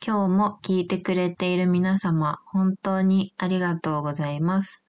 [0.00, 4.84] 今日も聞いてくれている皆様、本当にありがとうございます。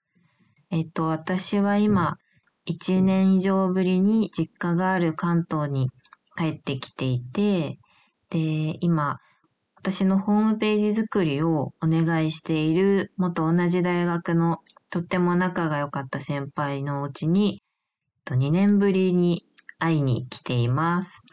[0.70, 2.17] えっと、私は今、
[2.67, 5.90] 1年以上ぶりに実家がある関東に
[6.37, 7.80] 帰ってきていて、
[8.30, 9.18] で、今、
[9.77, 14.60] 私のホームページ作りをお願いしている元同じ大学の
[14.91, 17.64] とっても仲が良かった先輩のうちに、
[18.30, 19.48] 2年ぶりに
[19.80, 21.23] 会いに来ています。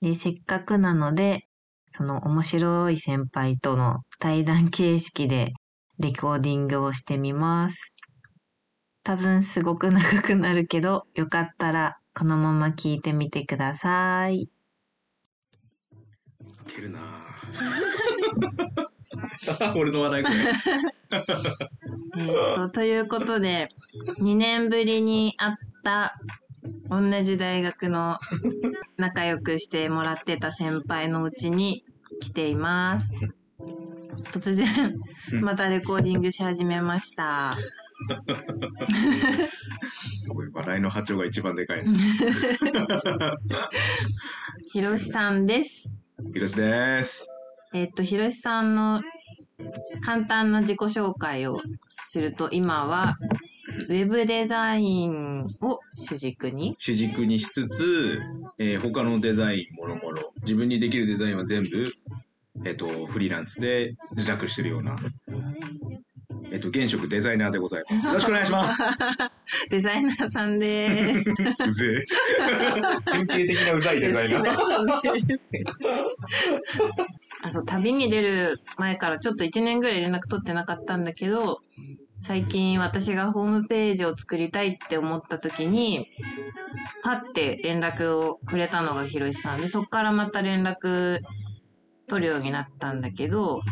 [0.00, 1.49] で、せっかくなので、
[1.96, 5.52] その面白い先輩との対談形式で
[5.98, 7.94] レコーディングをしてみます。
[9.02, 14.42] 多分すごく長くなるけど、よかったらこのまま聞いてみてください。
[14.42, 14.48] い
[16.66, 18.90] けるなぁ
[19.76, 20.36] 俺の話題これ。
[22.18, 23.68] えーっと、ということで、
[24.20, 26.14] 2年ぶりに会った
[26.88, 28.18] 同じ大学の
[28.96, 31.84] 仲良くしてもらってた先輩のうちに
[32.20, 33.14] 来ています。
[34.32, 34.66] 突然、
[35.40, 37.56] またレコーディングし始めました。
[39.88, 41.96] すごい、笑いの波長が一番でかいね。
[44.72, 45.94] ひろしさんです。
[46.32, 47.26] ひろしです。
[47.72, 49.00] えーっと、ひろしさんの
[50.04, 51.58] 簡単な自己紹介を
[52.08, 53.14] すると、今は
[53.88, 56.74] ウェブデザインを主軸に？
[56.78, 58.20] 主軸にしつつ、
[58.58, 61.84] えー他のデザインもろもろ、自分にできるデザインは全部、
[62.64, 64.96] えっ、と、フリーランスで自宅してるような、
[66.52, 68.06] えっ、と、現職デザイナーでございます。
[68.06, 68.82] よろしくお願いします。
[69.70, 71.30] デザイナーさんです。
[71.30, 72.06] うぜえ。
[73.12, 75.10] 典型的なうざいデザイナー。
[77.42, 81.62] あそう旅に出る前からちょっと1年ぐらい連絡取ってなかったんだけど
[82.22, 86.08] 最近私がホームページを作りたいって思った時に
[87.02, 91.20] パッて連絡をくれたのがひろしさんでそっからまた連絡
[92.08, 93.62] 取るようになったんだけど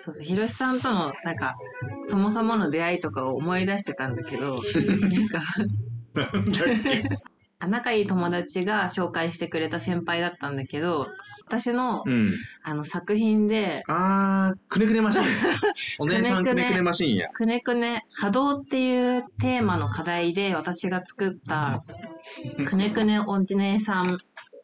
[0.00, 1.54] そうそうひろしさんとのなんか
[2.06, 5.42] そもそもの出会いとかを思い出してたんだけど なんか
[6.16, 7.33] あ
[7.66, 11.06] 仲いい友達が紹介してくれた先輩だったんだけど
[11.46, 12.32] 私のうん。
[12.62, 15.22] あの作品であー、くねくねマシン。
[16.00, 17.28] お姉さんくねくねマシンや。
[17.28, 21.84] くねくね波動っていうテーマの課題で私が作った
[22.64, 24.18] くねくねお姉さん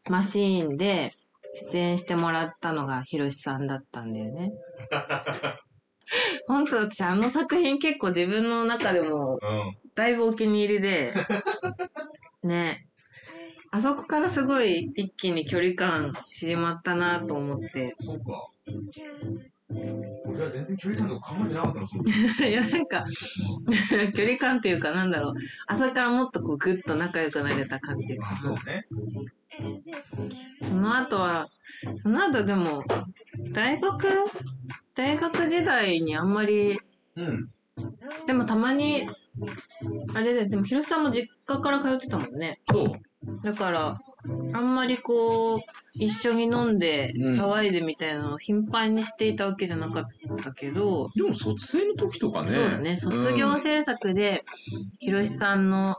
[0.09, 1.15] マシーンで
[1.73, 4.53] 出演してもらったのがひろしさんだったんだよね。
[6.49, 9.77] 本当私あの作品結構自分の中でもうん。
[9.95, 11.13] だいぶお気に入りで、
[12.43, 12.87] ね。
[13.73, 17.97] あそこからすごい一気に距離感縮まったなと思って。
[18.01, 18.51] そうか。
[20.25, 23.05] 俺は全然距離感とか考えてなかったの、 いや、なんか、
[24.17, 25.35] 距離感っていうかなんだろう。
[25.69, 28.19] 朝からもっとこうグッと仲良くなれた感じ。
[28.21, 28.85] あ、そうね。
[30.63, 31.49] その後は、
[32.03, 32.85] その後でも、
[33.53, 34.07] 大学、
[34.95, 36.79] 大学時代にあんまり、
[37.17, 37.51] うん。
[38.27, 39.09] でもたまに、
[40.15, 42.61] あれで、でも広瀬さんも実家から通ってたもんね。
[42.69, 43.10] そう。
[43.45, 44.01] だから、
[44.53, 45.61] あんまりこう、
[45.95, 47.41] 一緒に飲んでうん。
[47.41, 50.05] 騒いでみたいなのを頻繁にしていたわけじゃなかっ
[50.43, 52.49] たけど、でも卒生の時とかね。
[52.49, 54.45] そうだね、卒業制作で、
[54.99, 55.97] ひろしさんの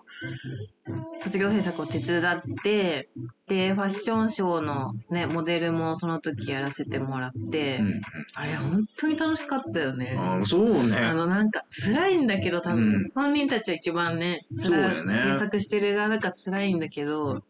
[1.21, 3.09] 卒業制作を手伝って、
[3.47, 8.01] で、ファッションショーのね、モデルもその時やらせてもらって、うん。
[8.33, 10.15] あれ本当に楽しかったよね。
[10.17, 10.97] あそうね。
[10.97, 17.43] あのなんか辛いんだけど多分、うん本人たちは一番ねそうだよね制作してる側だから辛いんだけど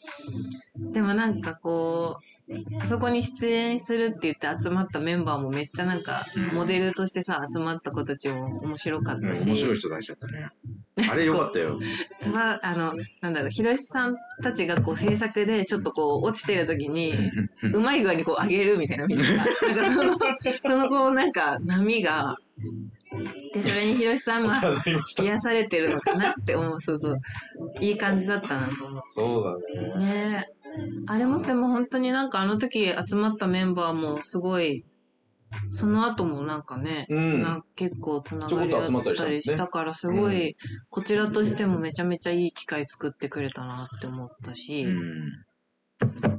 [0.76, 2.31] でもなんかこう
[2.82, 10.50] あそこに出演するって言って集まったメンバーもめっちゃなんかモデルとしてさ集まった子たちも面白かっうんたし、面白い人たちだったね。
[11.10, 11.80] あれよかったよ。
[12.20, 17.14] すばあのなんだろうひろしさんたちがこう制作でちょっとこう落ちてる時に
[17.74, 20.18] うまい具合にこう上げるみたいなみんながなんかその
[20.64, 22.36] そのこうなんか波が
[23.54, 26.82] でそれにひろしさんはなりまし癒されてるのかなって思う。
[26.82, 27.20] そうそう。
[27.82, 29.44] いい感じだったなと思そう
[29.76, 29.94] だね。
[29.96, 30.00] う。
[30.00, 30.61] ねえ。
[31.08, 34.86] あれもでも本当になんかあの時集まったメンバーもすごい、
[35.70, 40.56] その後もなんかね、うんつな結構つながりあったりしたから、すごい、
[40.90, 45.46] こちらとしてもめちゃめちゃいい機会作ってくれたなって思ったし、うん。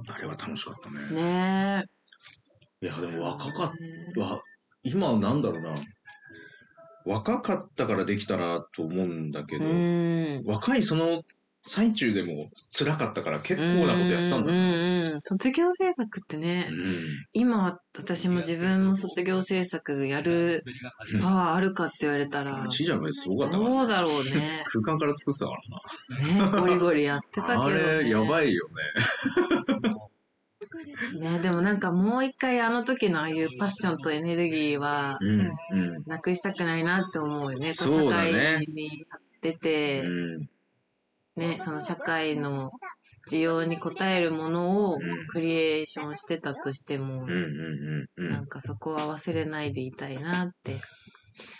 [0.09, 1.23] あれは楽しかったね。
[1.23, 1.85] ね
[2.81, 3.06] いや、え。
[3.06, 3.73] でも若かっ
[4.15, 4.21] た。
[4.21, 4.43] わ
[4.83, 5.75] 今なんだろうな。
[7.05, 10.43] 若かったからできたなと思うんだけうど、ん。
[10.45, 11.23] 若いその
[11.64, 15.05] 最中でも辛かったから結構なことやってたんだうんね。
[15.06, 15.20] うんうん。
[15.23, 16.85] 卒業制作ってね、うん
[17.32, 20.64] 今は私も自分の卒業制作やる
[21.20, 24.64] パワーあるかって言われたら、ちいちゃんがすごかったどうだろうね。
[24.67, 25.53] 空間から作ってたか
[26.41, 26.53] らな。
[26.53, 27.82] ね、ゴリゴリやってたけど、ね。
[27.82, 28.81] あれ、やばいよね。
[31.20, 35.19] ね、でもなんかもう一回あの時のああいうパッションとエネルギーは。
[36.06, 37.70] なくしたくないなって思うよね。
[37.70, 39.06] うだ社ね会に
[39.41, 40.08] 出て、う
[40.41, 40.49] ん。
[41.37, 42.70] ね、その社会の
[43.31, 47.31] 需要に応えるものをうんクリエーションしてたとしてもうん。
[47.31, 47.34] うん。
[47.34, 47.37] う
[48.19, 48.25] ん。
[48.25, 48.32] うん。
[48.32, 50.81] なんかそこは忘れないでいたいなって、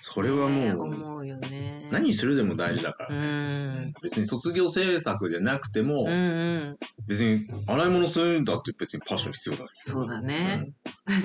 [0.03, 1.87] それはねもう、思うよね。
[1.91, 3.19] 何するでも大事だかうら。
[3.19, 3.93] ん。
[4.03, 6.77] 別に卒業制作じゃなくてもうん、うん。
[7.07, 9.67] 別に洗い物するんだって別にパッション必要だ。
[9.81, 10.73] そうだね。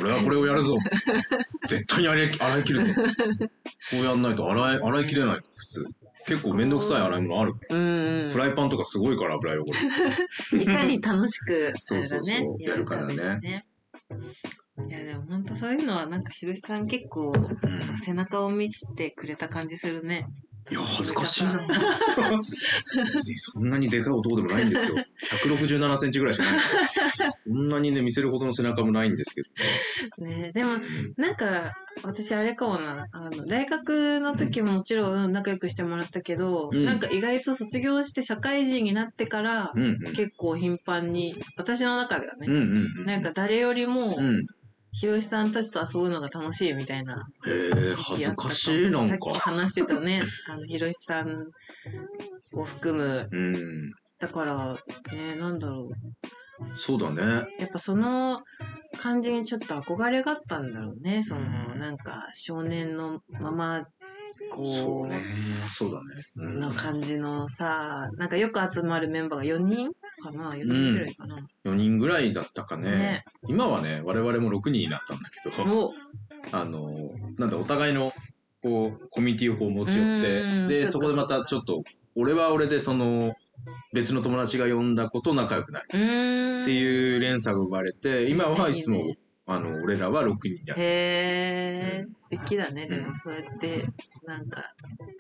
[0.02, 0.76] 俺はこれをやるぞ。
[1.68, 2.94] 絶対に洗い洗い切るぞ。
[3.92, 5.40] こうやんないと洗い、洗い切れない。
[5.56, 5.86] 普通。
[6.28, 7.54] 結構めんどくさい洗い物ある。
[7.70, 8.38] うんうんフ。
[8.38, 9.66] ライパンとかすごいから油汚
[10.52, 10.60] れ。
[10.62, 12.48] いかに楽しく、あそうそうそうれだね。
[12.60, 13.66] やるからね。
[14.90, 17.40] いや、でも本当そういうのはなんかひろしさん結構う
[17.96, 20.28] ん背中を見せてくれた感じするね。
[20.70, 21.66] いや、恥ずかしいな。
[23.14, 24.96] 別にそんなにでかい男でもないんですよ。
[25.46, 26.60] 167センチぐらいしかない。
[27.46, 29.42] そんなにね、見せるほどの背中もないんですけ
[30.18, 30.86] どねでもね。
[31.16, 31.74] なんか
[32.04, 40.14] 私あれかもなあの大学の時ももちろん仲良くしてもらったけど、うんなんか意外と卒業して社会人になってからうんうん。
[40.14, 42.62] 結構頻繁に私の中ではね、うんうん
[43.00, 43.06] うん。
[43.06, 44.46] なんか誰よりもうん。
[44.92, 49.40] ひろしさんたちと遊ぶのが楽しいみたいなへえ、時恥ずかしい、なんさっかき。
[49.40, 51.46] 話してたね あのひろしさん
[52.54, 53.92] を含むうん。
[54.20, 54.74] だから
[55.14, 55.90] ねなんだろ
[56.76, 57.22] そうだね。
[57.24, 58.42] うやっぱその
[58.98, 61.42] 感じにちょっと憧れがあったんだろうねその
[61.74, 63.86] うんなんか少年のまま
[64.50, 65.22] こそうね。
[65.70, 66.06] そうだね。
[66.38, 69.92] うんの感じのさ、なんかよく集まるメンバーが4人
[70.22, 72.92] かな ?4 人ぐらいかな、4人ぐらいだったかね。
[72.92, 73.26] ね。
[73.48, 75.94] 今はね、我々も6人になったんだけど、お。
[76.52, 78.14] あの、なんだ、お互いの、
[78.62, 80.22] こう、コミュニティをこう持ち寄っうん。
[80.68, 81.84] て、で、そこでまたちょっと、
[82.16, 83.36] 俺は俺でその、
[83.94, 85.86] 別の友達が呼んだ子と仲良くなる。
[85.88, 85.98] って
[86.74, 89.16] いう連鎖が生まれて、今はいつも、
[89.48, 90.86] あの、俺らは6人やってへ
[92.02, 92.86] え、素敵だね。
[92.88, 93.86] でもそうやって、
[94.26, 94.64] なんか、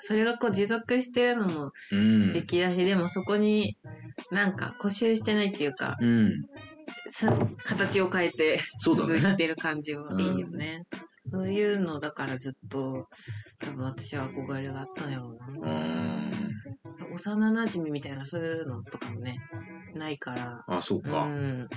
[0.01, 2.21] それがこう持続してるのもうん。
[2.21, 3.77] 素敵だし、でもそこに
[4.29, 6.45] なんか固執してないっていうか、うん。
[7.09, 7.33] さ
[7.63, 8.59] 形を変えて。
[8.83, 10.83] 続いてる感じはいいよね。
[11.21, 13.07] そういうのだからずっと、
[13.59, 15.71] 多分私は憧れがあったんやろううな。
[15.71, 16.51] ん。
[17.13, 19.39] 幼馴染みたいなそういうのとかもね、
[19.93, 20.63] ないから。
[20.67, 21.25] あ、そううか。
[21.25, 21.67] ん。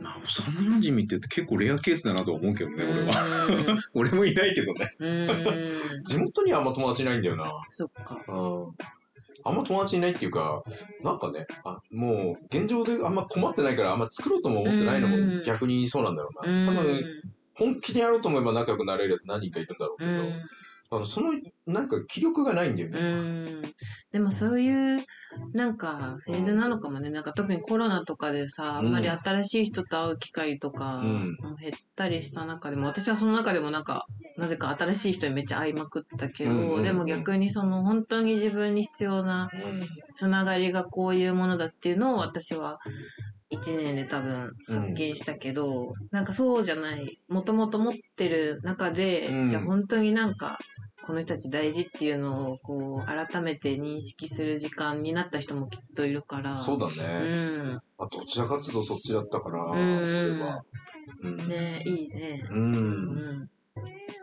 [0.00, 3.14] まあ、幼馴染って結構レアケースだなとは思うけどね、俺は。
[3.94, 4.90] 俺もいないけどね。
[6.04, 7.52] 地元にはあんま友達いないんだよな。
[7.70, 8.22] そっか。
[8.28, 8.32] う
[8.70, 8.92] ん
[9.44, 10.62] あんま友達いないっていうか、
[11.02, 16.72] なんかね、あもう現状であんま困ってないからあんま作ろうとも思ってないのうんも逆にそうなんだろううんな。
[16.72, 17.04] 多分、
[17.54, 20.42] 本気でやろうと思えば仲良くなれるやつ何人かいるんだろうけど、うん。
[20.94, 21.32] あのその、
[21.66, 23.00] なんか気力がないんだようね。
[23.00, 23.62] ん。
[24.12, 25.00] でもそういう、
[25.54, 27.08] なんか、フェーズなのかもね。
[27.08, 31.00] なんか特にコロナとかでさ、あんまり新しい人と会う機会とか、
[31.58, 34.02] 減ったりした中でも、私はその中でもなんか、
[34.36, 39.48] なぜか新しい人にめっちゃ会いまくってたけど、うんうんうんでも逆にその本当に自分に必要な
[40.14, 42.80] つながりがこういうものだっていうのを私は
[43.52, 50.58] 一年で多分うん発見したけど、なんかそうじゃない、もともと持ってる中で、うんじゃあ本当になんか、
[51.02, 56.58] この人たち大事っていうのをこう改めて認識する時間になった人もきっといるから。
[56.58, 57.72] そうだうね。
[57.72, 57.80] ん。
[57.98, 60.42] あどちらかっていうとそっちだったから、うん。
[61.22, 62.46] うんねいいね。
[62.50, 62.54] う。
[62.54, 63.50] うんん。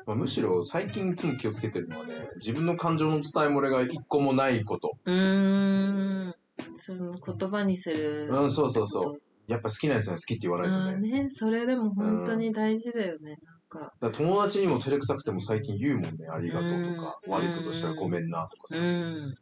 [0.05, 4.97] まあ、むしろ最近いつも気をつけてるのはね、自分の感情の伝え漏れが一個もないこと。
[5.05, 6.35] うーん。
[6.81, 8.29] その言葉にする。
[8.31, 9.21] うん、そうそうそう。
[9.47, 11.23] やっぱ好きなやつは好きって言わないとね。
[11.23, 13.37] ね、それでも本当に大事だよね。
[13.43, 13.93] なんか。
[14.11, 18.81] 友達にも照れくさくても最近言うもんね、ありがとうとか、うん悪いことしたらごめんなとかうさ。
[18.81, 19.35] ん。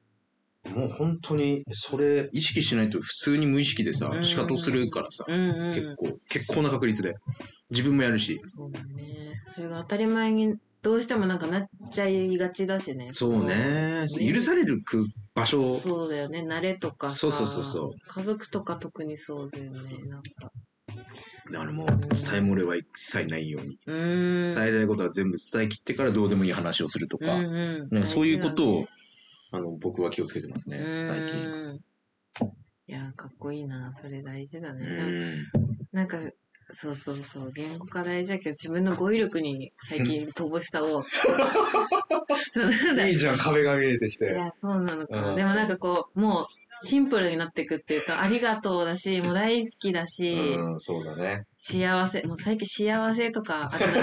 [0.75, 5.25] もう本当に、それ意識しないと普通に無意識でさう、ん仕方をするからさ。
[5.27, 7.15] 結構、結構な確率で。
[7.69, 8.39] 自分もやるし。
[8.43, 9.41] そうだね。
[9.48, 13.12] それが当たり前にどうしてもなんかなっちゃいがちだしね。
[13.13, 14.05] そうね。
[14.05, 16.46] ね許されるく場所を、そうだよね。
[16.48, 17.17] 慣れとかさ。
[17.17, 19.98] そうそうそうそう家族とか特にそうだよね。
[20.07, 20.51] なんか。
[21.51, 22.01] だからもう伝え
[22.39, 23.80] 漏れは一切ないように。
[23.86, 24.56] うーん。
[24.56, 28.88] 伝えたいことは全部伝え切ってからどうでもいい話をするとか、うんうんなんかそういうことを
[29.51, 31.50] あの、僕は気をつけてますね最近。
[31.50, 31.80] うん
[32.89, 33.92] いや、かっこいいな。
[33.96, 34.86] それ大事だうね。
[34.86, 35.46] ん。
[35.92, 36.20] なんか、
[36.74, 37.51] そうそうそう。
[37.51, 41.04] 言語化大事だけど、自分の語彙力に最近 乏しさを。
[43.06, 44.27] いいじゃん、壁が見えてきて。
[44.27, 45.30] いや、そうなのかな。
[45.32, 46.46] うんでもなんかこう、もう、
[46.81, 51.46] シンプルになっていくっていうか、ありがとうだし、 もう大好きだし、うん、そうだね。
[51.60, 53.96] 幸せ、もう最近幸せとか、あとなん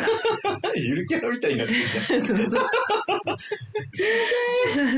[0.61, 2.23] か、 ゆるキャラみたいになってるじゃん。
[2.23, 2.37] そう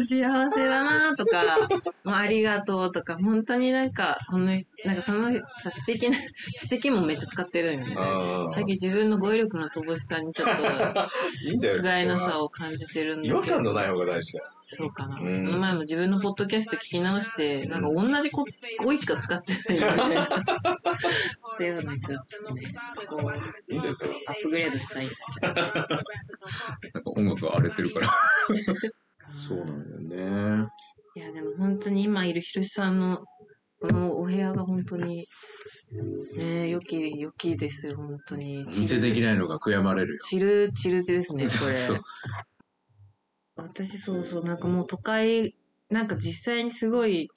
[0.07, 1.59] 幸せだなとか、
[2.05, 4.55] もうありがとうとか、本当になんか、この、な
[4.93, 5.31] んかその
[5.63, 6.17] さ、素敵な、
[6.55, 7.95] 素敵もめっちゃ使ってるんよね。
[7.99, 10.55] あ最近自分の語彙力の乏しさにちょっと、
[11.01, 11.09] あ。
[11.47, 11.75] いいんだよ。
[11.75, 13.37] 不甲斐なさを感じてるんだけ違ど。
[13.39, 14.56] 和感のない方が大事だよ。
[14.69, 15.17] そうかな。
[15.17, 18.45] こうんの前も自分のポッドキャスト聞き直して、なんか同じこ
[18.83, 20.17] 語彙しか使ってないよね。
[21.55, 23.37] っていうのにちょっとね、そこをい
[23.71, 24.21] いんだよ、それは。
[24.27, 25.07] アップグレードしたい。
[25.43, 25.55] なん
[27.05, 28.09] か音楽が荒れてるから。
[29.33, 30.69] そうなんだよね。
[31.15, 33.25] いや、でも本当に今いるひろしさんの
[33.81, 35.29] このお部屋が本当に、
[36.37, 38.65] ね、良き、良きですよ、本当に。
[38.65, 40.19] お見せできないのが悔やまれるよ。
[40.19, 41.49] チル、チルですね、これ。
[41.49, 42.03] そうそう
[43.57, 45.57] 私、そうそう、なんかもう都会、
[45.91, 47.29] なんか実際にすごい、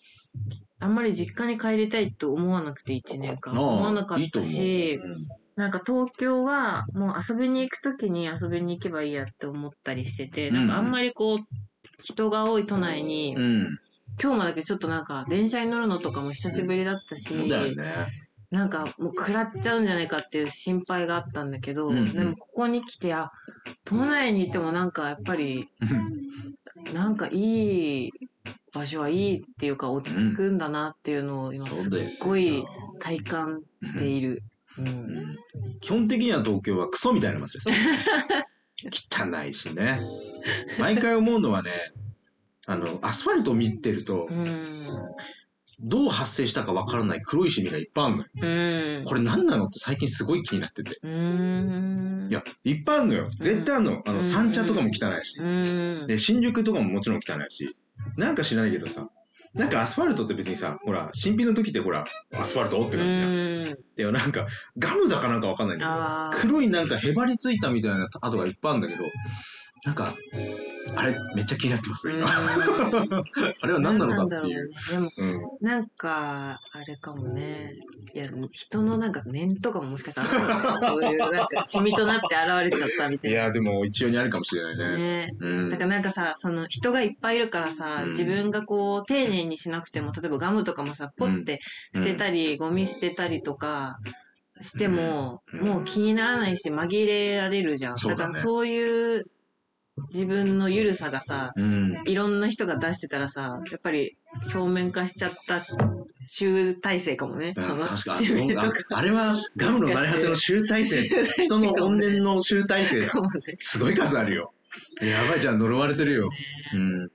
[0.80, 3.54] あんまり実家に帰りたいと思わなくて、1年間。
[3.54, 5.28] 思わなかったし、うん
[5.60, 11.40] なんか東京はもう遊びに行くときに遊びに行けばいいやって思ったりしてて、なんかあんまりこう、
[12.02, 13.80] 人が多い都内に、うん。
[14.22, 17.84] 今日もだけちょっとなんか電車に乗るのとかも久しぶりだったし、そうだよね。
[18.52, 23.32] なんかもう食らっちゃうんじゃないかっていう心配があったんだけど、うんうんでもここに来て、あ、
[23.86, 25.70] 都内にいてもなんかやっぱり、
[26.94, 28.12] なんかいい
[28.74, 32.66] 場所はいいっていうか落ち着くんだなっていうのを今そすっごい
[33.00, 34.44] 体感している。
[34.78, 35.38] うんうん
[35.82, 37.76] 基本的には東京はクソみたいな街ですね。
[39.12, 40.00] 汚いしね。
[40.80, 41.70] 毎回思うのはね、
[42.66, 44.86] あの、アスファルトを見てるとう、ん。
[45.82, 48.30] どう発生したかわからない黒いシミがいっぱいあるのよ。
[48.36, 49.04] うん。
[49.06, 51.00] これ何なのって最近すごい気になってて。
[51.04, 52.28] うん。
[52.30, 53.30] いや、いっぱいあるのよ。
[53.40, 54.02] 絶対あるの。
[54.06, 55.38] あの、うん三茶とかも汚いし。
[55.40, 55.44] う
[56.04, 56.08] ん。
[56.08, 57.78] で、新宿とかももちろん汚いし。
[58.18, 59.10] なんか知らないけどさ、
[59.54, 63.30] なんかアスファルトって別にさ、ほら、新品の時ってほら、アスファルトってう感じじゃん。
[63.30, 63.68] ん。
[63.70, 64.46] いや、なんか、
[64.78, 65.90] ガムだかなんかわかんないけど、
[66.42, 69.06] 黒いなんかへばりついたみたいな跡がいっぱいあるんだけど、
[69.86, 70.14] なんか、
[70.96, 72.28] あれ、めっちゃ気になってます、うん今。
[73.62, 74.40] あれは何なのかっていう。
[74.40, 74.56] なんだろうね。
[74.92, 75.68] でも、うん。
[75.68, 77.74] なんか、あれかもね。
[78.14, 83.38] いや、人のなんか念とかももしかしたらそういう、なんか、シミとなって現れちゃったみたいな。
[83.42, 84.98] いや、でも一応にあるかもしれないね。
[84.98, 85.36] ね。
[85.40, 85.78] うんだ。
[85.78, 91.60] からなんかさ、その人がいっぱいいるからさ、うん自分がこう、丁寧にしなくても、例えばガムとかもさ、ポッて
[91.96, 93.98] 捨てたり、ゴミ捨てたりとか
[94.62, 97.96] しても、うんもう気にならないし、紛れられるじゃん。
[97.96, 99.24] だねからそういう
[100.12, 102.02] 自分の緩さがさ、うん。
[102.06, 104.18] いろんな人が出してたらさ、やっぱり
[104.54, 105.66] 表面化しちゃった
[106.26, 107.54] 集大成かもね。
[107.58, 107.86] あその
[108.92, 111.04] あれはガムの慣れ果ての集大成。
[111.04, 113.02] 人の怨念の集大成。
[113.58, 114.54] すごい数あるよ。
[115.02, 116.30] やばいじゃん、呪われてるよ。
[116.74, 117.12] うん。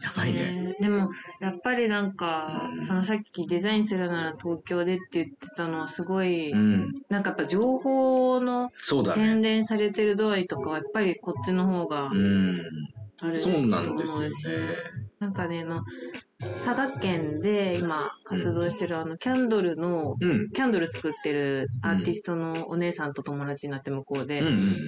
[0.00, 0.52] やばいね。
[0.52, 1.08] ねでも、
[1.40, 6.92] やっぱりなんかう、んそのさっきデザインするなら東京でって言ってたのはすごい、うん。
[7.08, 9.36] なんかやっぱ情報の洗ね。
[9.40, 12.60] 練されてる度合いとかはやっぱりこっちの方がうん。
[13.20, 14.48] あるそうなんとですよね思うし、。
[15.18, 15.82] なんかね、あの、
[16.54, 20.48] 佐賀県で今活動してるあの、キャンドルの、うん。
[20.50, 24.44] キャンドル作ってるアーティストのお姉さんと友達になって向こうで。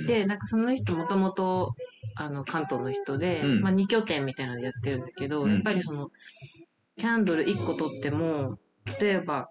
[0.07, 1.75] で、なんかその人もともと、
[2.21, 3.63] あの、関東の人で、うん。
[3.63, 5.53] まあ2拠点みたいなのでやってるんだけど、うん。
[5.55, 6.11] やっぱりその、
[6.99, 8.59] キャンドル1個取っても、
[9.01, 9.47] 例えば、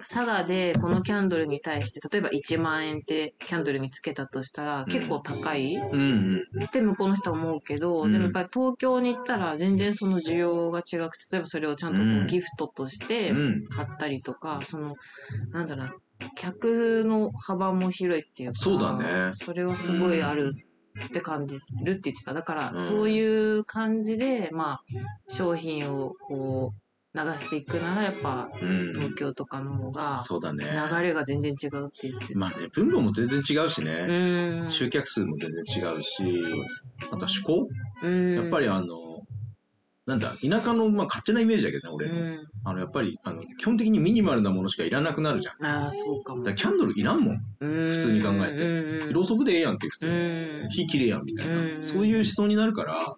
[0.00, 5.76] 佐賀でこのキャンドルに対して、例えば1万円ってキャンドルにつけたとしたら、結構高い？
[5.76, 6.64] うんうん。
[6.64, 12.26] って向こうの人は思うけど、うんでもやっぱり東京に行ったら全然その需要が違くて、例えばそれをちゃんとこううん。
[12.26, 13.68] ギフトとしてうん。
[13.68, 14.96] 買ったりとか、その、
[15.52, 15.94] なんだろうな、
[16.36, 19.30] 客の幅も広いっていうか、そうだね。
[19.32, 20.54] それはすごいある
[21.06, 22.34] って感じるって言ってた。
[22.34, 24.82] だから、うんそういう感じで、まあ、
[25.28, 26.80] 商品をこう、
[27.16, 28.92] 流していくなら、やっぱ、うん。
[28.94, 30.64] 東京とかの方が、そうだね。
[30.64, 32.38] 流れが全然違うって言ってた。
[32.38, 34.62] まあね、分母も全然違うしうね。
[34.66, 34.70] ん。
[34.70, 36.22] 集客数も全然違うし、
[37.12, 37.68] あとは思考
[38.02, 38.34] うん。
[38.34, 39.03] やっぱりあの、
[40.06, 42.14] なんだ、田舎の、まあ、勝手なイメージだけどね、う俺の。
[42.36, 42.46] ん。
[42.64, 45.64] あの、やっぱり、あの、基本的にミニマルなものしかいらなくなるじゃん。
[45.66, 46.44] ああ、そうかも。
[46.44, 47.38] らキャンドルいらんもん。
[47.58, 50.12] 普普通に考えててろうそくでええやんって、普通に。
[50.14, 50.68] うん。
[50.68, 53.16] 火綺麗やんみたいな、うんそういう思想になるから、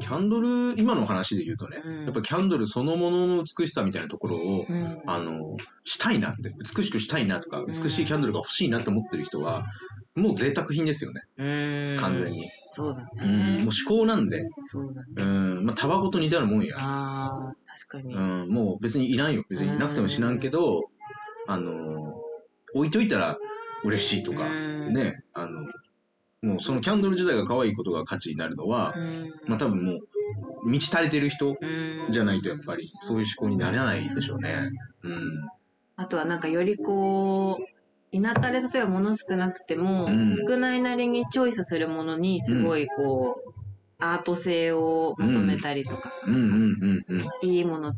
[0.00, 5.02] キャンドル、今の話で言うとね、うんやっぱキャンドルそのものの美しさみたいなところを、うん。
[5.06, 9.64] あの、したいなって、美しくしたいなとか、美しいキャンドルが欲しいなって思ってる人は、
[10.14, 11.96] もう贅沢品ですよね、うん。
[11.98, 12.30] 完全。
[12.30, 12.50] に。
[12.66, 13.64] そうだうん、もうね。
[13.64, 15.08] 思考なんで、そうだね。
[15.16, 16.76] うん、まあ、タバコと似たようなもんや。
[16.78, 18.14] ああ、確かに。
[18.14, 19.44] うん、もう別にいらんよ。
[19.48, 20.82] 別になくても知らんけど、
[21.46, 22.22] あの、
[22.74, 23.38] 置いといたら
[23.84, 24.92] 嬉しいとか、うん。
[24.92, 25.62] ね、あの、
[26.42, 29.32] もうそのキャンドル自体が可愛いことが価値になるのは、うん。
[29.46, 29.98] まあ多分もう、
[30.68, 32.08] 満ち足りてる人うん。
[32.10, 34.70] じゃないとやっぱりそういう思考になれないでしょうね。
[35.02, 35.48] うん。
[35.96, 37.71] あとはなんかよりこう、
[38.12, 40.36] 田舎で例えば物少なくても、うん。
[40.36, 43.52] 少ないなりにチョイスするものにすごいこう、
[43.98, 46.34] アート性を求めたりとかさ、うん。
[46.34, 47.48] うんうんうん。
[47.48, 47.94] いいもの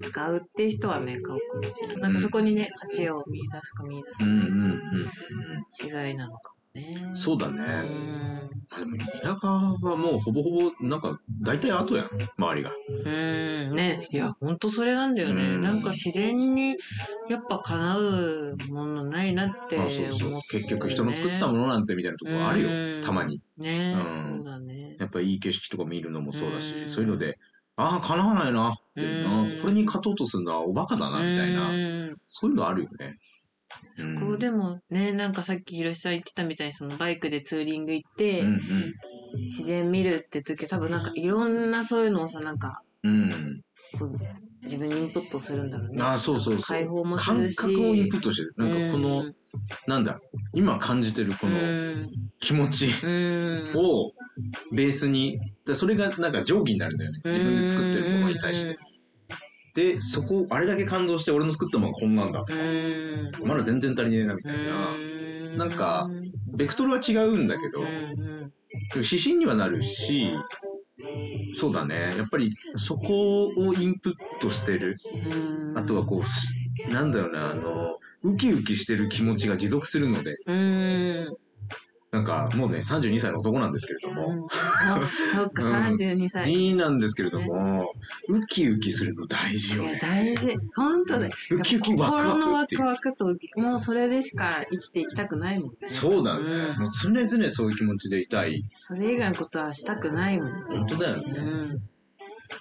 [0.00, 1.96] 使うっていう人はね、買うかもしれない。
[1.98, 6.08] なんかそこにね、価値を見出すか見出すかうんうんうん。
[6.08, 6.96] 違いなのかもね。
[7.14, 7.62] そうだね。
[7.62, 8.50] うん。
[8.70, 12.72] あでも田舎はもうほぼほぼ、なんか、大体後やん、周りが。
[12.88, 13.98] うん、ね。
[14.10, 15.42] いや、ほんとそれなんだよね。
[15.42, 16.76] うんなんか自然に、
[17.28, 20.40] やっぱ叶うものないなって思って、あそうそう。
[20.50, 23.40] 結局人の作ったものなんてみたいなとこあるうんよ、たまに。
[23.56, 24.96] ね、うんそうだね。
[24.98, 27.38] やっぱいい景色とか見るのもそうだしう、んそういうので、
[27.76, 29.24] ああ、叶わないなって
[29.60, 33.16] これに勝とうとするのはおバカだな、みたいな、うんそういうのあるよね。
[33.98, 38.60] うんこうでもね、なんかさっきひろしさん言ってたみたいに、そのバイクでツーリング行って、うん
[39.38, 43.22] 自然見るって時は多分なんかいろんなそういうのをさ、なんか、うん。
[43.24, 43.60] うん。
[43.98, 44.18] こう
[44.62, 46.02] 自分にインプットするんだろうね。
[46.02, 46.62] ああ、そうそうそう。
[46.62, 47.56] 解放もす感るし。
[47.56, 48.52] 覚をインプットしてる。
[48.56, 49.34] なんかこの、うん
[49.86, 50.18] なんだ、
[50.54, 54.12] 今感じてるこのうん気持ちうんを
[54.72, 57.20] ベースに、だそれがなんか定規になるんだよね。
[57.24, 58.78] 自分で作ってるものに対して。
[59.76, 62.42] で、そこ、あれだけ感動して俺の作ったものがこんなんだ。
[62.48, 63.30] うん。
[63.44, 64.96] まだ全然足りねえな、みたいな。
[65.56, 66.10] なんか
[66.56, 67.80] ベクトルは違うんだけど、
[68.94, 70.30] 指針にはなるし、
[71.52, 72.14] そうだね。
[72.16, 74.96] やっぱりそこをインプットしてる。
[75.14, 76.22] うんあとはこ
[76.88, 81.36] う、なんだろうな、あの、ウキウキしてる気持ちが持続するので、うん。
[82.16, 85.00] なんかもうね、32歳の男なんですけれども、あ、
[85.34, 86.50] そっか、 うん32歳。
[86.50, 87.92] いいいなんですけれども、
[88.28, 89.84] ウキウキするの大事よ。
[90.00, 90.56] 大事。
[90.74, 91.32] 本当だよ。
[91.50, 92.80] ウキウキワク心のワワクっていう。
[92.80, 95.76] クワクと、もうそれでしか生きていきたくないもんね。
[95.88, 96.44] そうだね。
[96.46, 98.62] うんもう常々そういう気持ちでいたい。
[98.76, 100.78] それ以外のことはしたくないもんね。
[100.78, 101.34] 本当だよね。
[101.36, 101.68] うん。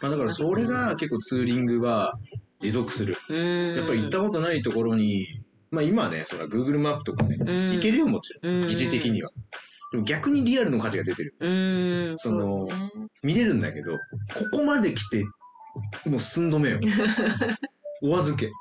[0.01, 2.19] まあ、だからそれが結構ツーリングは
[2.59, 3.15] 持続する。
[3.29, 3.75] うん。
[3.77, 5.44] やっぱり行ったことないところに、
[5.75, 8.55] まあ今はね、そら Google マップとかね、うん行けるよもちろん。
[8.55, 9.29] うん疑似的には。
[9.91, 11.35] でも逆にリアルの価値が出てる。
[11.39, 12.17] うん。
[12.17, 12.67] その
[13.23, 13.99] 見れるんだけど、こ
[14.51, 15.23] こまで来て、
[16.05, 16.79] もう寸止めよ。
[18.03, 18.51] お預け。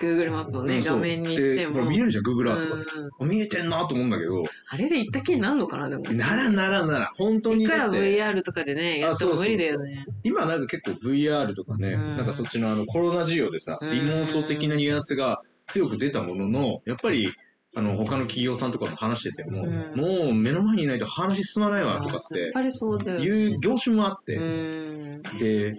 [0.00, 1.78] Google マップをね、画面にしても。
[1.80, 3.26] ら見れるじゃん、Google う Earth とかで。
[3.26, 6.04] ん見えてんなと思うんだけど、あれで行った気になるのかな、でも。
[6.12, 10.06] ならならなら、本当にいくら VR とかでね、やっても無理だよね。
[10.24, 17.32] 今なんか結構 VR とかね、うんなんかそっちのあのコロナ需要でさ、うんリモート的なニュアンスが強く出たものの、やっぱり、
[17.76, 23.24] あの、他の企業さんとかも話してても、うんもう目の前にいないと話進まないわとかってやっぱりそうだよね。
[23.24, 25.22] いう業種もあって、うん。
[25.38, 25.72] で、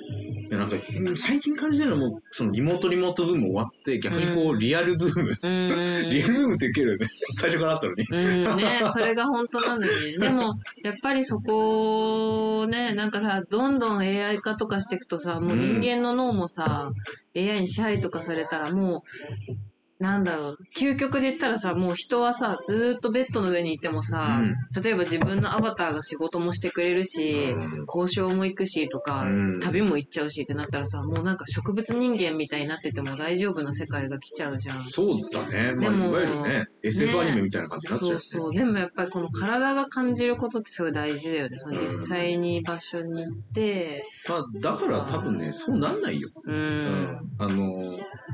[0.49, 6.07] なんか、うん最近感じてるのはもう、そのリモートリモートブーム終わって、逆にこう、うんリアルブーム、うん。
[6.09, 7.07] リアルブームって受けるよね。
[7.35, 8.05] 最初からあったのに。
[8.09, 10.17] うんね、それが本当なんだよね。
[10.17, 16.93] でも、やっぱりそこをね、なんかさ、どんどん AI 化とかしていくとさ、もう人間の脳もさ、
[17.35, 19.70] AI に支配とかされたらもう、
[20.01, 24.41] なんだろう、究極で言ったらさ、もう人はさ、ずーっとベッドの上にいてもさ、
[24.83, 34.87] 例えば自分のアバターが仕事もしてくれるし、うん交渉も行くしとか、うん旅も行っちゃうしってなったらさ、もうなんか植物人間みたいになってても大丈夫な世界が来ちゃうじゃん。
[34.87, 35.73] そうだね。
[35.73, 38.19] まあ、でもいわゆるね、SF アニメみたいな感じになっちゃうよね。
[38.21, 38.53] そうそう。
[38.53, 41.57] でもやっぱりこの体が感じることってすごい大事だよね。
[41.57, 46.29] その実際に場所に行って、まあ、だから多分ね、そうなんないよ。
[46.47, 46.51] う。
[46.51, 47.17] うんん。
[47.37, 47.83] あの、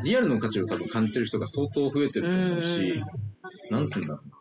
[0.03, 3.01] リアルの価値を多分感じてる人が相当増えてると思うし、
[3.71, 4.37] なんつうんだろうな。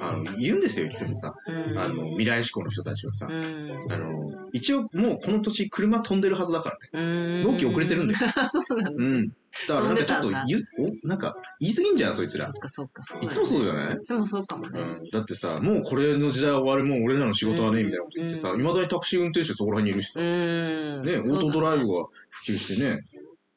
[0.00, 1.34] あの、言うんですよ、いつもさ。
[1.46, 1.78] うん。
[1.78, 3.26] あの、未来志向の人たちはさ。
[3.28, 3.86] うん。
[3.90, 7.42] あの、一応もうこの年車飛んでるはずだからね。
[7.44, 7.52] うん。
[7.52, 8.20] 納期遅れてるんだよ。
[8.68, 9.04] そうなんだ。
[9.04, 9.28] うん。
[9.28, 9.32] だ
[9.74, 10.62] からなんかちょっと言う、
[11.04, 12.54] お、なんか言い過ぎんじゃん、そいつらそっ。
[12.54, 13.94] かそっか、そういつもそうじゃない？
[13.96, 14.80] いつもそうかもね。
[14.80, 20.26] うん、だってさ、もうこれの時代は終わる、もう俺らの仕事はね、みたいなこと言ってさ、ういまだにタクシー運転手そこら辺にいるしさ、うん。
[20.26, 23.00] ね、オートドライブが普及してね、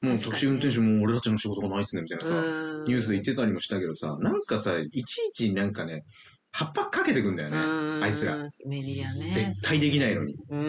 [0.01, 2.83] もうタクシー運転手もう俺たちの仕事がないっすね、みたいなさ、うん。
[2.85, 6.05] ニュースで言ってたりもしたけどさ、なんかさ、いちいちなんかね、
[6.51, 8.35] 葉っぱかけてくんだよね、うんあいつら。。
[8.65, 9.31] メディアね。
[9.31, 10.35] 絶対できないのに。
[10.49, 10.63] うんう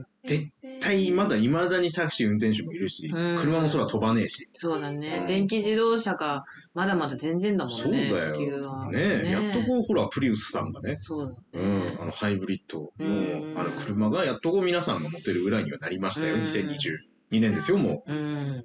[0.00, 0.06] ん。
[0.26, 0.48] 絶
[0.80, 4.48] 対、まだ未だにタクシー運転手もいるし、うん車も空飛ばねえし。
[4.52, 5.24] そうだねう。
[5.24, 7.82] ん電気自動車がまだまだ全然だもんね。
[7.82, 13.04] そうだよねえ、やっとこう、ほら、プリウスさんがね、そうだうんね。、あの、ハイブリッドの、う
[13.54, 16.38] んあの、車がやっとこう皆さんが持ってるぐらいにはなりましたよ、う
[17.30, 18.64] ん2022年ですよ、もうん。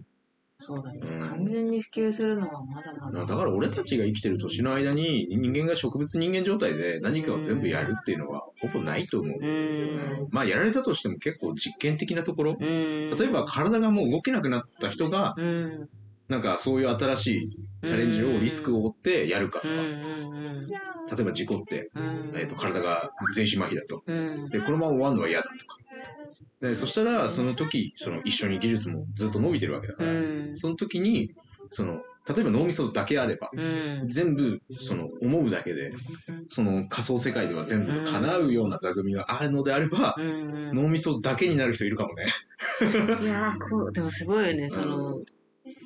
[0.61, 0.99] そうだね。
[1.01, 3.13] うん完全に普及するのはまだまう。
[3.13, 3.25] だ。
[3.25, 9.37] だから俺たちが生きてる年の間に人間が植物人間状態で何かを全部やるっていうのはほぼないと思う。
[9.39, 10.27] ううんん。
[10.31, 12.57] まあやられたとしても結構実験的なところ。
[12.59, 13.15] うん。
[13.15, 15.89] 例えば体がもう動けなくなった人が、うん。
[16.27, 22.33] なんかそういう新しいチャレンジをリスクを負ってやるかとか、例えば事故って、うん。
[22.35, 24.03] えっと体が全身麻痺だと。
[24.05, 24.49] うん。
[24.49, 25.78] で、このまま終わるのは嫌だとか。
[26.61, 30.57] でそしたら、その時、その一緒に技術もずっと伸びてるわけだかうら、ん。
[30.57, 31.29] その時に、
[31.71, 34.07] その、例えば脳みそだけあれば、うん。
[34.09, 35.91] 全部その思うだけで、
[36.49, 40.71] その仮想世界では全部叶うような座組があるのであれば、うん。
[40.73, 42.25] 脳みそだけになる人いるかもね。
[43.21, 45.15] いやーこう、でもすごいよね、その、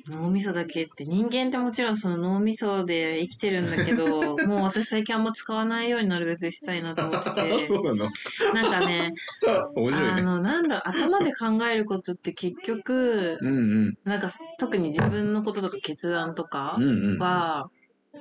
[0.06, 8.08] 脳みそだけって、人間ってもちろんその脳みそで生きてるんだけど、 もう私最近あんま使わないようになるべくしたいなと思ってて、 そうなの
[8.52, 9.10] なんかね、
[9.74, 10.20] 面白いね。
[10.20, 13.94] あの、なんだ、頭で考えることって結局、うんうん。
[14.04, 17.18] なんか特に自分のこととか決断とかうんうん。
[17.18, 17.64] は、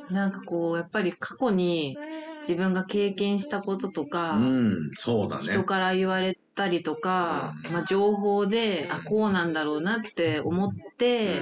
[0.10, 2.00] なんかこう、やっぱり過去に
[2.44, 5.64] 自分が経験したこととか、うん、そうだね人。
[5.64, 11.42] から言われたりとか、うんまあ、情報で、あ、こうなんだろうなって思って、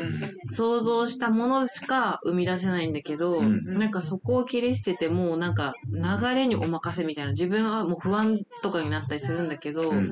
[0.49, 10.11] 想像したものしか生み出せないんだけど、うんなんかそこを切り捨ててもうなんか流れにお任せみたいな自分はもう不安とかになったりするんだけど、うんうん。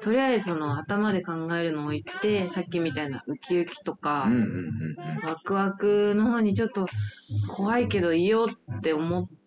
[0.00, 4.46] とりあえずその頭で考えるのを言ってさっきみたいなウキウキとか、うんうんうん
[5.26, 6.86] ワクワクの方にちょっと
[7.48, 9.45] 怖いけどいいよって思って、うん。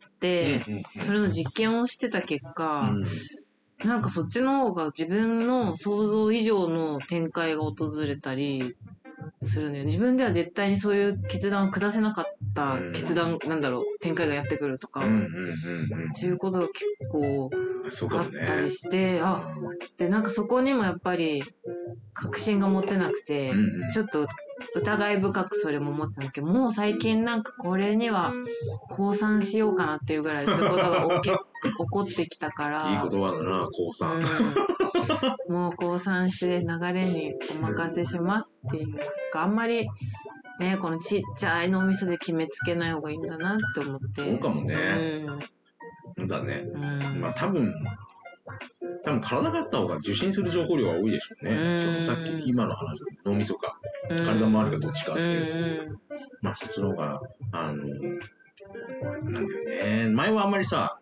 [0.99, 3.87] それの実験をしてた結果、うん。
[3.87, 8.75] なんかそっちの方が自分の想像以上の展開が訪れたり
[9.41, 9.85] するんだよ。
[9.85, 9.89] ね。
[9.89, 16.13] 自分では絶対にそういう決断を下せなかった決断、なんだろう、展開がやってくるとか、うんうんっうんうん。
[16.13, 17.49] ていうことが結構
[18.11, 18.69] あったりね。
[18.69, 19.47] して、あ、
[19.97, 21.41] で、なんかそこにもやっぱり
[22.19, 24.27] 確信が持てなくて、うんうんちょっと
[24.75, 28.33] 疑い深くそれも思ってたんだけど、もう最近なんかこれには
[28.89, 31.39] 降参しようかなっていうぐらいそういうことが起き起
[31.89, 32.89] こってきたから。
[32.91, 34.21] いい言葉だな、高三。
[35.47, 38.97] うん、もう降参して流れにお任せしますっていう
[39.31, 39.87] かあんまり
[40.59, 45.23] ねこのちっちゃい脳みそで決めつけない方がいいんだなって思ってそうかもね。
[46.17, 46.65] そうだね。
[46.73, 47.73] うん、うんまあ多分、
[49.03, 51.75] 多分体があった方が受信する情報量は多いでしょううね。
[51.75, 55.99] んそのさっき、今の話、脳みそか、うん体もあるかどっちかってうんいう。
[56.41, 57.77] まあそっちの方が、あの、
[59.23, 60.09] なんだよね。
[60.09, 60.99] 前はあんまりさ、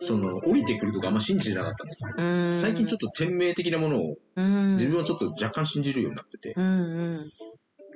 [0.00, 6.54] その、降りてくるとかあんま信じてなかったんだけど、うん、最近ちょっと天命的なものをうん、自分はちょっと若干信じるようになってて、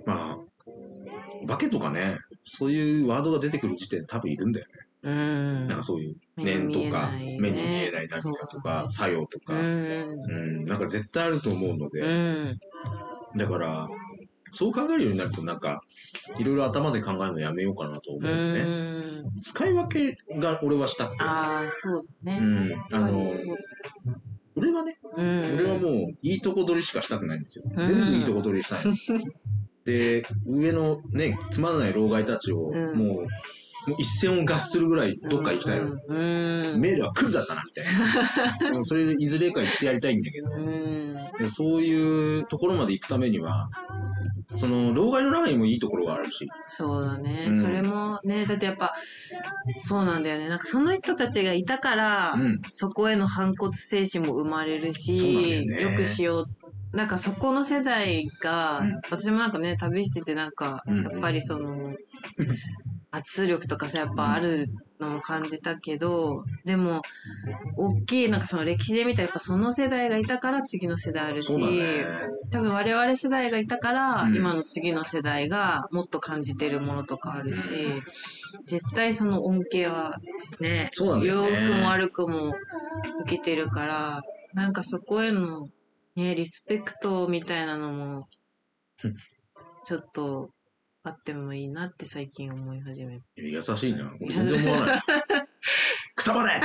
[0.04, 0.38] まあ、
[1.46, 4.72] 化けとかね、そういうワードが出てくる時点で多分いるんだよね。
[5.02, 5.66] うん。
[5.66, 9.60] なんかそういう念とか、目に見えない何かとか、作用とか、うん。
[9.60, 12.58] うん、なんか絶対あると思うのうで、ん。
[13.36, 13.88] だから、
[14.52, 15.80] そう考えるようになると、なんか、
[16.38, 18.62] いろいろ頭で考えるのやめようかなと思うね。
[18.62, 19.24] ん。
[19.42, 21.24] 使い分けが俺はしたくて。
[21.24, 23.30] ああそうだね、うん、あの、
[24.54, 27.64] 俺はね、うん、俺はもう、いいとこ取りしかしたくないんですよ。
[27.74, 27.84] うん。
[27.84, 28.78] 全部いいとこ取りしたい。
[29.84, 32.98] で、上のね、つまらない老害たちを、うん。
[32.98, 33.26] もう、
[33.86, 35.92] もう一線を合するぐらいどっか行きたいの。
[36.08, 38.82] うんうんメールはクズだったな、みたいな。
[38.82, 43.68] それでいずれか言ってやりたいんだけど、うんでそういうところまで行くためには、
[44.54, 48.92] その、老害の中にもいいところがあるし、そうだね、うんそれもね、だってやっぱ、
[49.80, 50.48] そうなんだよね。
[50.48, 52.60] なんかその人たちがいたから、うん。
[52.70, 56.61] そこへの反骨精神も生まれるし、だよねよくしよう。
[56.92, 59.00] なんかそこの世代が、うん。
[59.10, 61.02] 私もなんかね、旅しててなんか、うん。
[61.02, 61.94] やっぱりその、
[63.10, 64.68] 圧力とかさ、やっぱある
[65.00, 67.02] のも感じたけど、でも、
[67.76, 72.04] 大きい、なんかその歴史で見たらやっぱその世代がいたから次の世代あるし、ね。
[72.50, 74.36] 多分我々世代がいたから、うん。
[74.36, 78.02] 今の次の世代がもっと感じてるものとかあるし、
[78.66, 80.16] 絶対その恩恵は
[80.60, 81.66] ね、そうなんだよね。
[81.66, 82.54] 良くも悪くも
[83.22, 84.22] 受けてるから、
[84.54, 85.68] なんかそこへの
[86.16, 88.28] ね、リスペクトみたいなのも
[89.04, 89.16] うん、
[89.84, 90.50] ちょっと
[91.02, 93.42] あってもいいなって最近思い始めた。
[93.42, 94.12] いや優しいな。
[94.20, 95.00] 俺全然思わない。
[96.14, 96.60] くたばれ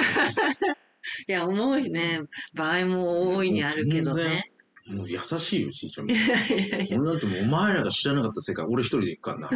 [1.27, 2.21] いや、思うね、
[2.53, 4.51] 場合も大いにあるけどね。
[4.87, 6.09] もう優しいよ、ちいちゃん。
[6.09, 9.49] いやいや俺なんてもうお前らが知らなかった世界、俺一人で行くからな。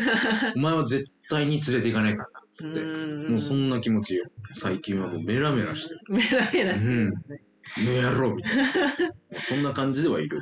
[0.56, 2.41] お前は絶対に連れて行かないからな。
[2.51, 2.82] つって。
[2.82, 4.25] うんもうそんな気持ちよ。
[4.54, 6.01] 最近はもうメラメラしてる。
[6.10, 7.15] メラメラしてるよね。
[7.30, 9.39] ねやろうみたいな。
[9.39, 10.41] そんな感じではいる。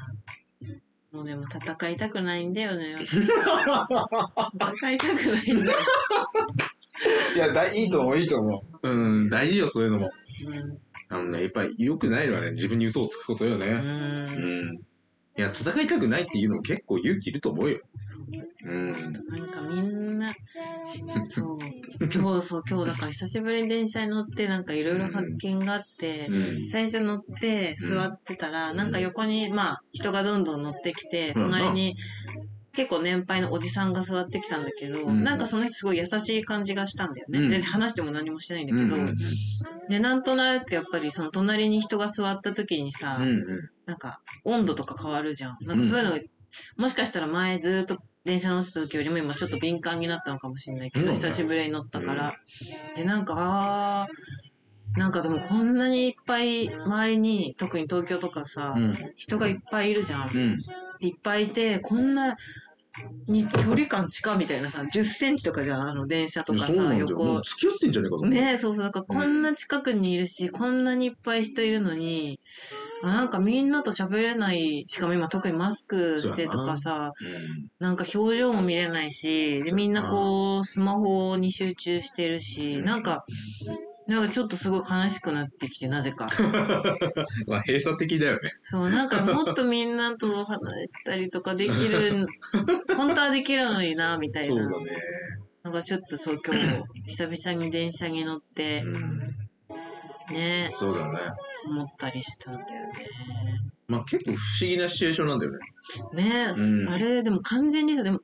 [1.12, 2.98] もうでも戦いたくないんだよね。
[3.00, 5.80] 戦いたくないんだよ。
[7.36, 8.90] いや、だいいと思う、いいと思う。
[8.90, 10.10] うん、大事よ、そういうのも。
[10.48, 10.80] うん
[11.12, 13.68] あのね、やっぱり良くないのはね、自分に嘘をつくことよね。
[13.68, 13.82] うんう
[14.74, 14.80] ん。
[15.40, 17.80] いや、戦いたくないっていうのも結構勇気いると思うよ。
[18.66, 18.92] うん。
[18.92, 20.36] なんかみんな、
[21.24, 21.60] そう、
[22.14, 26.68] 今日そう、今日だから久しぶりに電車に乗ってなんかいろいろ発見があって、うん。
[26.68, 31.96] 最初乗って座ってたら、なんか横に、まあ人がどんどん乗ってきて、うん隣に
[32.74, 37.40] 結構年配のおじさんが座ってきたんだけど、うんなんかその人すごい優しい感じがしたんだよね。
[37.40, 39.10] うん全然話しても何もしてないんだけど、うん。
[39.10, 39.18] うん。
[39.90, 43.44] で、なんとなくやっぱりその隣に人が座った時にさ、うん。
[43.86, 45.58] なんか温度とか変わるじゃん。
[45.62, 46.20] なんかそういうのが、
[46.78, 52.34] もしかしたら前ずっと電車乗ってた時よりも今ちょっと敏感になったのかもしれないけど、うん久しぶりに乗ったから。
[52.96, 54.49] で、なんか、あー、
[54.96, 58.98] なんかでもこんなにいっぱい周りに、特に東京とかさ、うん。
[59.16, 60.30] 人がいっぱいいるじゃん。
[60.30, 60.58] うん。
[61.00, 62.36] いっぱいいて、こんな
[63.28, 67.42] に距離感近みたいなさ、10センチとかじゃん、あの電車とかさ、横う。
[67.44, 68.26] 付き合ってんじゃねえかと。
[68.26, 72.40] ねえ、そうそう、なんかこんな近くにいるし、こんなにいっぱい人いるのに、
[73.04, 77.68] あなんかみんなと喋れない、しかも今特にマスクしてとかさ、うん。
[77.80, 83.26] なんか表情も見れないし、でみんなこう、スマホに集中してるし、うんなんか、
[84.10, 86.28] なんかちょっとすごい悲しくなってきて、なぜか。
[87.48, 88.52] まあ、閉鎖的だよね。
[88.64, 92.26] そう、なんかもっとみんなと話したりとかできる、
[92.98, 94.68] 本当はできるのにな、みたいな。
[94.68, 94.98] そうだね。
[95.62, 99.20] なんかちょっとそう、今日、久々に電車に乗ってう、ん。
[100.32, 101.20] ね、そうだね。
[101.68, 102.66] 思ったりしたんだよ
[103.88, 105.60] まあ、結構不思議なシチュエーションなんだよね。
[106.14, 106.24] ね。
[106.48, 108.22] ね、うんあれ、でも完全にさ、でも、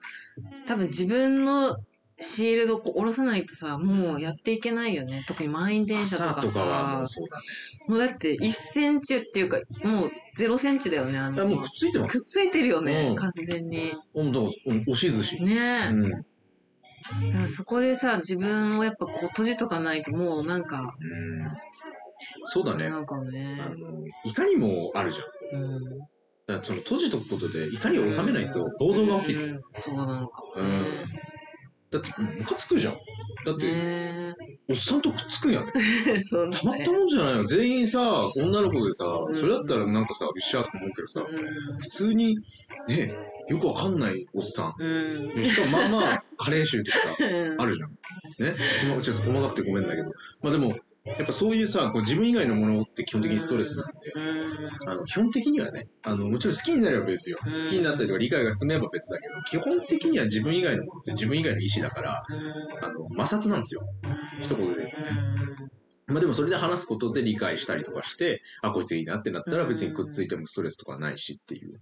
[0.65, 1.75] 多分自分の
[2.19, 5.23] シールドをこう下ろさないとさ、もうやっていけないよね。
[5.27, 7.43] 特に満員電車とか朝とかはもさう、そうだね。
[7.87, 11.45] もうだって1センチっていうか、もう0センチだよね、ああの。
[11.47, 12.19] もうくっついてます。
[12.19, 13.93] くっついてるよね、うん完全に。
[14.13, 15.43] うん、だから、うん押し寿司。
[15.43, 17.47] ねうん。
[17.47, 21.47] そこでさ、自分をやっぱこう閉じとかないともうなんか、うん。
[22.45, 22.89] そうだね。
[22.89, 23.75] なんかねあ、の、
[24.23, 25.61] いかにもあるじゃん。
[25.61, 25.99] うん。
[26.47, 29.41] だその閉じとくことで、いかに収めないと暴動が起きる。
[29.41, 31.34] うんそうなのかもうんね。
[31.95, 32.93] だって、ムカつくじゃん。
[33.45, 34.35] だって、ね
[34.67, 35.71] おっさんとくっつくんやね。
[36.25, 37.43] そうだたまっねたもんじゃないよ。
[37.43, 37.99] 全員さ、
[38.35, 42.39] 女の子でさう、んそれだったらなんかさ、一緒だと思うけどさ、う普通に、
[42.87, 43.13] ね、
[43.47, 44.83] よくわかんないおっさん。
[44.83, 45.31] ん。
[45.35, 45.43] うん。
[45.43, 46.97] しかもまあまあ、加齢臭とか
[47.59, 47.89] あるじゃん。
[48.39, 48.55] ね？
[49.01, 50.11] ちょっと細かくてごめんだけど。
[50.41, 54.89] まあでも、やっぱそういうさ、こう自分以外のものって基本的にストレスなんで、うん。
[54.89, 57.37] あの、基本的にはね、あの、もちろん好きになれば別よ。
[57.45, 62.25] うん好きになったりとか理解が進めば別だけど、基本的には自分以外のものって自分以外の意思だから、
[62.81, 63.87] あの、摩擦なんですよ。
[64.41, 64.93] 一言で。
[66.07, 71.81] まあでもそれで話すことで理解したりとかして、あ、こいついいなってなったら別にくっついてもストレスとかないしっていう。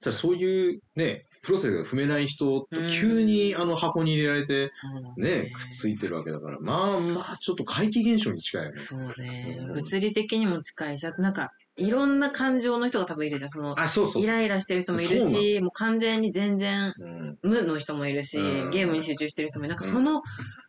[0.00, 4.70] ただそういうね、プロセスが踏めない人と急にあの箱に入れられて、
[5.16, 8.78] ね、くっついてるわけだから、まあまあ、ちょっと怪奇現象に近いよね。
[8.78, 9.74] そうねうん。
[9.74, 13.50] 物理的にも近いし、あとなんか、いろんな感情の人が多分いるじゃん。
[13.50, 14.22] その、あ、そうそう。
[14.22, 19.74] イライラしてる人もいるし、もう完全に全然うん無の人もいるし、うんゲームに集中してる人もいる。
[19.74, 20.22] なんかその、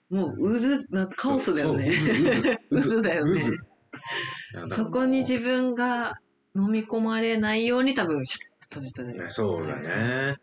[0.10, 1.92] もう渦なカオスだよね。
[2.70, 3.40] 渦、 だよね
[4.70, 6.16] そこに自分が
[6.56, 10.36] 飲み込まれないように多分、シュッと閉じたんだよねそうだね。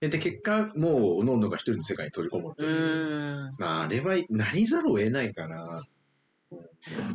[0.00, 3.50] で、で結果、もう、のんのが一人の世界に閉じこもってうる。
[3.56, 5.80] まあ、あれは、なりざるを得ないかな。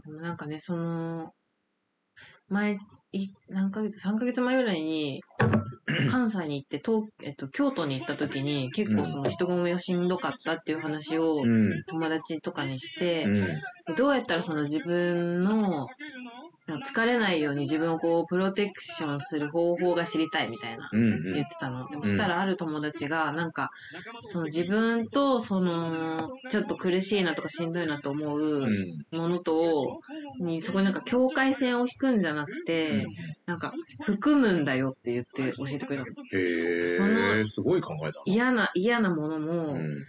[0.06, 1.34] なんかね、その、
[2.48, 2.80] 前、
[3.12, 5.22] い何ヶ月、3ヶ月前ぐらいに、
[6.10, 11.84] 関西に行って、東えっと、京都に行った時に、結構その人混みがしんどかったっていう話をうん。
[11.88, 13.96] 友達とかにして、うん。
[13.96, 15.88] どうやったらその自分の
[16.68, 21.18] 疲れないように自分をこうプロテクションする方法が知りたいみたいなうん。
[21.34, 21.88] 言ってたの。
[21.88, 23.70] でもしたらある友達がなんか
[24.26, 29.18] その自分とそのちょっと苦しいなとかしんどいなと思ううん。
[29.18, 30.00] ものと
[30.42, 33.08] にそこになんか境界線を引くんじゃなくて
[33.46, 36.12] なんか含むんだよって言って教えてくれたの。
[36.34, 39.54] へそのえ、すごい考えだ嫌な嫌なものな。
[39.54, 40.06] もうん。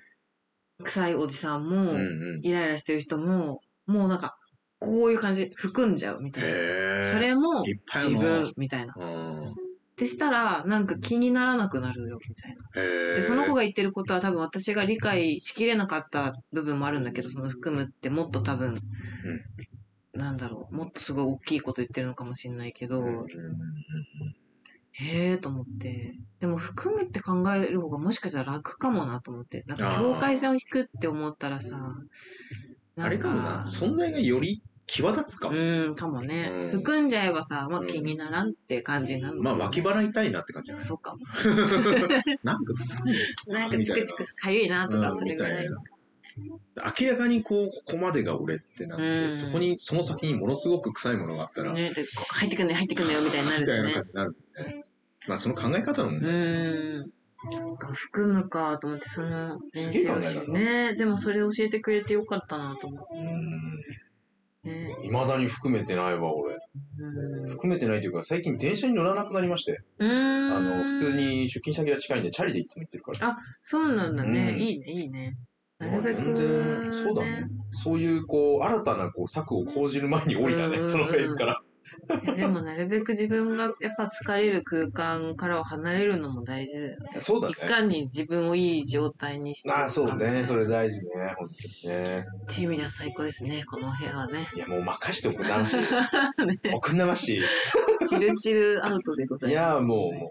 [0.85, 1.99] 臭いおじさんうも。
[2.43, 4.38] イライラしてる人ももうなんか
[4.79, 7.05] こういう感じで含んじゃうみたいな。
[7.05, 7.65] それも
[7.95, 8.95] 自分みたいな。
[8.97, 9.55] うん。
[9.97, 13.15] でしたら、なんか気にならなくなるよみたいな。
[13.17, 18.75] で、その子が言ってることは多分私が理解しきれなかった部分もあるんだけど、その含むってもっと多分、
[20.15, 23.27] なんだろう、もっとすごい大きいこと言ってるのかもしれないけど、うんうんうん
[25.01, 26.15] へえーと思って。
[26.41, 29.63] でも含むって考える方がもしかしたら楽かもなと思って。
[29.69, 32.09] なんか境界線を引くって思ったらさ、うん
[33.05, 35.57] あれかもな、存在がより際立つかも。
[35.57, 36.51] うん、かもね。
[36.51, 41.21] うん含んじゃえばさ、まあうん気にならんって感じになるのまあ、脇払いたいなって感じじゃないそうかも。
[42.43, 42.75] なんか、
[43.49, 45.69] なんかチクチクかゆいなとかそれぐらい。
[47.01, 54.03] 明らかにこう、ここまでが俺ってなって、うんそこに、その先にものすごく臭いものがあったら、ね、でここ入ってくんね入ってくんねよみたいになるみたいな感。
[54.03, 54.85] じになるんでね。
[55.27, 56.33] まあ、その考え方の問う題。
[56.33, 57.13] ーん。
[57.95, 60.95] 含むかと思って、その練習をしね。
[60.97, 63.21] でもそれ教えてくれてよかったなと思うん。
[64.65, 64.69] う。
[64.69, 64.97] ね。
[65.03, 66.57] 未だに含めてないわ、俺。
[66.99, 67.49] うん。
[67.49, 69.81] 含めてないというか、最近電車に乗らなくなりまして。
[70.01, 71.13] あの、普通。
[71.13, 73.29] に出勤先が近いんで、チャリでいつも行ってるから。
[73.29, 74.51] あ、そうなんだね。
[74.55, 75.37] うんいいね、いいね。
[75.79, 77.45] なまあるべく、全然、そうだね。。
[77.71, 81.61] そういう、こう、新たな、こう、策を講じる前に降りたね、うんそのフェーズから。
[82.37, 87.21] でもなるべく自分がやっぱ疲れる空間からは離れるのも大事だよね。
[87.21, 87.69] そうだねい。
[87.69, 90.45] かに自分をいい状態にしてああ、そうね。
[90.45, 91.35] それっ大事ね。
[91.37, 91.49] 本
[91.83, 92.25] 当にね。
[92.49, 94.49] ていう意味では最高ですね、この部屋はね。
[94.55, 95.77] いや、もう任しておく んなましい。
[95.79, 95.87] ね
[96.73, 97.41] おくんなましい。
[98.09, 99.75] チルチルアウトでございます。
[99.75, 100.31] いや、もう、も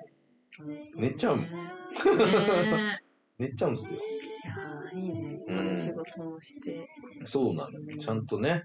[0.98, 1.46] う寝ちゃうもん。
[1.46, 1.72] ね
[2.66, 2.98] え
[3.38, 4.00] 寝ちゃうんですよ。
[4.00, 5.38] いやーいいね。
[5.48, 6.90] ここで仕事もして。
[7.24, 7.98] そうなのよ。
[7.98, 8.64] ちゃんとね。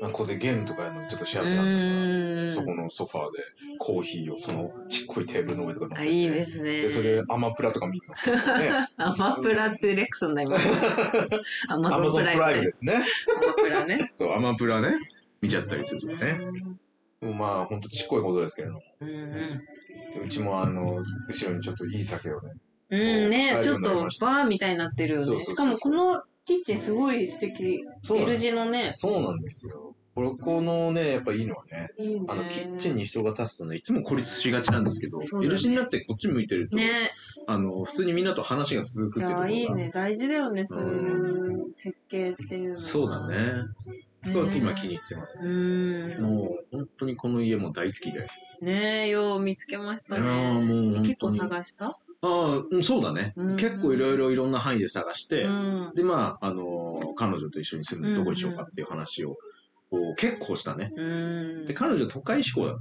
[0.00, 2.52] まあ、ここでゲームとかやるのちょっとう幸せなんだから。
[2.52, 3.38] そこのソファーで
[3.78, 6.12] コーヒーをそのちっこいテーブルの上とか乗せあ、て。
[6.12, 6.82] いいですね。
[6.82, 8.70] で、それでアマプラとか見てますね。
[8.98, 10.56] アマプラってレクソンだ今。
[11.70, 12.62] ア マアマゾンプライム。
[12.64, 12.94] ですね。
[12.94, 14.10] アマプラね。
[14.14, 14.96] そう、アマプラね。
[15.40, 16.40] 見ちゃったりするとね。
[17.20, 18.82] もうまあ、ほんとちっこいことですけれども。
[20.24, 22.52] うちもあの、後ろにちょっといい酒をね。
[22.88, 25.38] うんね、ちょっとバーみたいになってるよね。
[25.40, 27.82] しかもこのキッチンすごい素敵。
[28.08, 28.92] L 字のね。
[28.94, 29.85] そうなんですよ。
[30.16, 32.24] これ、このね、やっぱいいのはね、いいね。
[32.26, 37.10] あの、キッチンに人が立つとね、いつも孤立しがちなんですけど、そうだねになってこっち向いてると、ね。
[37.46, 39.54] あの、普通にみんなと話が続くいっていうところが。
[39.54, 39.90] や、いいね。
[39.92, 42.76] 大事だよね、そういう設計っていうのは。
[42.78, 43.64] そうだね。
[44.24, 46.14] すごい今気に入ってますうね。
[46.16, 46.22] ん。
[46.22, 48.26] もう、本当にこの家も大好きで。
[48.62, 50.64] ねえ、よう見つけましたいやーね。
[50.64, 51.86] もう本当に結構探した？
[51.88, 53.34] ああ、うんそうだね。
[53.36, 55.92] うん結構いろいろいろんな範囲で探して、うん。
[55.94, 59.36] で、まあ、あのー彼女と一緒に住むどこにしようかっていう話を、
[59.90, 60.92] こう結構したね。
[60.96, 61.02] う
[61.62, 61.74] んで、。
[61.74, 62.72] 彼女都会志向だ。
[62.72, 62.78] も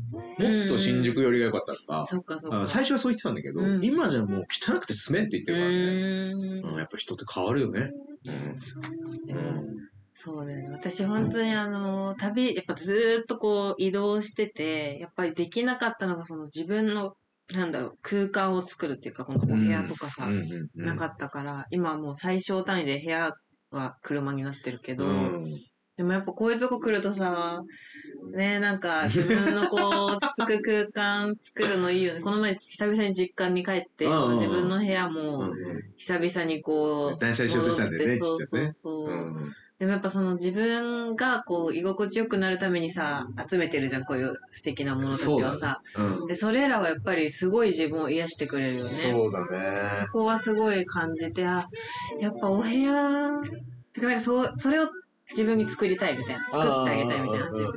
[0.66, 2.62] っと新宿寄りが良かったとか、そっかそっか。
[2.62, 5.78] あ最初はそう言ってたんだけど、うん今じゃもう汚くて住めんって言ってるからね。
[5.78, 7.92] うんうんやっぱ人って変わるよね。
[9.30, 9.36] うん。
[9.36, 9.76] うん。
[10.16, 10.70] そうだよね。
[10.72, 17.16] 私本当にあの、旅、やっぱずーっとこう移動してて、やっぱりできなかったのがその自分の、
[17.54, 23.34] なんだろう、空間を作るっていうか、このお部屋とかさ、うんうんうん、なかったから、今はもう最小単位で部屋
[23.72, 25.62] は車になってるけど、うん。
[25.98, 27.62] でもやっぱこういうとこ来るとさ、
[28.36, 32.20] ねなんか 自分のこう、落ち着く空間作るのいいよね。
[32.20, 35.54] この前久々に実家に帰って、その自分の部屋うんも
[35.98, 39.10] 久々にこう、断捨離しようとしたんだよねそうそうそう。
[39.10, 39.36] うん
[39.78, 45.82] でもやっぱその自分がこう居心地よくなるためにさ、集めてるじゃん、こういう素敵なものたちをさ。
[45.98, 46.28] うん。
[46.28, 48.90] で、それらはやっぱりすごい自分を癒してくれるよね。
[48.92, 49.46] そうだ
[49.98, 50.08] そね。
[50.14, 51.62] こはすごい感じて、あ、
[52.22, 53.44] やっぱお部屋、なん
[54.14, 54.88] かそう、それを
[55.32, 56.48] 自分に作りたいみたいな。
[56.52, 57.74] 作ってあげたいみたいな、自分。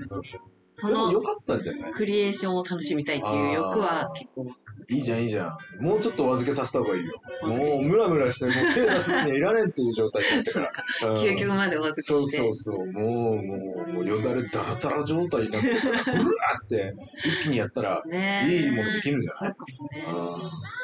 [0.80, 1.92] そのでもよかったんじゃない？
[1.92, 4.46] クリエーションを楽しみたいっていう欲は結構、
[4.88, 5.48] いいじゃん、いいじゃ
[5.80, 5.84] ん。
[5.84, 7.20] もうちょっとお預けさせた方がいいよ。
[7.42, 10.72] もう、ムラムラして、もう手出すにはいられんっていう状態になってから。
[11.10, 12.12] うん究極までお預けして。
[12.12, 12.92] そうそうそう。
[12.92, 19.36] もう、もう、もうよだれダラダラ状態になってから、ブワーって一気にやったら、いいものできるんじゃない？
[19.38, 20.04] そうかもね。
[20.06, 20.12] あ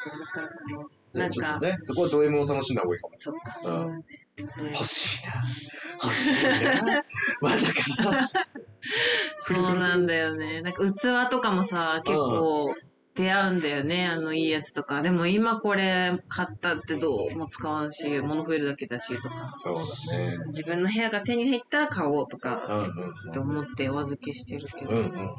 [0.03, 0.81] そうだからこの、
[1.21, 3.15] なんかそこはド M を楽しんだ方がいいかも。
[3.21, 3.61] そっか。
[3.63, 4.05] うん
[4.37, 5.33] 欲しいな。
[6.03, 6.35] 欲しい
[6.85, 7.05] な。
[7.41, 8.29] まだかな。
[9.39, 10.61] そうなんだよね。
[10.61, 12.75] なんか器とかもさ、結構
[13.15, 14.07] 出会うんだよね。
[14.09, 15.03] あのいいやつとか。
[15.03, 17.39] でも今これ買ったってどう？
[17.39, 19.55] も使わんし、物増えるだけだしとか。
[19.57, 20.39] そうだね。
[20.49, 22.87] 自分の部屋が手に入ったら買おうとか、
[23.29, 24.91] って思ってお預けしてるけど。
[24.91, 25.31] うんうんうん。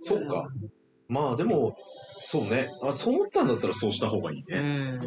[0.00, 0.48] そっか。
[1.08, 1.76] まあでも、
[2.20, 2.70] そうね。
[2.82, 4.60] あ、そう思ったんだったらそうした方がいいうね。
[4.60, 5.00] ん。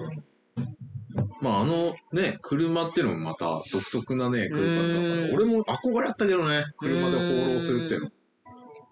[1.42, 5.24] まああのね、車っていうのもまた独特なね、空間だから。
[5.24, 8.10] うん俺も憧れあったけどね、車で放浪するっていうの。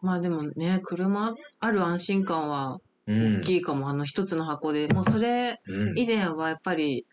[0.02, 3.90] まあでもね、車ある安心感はうん大きいかも。
[3.90, 4.88] あの一つの箱で。
[4.88, 5.98] もうそれうん。
[5.98, 7.06] 以前はやっぱり、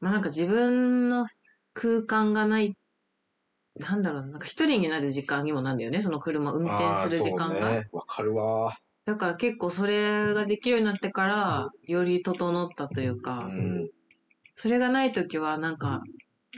[0.00, 1.26] まあなんか自分の
[1.74, 2.76] 空間がない、
[3.76, 7.54] なんだろうな、なんか一人になる時間にもなんだよね、その車運転する時間が。
[7.54, 7.88] あーそうね。
[7.92, 8.76] わかるわ。
[9.06, 13.88] だから結構それができるようになってから、より整ったといううか、ん。
[14.54, 16.02] それがない時はなんか、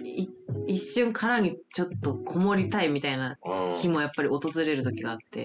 [0.05, 0.27] い
[0.67, 5.45] 一瞬殻にちょっとこもりたいみたいなうん日もやっぱり訪れる時があって。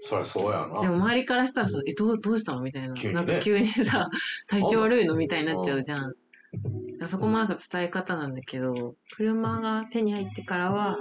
[0.00, 0.80] そりゃそうやな。
[0.80, 2.62] でも周りからしたらさ、え、どう、どうしたの？
[2.62, 2.94] みたいな。
[2.94, 4.08] 急にねなんか急にさ、
[4.46, 5.16] 体調悪いの？
[5.16, 6.14] みたいになっちゃうじゃん。
[7.06, 10.98] そこもなんか伝え方なんだけど、車が手に入ってからは、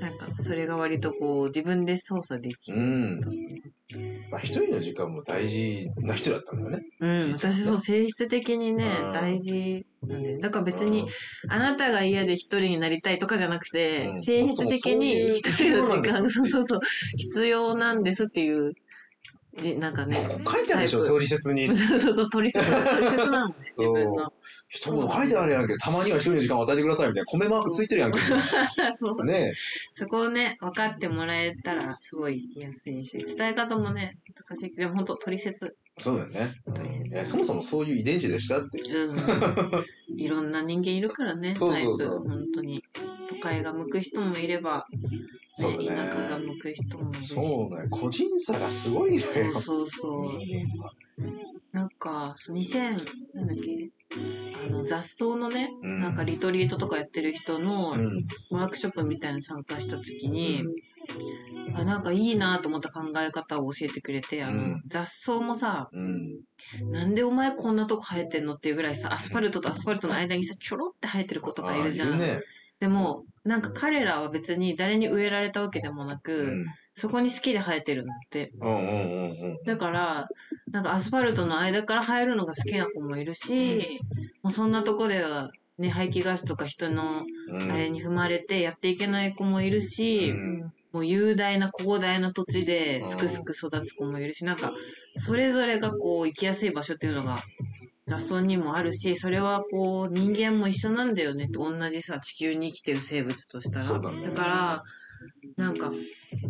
[0.00, 2.78] なんかそれが割とこう自分で操作できる。
[2.78, 3.20] うん。
[4.30, 6.82] まあ、一人の時間も大事な人だったんだよね。
[7.00, 10.38] うん、実はね私そう性質的にねう、ん大事なんで。
[10.38, 11.06] だから別に、
[11.48, 16.80] あなたが嫌で一人になりたいとかじゃなくて、うん性質的に一人の時間、そそうそうそう、
[17.16, 18.72] 必要なんですっていう、
[19.56, 20.18] じなんかね。
[20.18, 21.66] うん書いてあるでしょ、タイプ調理説に。
[21.74, 24.32] そうそうそう、取説、なのね、自そう分の。
[24.68, 25.76] 一言書いてあるやんけ。
[25.76, 27.26] たまには一人の時間を与えてくださいみたいな。
[27.26, 28.18] 米マークついてるやんけ。
[28.94, 29.54] そうね
[29.94, 35.76] そこをね、分かってもらえたらすごい言いやすいし、伝え方もね、難しいけど、本当取説。
[36.00, 36.60] そうだよね。
[36.66, 39.08] うんえそもそもそういう遺伝子でしたっていう。
[39.08, 39.84] うん。
[40.18, 42.82] いろんな人間いるからね、そうそうそう本当に。
[43.34, 44.86] 都会が向く人もいれば、
[45.54, 47.34] そうだね田舎が向く人もいるし。
[47.34, 47.88] そうだよ。
[47.90, 49.18] 個人差がすごいね。
[49.20, 51.24] そうそうそう。
[51.72, 52.96] なんか、そう2000、
[53.34, 53.90] なんだっけ、
[54.64, 58.26] あの、雑草のね、うんなんかリトリートとかやってる人のうん。
[58.50, 60.62] ワークショップみたいなの参加した時に、
[61.74, 66.40] あなんかいいなと思った考え方を教えてくれて、あの、うん雑草もさ、うん。
[66.90, 72.20] なんでお前こんなとこ生えてんのっていうぐらいさ、アスファルトとアスファルトの間にさ、ちょろって生えてる子とかいるじゃん。
[72.84, 76.66] でも、なんか彼らは別に誰に植えられたわけでもなく、うん。
[76.94, 78.52] そこに好きで生えてるんだって。
[78.60, 79.58] うんうんうんうん。
[79.64, 80.28] だから、
[80.70, 84.00] なんかアスファルトの間から生えるのが好きな子もいるし、
[84.42, 94.72] もうそんなとこでは、ね、排気ガスとか人のうんあれに踏まれてやっていけない子もいるし、うんもう雄大な広大な土地ですくすく育つ子もいるし、なんか、
[95.16, 97.42] それぞれがこう生きやすい場所っていうのが
[98.06, 103.98] 雑草にもあるし、それはこう人間も一緒なんだよねって同じさ、地球に生きてる生物としたら。
[103.98, 104.84] だねから、
[105.56, 105.90] なんか、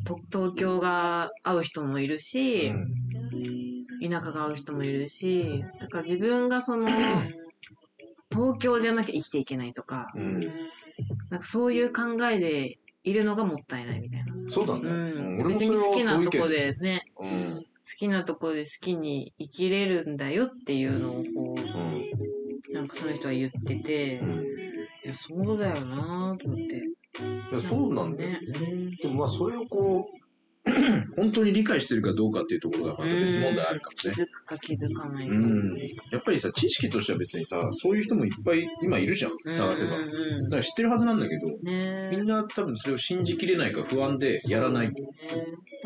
[0.04, 2.72] と東京が合う人もいるし、
[4.02, 6.88] 田舎が合う人もいるし、だから自分がその、
[8.30, 10.40] 東京じゃなきゃ生きていけないとか、うん。
[11.30, 14.34] なんかそういう考えでいるのがもったいないみたいな。
[14.50, 14.80] そうだね。
[14.82, 17.64] うん、別に好きなとこでね、うん。
[17.86, 21.24] 好きなとこで好きに生きれるんだよっていうのを
[22.84, 24.40] なんかその人は言ってて、うん。
[24.42, 26.76] いや、そうだよなと思って。
[26.76, 28.40] いやそうなんだよね。
[28.40, 28.96] ね。
[29.00, 30.06] でもまあそれをこ
[30.66, 30.70] う、
[31.16, 34.14] 本当に理解してるかどうかっていうところがまた別問題あるかもね。
[34.14, 35.32] 気づくか気づかないか。
[35.32, 35.78] うん。
[36.10, 39.92] やっぱりさ、知識としては別にさ、そういう人もいっぱい今いるじゃん、探せば。
[39.92, 39.96] だ
[40.50, 41.46] から知ってるはずなんだけど、
[42.10, 44.92] みんな多分それを信じきれないか不安でやらない。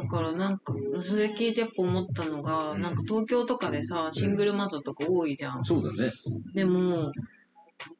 [0.09, 2.83] からなんか、それ聞いてやっぱ思ったのが、うん。
[2.83, 5.65] なんか東京とかでさ、シングルマザーとか多いじゃん。
[5.65, 6.11] そうだね。
[6.55, 7.13] でも、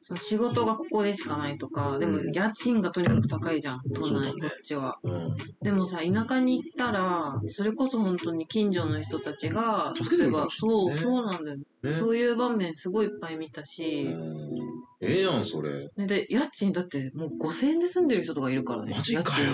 [0.01, 4.33] その仕事がここでしかないとか、でもうん家賃がとにかく高いじゃん、都内、そうだね。
[4.41, 4.97] こっちは。
[5.03, 5.37] うん。
[5.61, 10.95] でもさ、田舎に行ったら、それこそ本当に近所の人たちが、助けてくれるかもしれないそう、ね。
[10.95, 11.93] そうなんだよ、ね。
[11.93, 14.79] そういう場面すごいいっぱい見たし、うん。
[15.01, 15.87] ええやん、それ。
[15.95, 18.93] ねで、家賃だってもう5000円で住んでる人とかいるからね。
[18.95, 19.53] マジかよ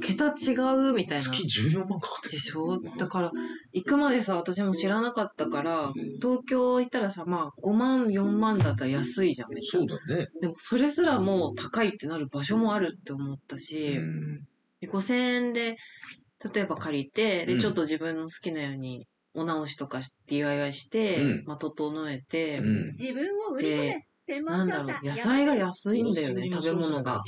[0.00, 0.54] 桁違
[0.90, 1.24] うみたいな。
[1.24, 2.80] 月14万かかってでしょ？
[2.98, 3.32] だから、
[3.72, 10.28] 行くまでさ、私も知らなかったから、東京行ったらさ、まあ、5万、4万だったら安いじゃん、そうだね。
[10.40, 14.40] でも、それすらもう高いってなる場所もあるって思ったうし、ん。
[14.80, 15.76] で5000円で、
[16.54, 19.06] 例えば借りて、で、うんちょっと自分の好きなように、
[19.36, 22.96] お直しとかし DIY して、うんまあ、整えて、うん。
[22.98, 24.06] 自分を売り込め。
[24.26, 27.22] なんだろう、野菜が安いんだよね、食べ物が。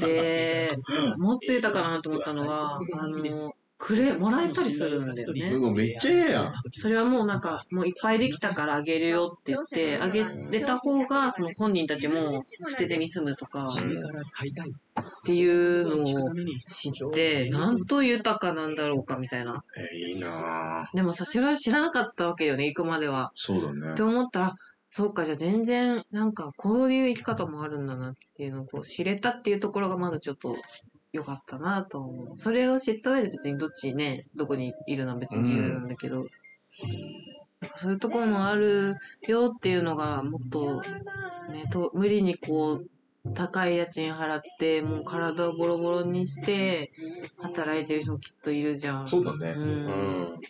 [0.00, 0.76] で、
[1.18, 5.50] もっと豊かだなと思ったのは、あの、くれ、もらえたりするんだよね。
[5.50, 6.54] うわめっちゃええやん。
[6.72, 13.72] それはもうなんか、もういっぱいできたからあげるよって言って、あげれた方が、その本人たちも捨てずに済むとか、っ
[15.26, 16.32] ていうのを
[16.66, 19.62] 知って、なんと豊かなんだろうかみたいな。
[19.76, 20.96] えいいなぁ。
[20.96, 23.32] でもさ、それは知らなかったわけよね、行くまでは。
[23.34, 24.02] そうだねって。
[24.02, 24.54] 思ったら、
[24.96, 30.56] そうか、じゃあ全然、なんか、こういう生き方もあるんだなっていうのをこう知れたっていうところがまだちょっと
[31.12, 32.38] 良かったなと思う。
[32.38, 36.28] それを知った上で別にどっちね、どこにいるのは別に自由なんだけど、
[37.78, 38.94] そういうところもある
[39.26, 40.80] よっていうのがもっと、
[41.50, 42.86] ね、と無理にこう、
[43.34, 46.90] 高い家賃払って、もう体をボロボロにして、
[47.42, 49.08] 働いてる人もきっといるじゃん。
[49.08, 49.54] そうだね。
[49.56, 50.40] ううんん。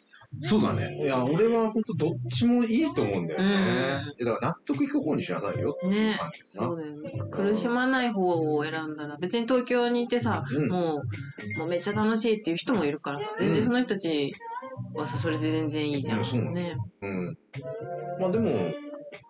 [0.40, 0.98] そうだね。
[1.00, 4.00] いや、俺は本当どっちもいいと思うんだよね。
[4.24, 7.10] だから納得いく方にしなさいよっていうね感じですなそうだよね。
[7.30, 11.02] 苦しまない方を選んだら、別に東京にいてさ、うんも
[11.56, 14.32] う、もうめっちゃ楽しいっていう人もいるから、全然その人たち
[14.96, 16.18] はさ、それで全然いいじゃん。
[16.18, 16.76] うんそうね。
[17.02, 17.36] うん。
[18.18, 18.72] まあでも、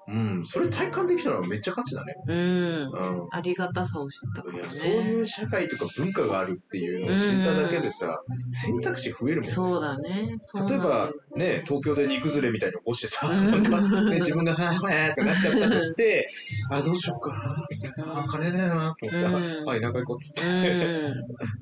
[0.07, 2.15] うん、それ体感できたらめっちゃ価値だね。
[2.27, 2.37] うん。
[2.37, 3.29] うん。
[3.31, 4.61] ありがたさを知ったからね。
[4.61, 8.21] いや、そういう社会とか文化があるっていうのを知っただけでさ、
[8.53, 9.51] 選択肢増えるもんね。
[9.51, 10.39] そうだね。
[10.69, 16.29] 例えばね、東京で煮崩れみたいに起こしてさ、うんなんかね、自分が、はぁはぁってなっちゃったとして、
[16.71, 19.31] あ、どうしようかな、みたいな、あ、金ねえなと思って、うんあ、
[19.65, 20.45] はい、田舎行こうっつって。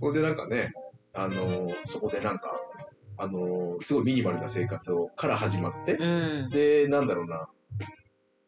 [0.00, 0.12] うん。
[0.12, 0.72] でなんかね、
[1.14, 2.56] あのーそこでなんか、
[3.18, 6.50] あのーすごいミニマルな生活を、から始まって、うん。
[6.50, 7.48] で、なんだろうな、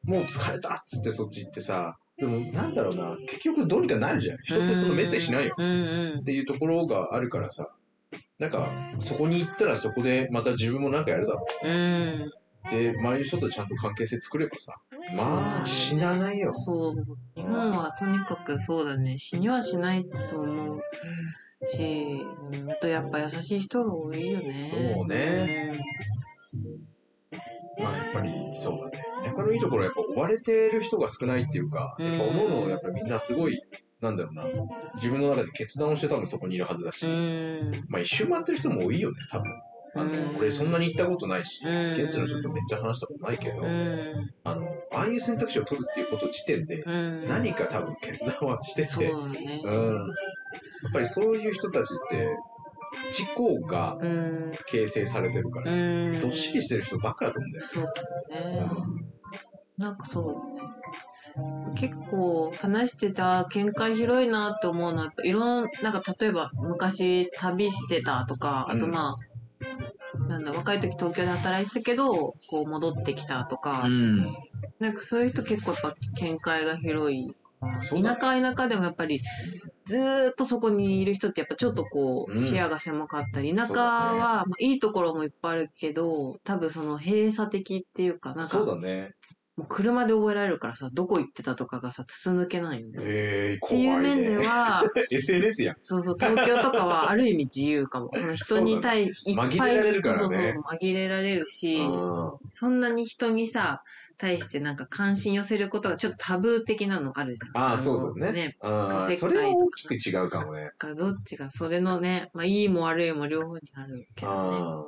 [0.05, 4.39] もう疲れたっつってそっち行ってさ、でもなんだろうな、結局どうにかなるじゃん。
[4.43, 5.55] 人ってそのめったにしないよ。
[5.59, 7.71] うんうんっていうところがあるからさ、
[8.39, 11.69] なんか、そこに行ったらそこでまた自分もなんかやるだろうしさ。
[11.69, 12.33] うん。
[12.71, 14.77] で、周りの人とちゃんと関係性作ればさ、
[15.17, 16.53] まあ、死なないよ。
[16.53, 16.95] そう。
[17.35, 19.19] 日本はとにかくそうだね。
[19.19, 20.81] 死にはしないと思う
[21.65, 24.63] し、うんあとやっぱ優しい人が多いよね。
[24.63, 25.81] そうね
[27.79, 29.05] まあ、やっぱりそうだね。
[29.25, 33.61] 田舎のいいところはやっぱ追われてる人が少ないっていうか、やっぱ思うのやっぱみんなすごい、
[34.01, 34.45] なんだろうな、
[34.97, 37.85] 自分の中で決断をして多分そこにいるはずだし、うん。
[37.89, 39.51] まあ一周回ってる人も多いよね、多分。
[39.97, 44.31] あの、うん俺そんなに行ったことないし、うん現地の人とめっちゃ話したことないけど、うん。
[44.45, 47.27] あの、ああいう選択肢を取るっていうこと時点で、うん。
[47.27, 49.11] 何か多分決断はしてて。
[49.11, 49.29] うん。
[49.29, 52.37] やっぱりそういう人たちって、
[53.11, 54.53] 自己がうん。
[54.67, 56.21] 形成されてるから、うん。
[56.21, 57.65] どっしりしてる人ばっかだと思うんだよ。
[57.65, 57.87] そう
[58.31, 58.67] だね。
[59.77, 60.75] なんかそうだね。
[61.77, 74.35] 結構話してた見解広いなって思うのは、いろんなんか例えば昔旅してたとか、あとまあ、なんだ、若い時東京で働いてたけど、こう戻ってきたとか、うん。
[74.79, 77.31] なんかそういう人結構やっぱ見解が広い。
[77.91, 79.21] 田舎は田舎でもやっぱり
[79.87, 89.15] ずーっとそこにいる人ってやっぱちょっとこううん視野が狭かったり、うだねはまあいいところもいっぱいあるけど、多分その閉鎖的っていうか、なんかそうだね。
[89.57, 92.99] もう車で覚えられるからさ、どこ行ってたとかがさ、筒抜けないよね。
[93.01, 94.83] ええー、っていう面では、
[95.13, 95.75] SNS やん。
[95.79, 98.11] そうそう、東京とかは ある意味自由かも。
[98.17, 101.79] その人に対、いっぱいるからねそうそうそう、紛れられるし、
[102.55, 103.85] そんなに人にさ、
[104.17, 107.63] 対してなんか関心寄せることがちょっとタブー的なのあるじゃん。
[107.63, 108.57] ああ、そうだのね。
[108.61, 110.71] ああ、おせっかいそれは大きく違うかもね。
[110.79, 114.39] かどっちが、それのね、まあいいも悪いも両方にあるけどね。
[114.59, 114.87] ああ。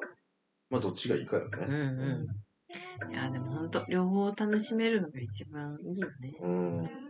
[0.71, 2.27] まあ、どっちがいいかようんね。
[3.09, 3.13] うん。
[3.13, 6.37] いや、でも本当両方楽しめるのが一番いいよね。
[6.41, 7.06] うん。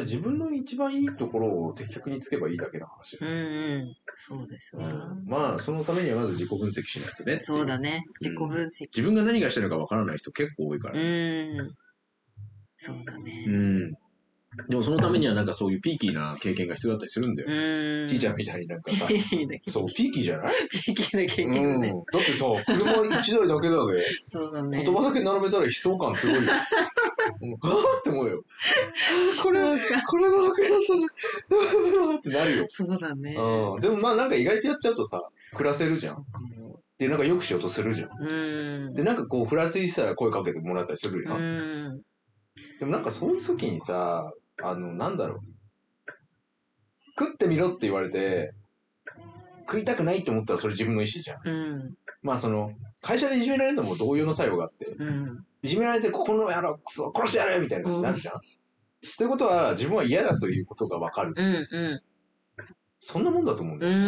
[0.00, 3.32] 自分の一番いいところを的確につけばいいだけの話うんう
[3.84, 3.96] ん。
[4.26, 4.88] そうですような。
[5.14, 7.40] んまあ、そのためにはまず自己分析しないとね。
[7.40, 8.04] そうだね。
[8.06, 8.86] うん自己分析。
[8.88, 11.58] 自分が何がしたいのかわからない人結構多いからうね。
[11.62, 11.70] ん。
[12.78, 13.50] そうだねう。
[13.50, 13.92] ん。
[14.68, 17.48] でもそのためにはなんかそういうピーキーな経験が必要だったりするんだよ。
[17.50, 18.06] うん。
[18.06, 20.52] ちいちゃんみたいになんかさ、いいだけそう、ピーキーじゃない？
[20.70, 21.52] ピーキーな経うん。
[21.54, 21.94] 験だね。
[22.12, 24.04] だってさ、車一台だけだぜ。
[24.24, 24.82] そうだね。
[24.84, 26.52] 言葉だけ並べたら悲壮感すごいよ。
[27.40, 28.42] もうあーって思うよ。
[29.42, 29.60] これ。
[30.08, 32.66] これが楽だったら、ってなるよ。
[32.68, 33.34] そうだね。
[33.34, 33.80] うん。
[33.80, 35.18] でもまあなんか意外とやっちゃうとさ、
[35.54, 36.24] 暮らせるじゃん。
[36.98, 38.10] で、なんかよくしようとするじゃん。
[38.20, 38.94] うん。
[38.94, 41.94] で、なんかこう、ふらついてたら声かけてもらったりするうやん。
[41.96, 42.02] ん。
[42.78, 45.40] でもなんかそういう時にさ、あの、なんだろう。
[47.18, 48.54] 食ってみろって言われて、
[49.66, 51.40] 食いたくないって思ったらそれ自分の意思じゃん。
[51.44, 51.94] うん。
[52.22, 55.44] まあその、会社でいじめられるのも同様の作用があって、うん。
[55.62, 58.40] いじめられてここの野郎、クソ、殺してやるみたいになるじゃん。
[59.16, 61.34] ということは、自分は嫌だということがわかる。
[61.36, 61.44] うん。
[61.44, 62.02] う
[63.00, 63.90] そんなもんだと思うんだん。
[63.90, 63.96] よ。
[63.96, 64.00] う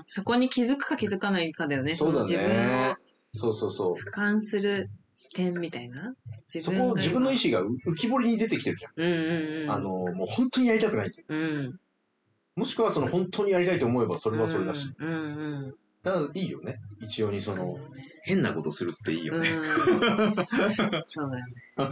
[0.00, 0.04] ん。
[0.08, 1.94] そこに気づくか気づかないかだよね。
[1.94, 2.96] そうだね。
[3.32, 3.94] そうそうそう。
[3.94, 6.14] 俯瞰する視点みたいな？
[6.48, 7.56] そこ、自分の意思。
[7.56, 8.92] 思が浮き彫りに出てきてるじゃん。
[8.96, 9.70] うんうんうん。
[9.70, 11.12] あの、もう本当にやりたくない。
[11.28, 11.80] うん。
[12.56, 14.92] もしくはその本当にやりたいと思えばそれはそれだし。
[14.98, 15.64] うんうん。
[15.66, 16.78] だからいいよね。
[17.00, 17.78] 一応にその、
[18.22, 19.48] 変なことするっていいようんね。
[21.04, 21.52] そうだよね。
[21.76, 21.86] だ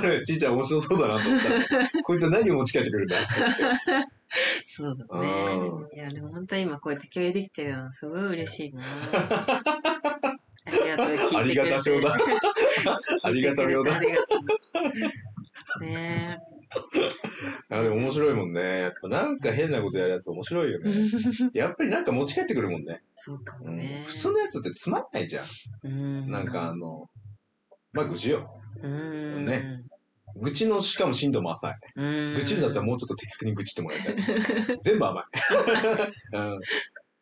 [0.00, 1.60] からちいちゃん面白そうだなと思ったら、
[2.02, 3.16] こいつは何を持ち帰ってくるんだ？
[4.66, 5.28] そうだうね。
[5.94, 8.82] いや、でも本当に今こうやって共有できてるのすごい嬉しいな。
[10.66, 11.36] ありがとう、聞い。
[11.36, 12.14] ありがたしょうだ。
[13.24, 13.98] ありがたみょうだ
[15.80, 16.38] ね
[17.68, 18.60] あでも面白いもんね。
[18.60, 20.88] やっぱなんか変なことやるやつ面白いよえ。
[20.88, 20.94] ね。
[21.54, 23.02] やっぱりなんか持ち帰ってくるもんね。
[23.16, 24.04] そうかうんもね。
[24.06, 25.46] 普通のやつってつまんないじゃん。
[25.84, 26.30] うん。
[26.30, 27.08] なんかあの、
[27.92, 28.48] まあ愚痴よ。
[28.82, 29.44] うん。
[29.46, 29.82] ね
[30.36, 31.74] 愚痴のしかも深度も浅い。
[31.96, 32.34] うん。
[32.34, 34.78] 愚痴るんだったらもうちょっと的確に愚痴ってもらいたい。
[34.82, 35.24] 全部甘い。
[36.36, 36.60] うん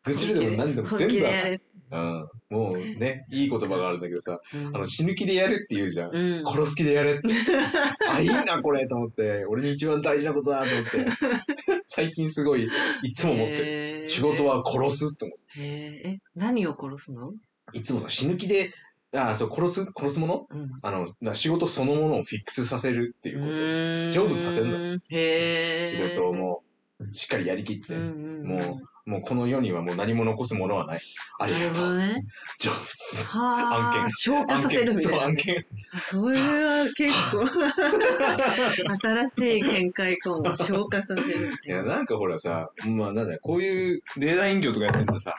[0.05, 1.61] 愚痴るでも何でも本全部甘い。
[1.91, 2.29] うん。
[2.49, 6.15] もうね、いい言葉があるんだけどさ、うんあの、死ぬ気でやるって言うじゃん。
[6.15, 6.45] うん。
[6.45, 7.27] 殺す気でやれって。
[8.09, 9.45] あ、いいな、これと思って。
[9.47, 11.05] 俺に一番大事なことだと思って。
[11.85, 12.67] 最近すごい、
[13.03, 14.07] いつも思ってる。
[14.07, 14.39] 仕事。
[14.49, 15.61] は殺すって思って。
[15.61, 17.33] え、何を殺すの？
[17.73, 18.71] いつもさ、死ぬ気で、
[19.13, 20.47] あ、そう、殺す、殺すもの？
[20.49, 20.69] うん。
[20.81, 23.51] あの、仕事そのものをフィックスさせるっていうこと。
[23.53, 26.09] 成成仏させんのへえ。
[26.09, 26.63] 仕事をも
[26.99, 31.01] う、しっかりやりきって、うんうももうこの世にはもう何も残すものはない。
[31.39, 31.97] ありがとう。
[31.97, 32.05] ね。
[32.59, 33.25] 成仏。
[33.25, 33.93] はあ。
[33.93, 35.25] 案件消化させるみたそう、いなね。
[35.25, 35.65] 案件。
[35.99, 37.47] それは結構、
[39.27, 40.43] 新しい見解かも。
[40.55, 41.87] 消化させるいや、いう。
[41.87, 45.35] なんかほらさ、まあなんだよ、こういうデータ隠居とかやってるとさ、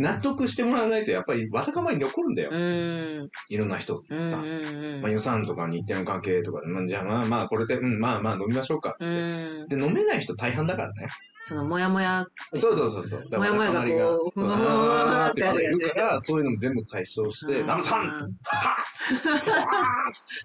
[0.00, 2.50] 納得してもらわないとやっぱりわたかまり残るんだよ。
[2.52, 3.30] うん。
[3.48, 4.08] いろんな人さ。
[4.36, 9.14] まあ予算とか日程の関係とかで、まあ、じゃあまあまあこれで、うん、まあまあ飲みましょうかっつって。
[9.14, 9.68] うん。
[9.68, 11.08] で、飲めない人大半だからね。
[11.42, 12.26] その、もやもや。
[12.54, 13.38] そうそうそうそう。
[13.38, 18.30] もやもやがこうふわーってあるから、そういうのも全部解消して、うんナムさんっつ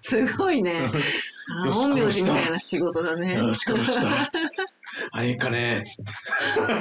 [0.00, 0.88] すごいね。
[1.70, 3.34] 本名字みたいな仕事だね。
[3.34, 4.64] よし、殺したっつって。
[5.12, 6.12] あ、ええかねっつって。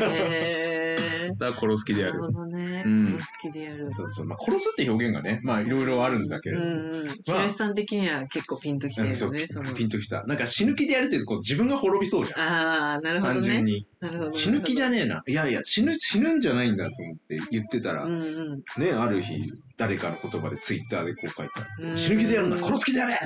[0.05, 1.35] へね。
[1.37, 2.33] だから殺す気でやるなる。
[2.33, 2.54] ほどね。
[2.85, 3.89] うん好きでやる。
[3.93, 4.25] そうそう。
[4.25, 6.65] まあ、殺すって表現がね、まあ、いろいろあるんだけれうど。
[6.65, 7.15] んうん。
[7.23, 9.47] 平井さん的には結構ピンときてるよね。
[9.47, 10.23] そのピンときた。
[10.25, 12.39] なんか死ぬ気でやるってこう自分が滅びそうじゃん。
[12.41, 13.39] ああ、なるほどね。
[13.39, 13.87] 単純に。
[13.99, 14.33] なるほど。
[14.33, 15.23] 死ぬ気じゃねえな。
[15.25, 18.83] いやいや、死ぬ、死ぬんじゃないんだと思って言ってたら、うんうん。
[18.83, 19.41] ね、ある日、
[19.77, 21.67] 誰かの言葉でツイッターでこう書いた。
[21.79, 23.19] うん死ぬ気でやるんだ、殺す気でやれ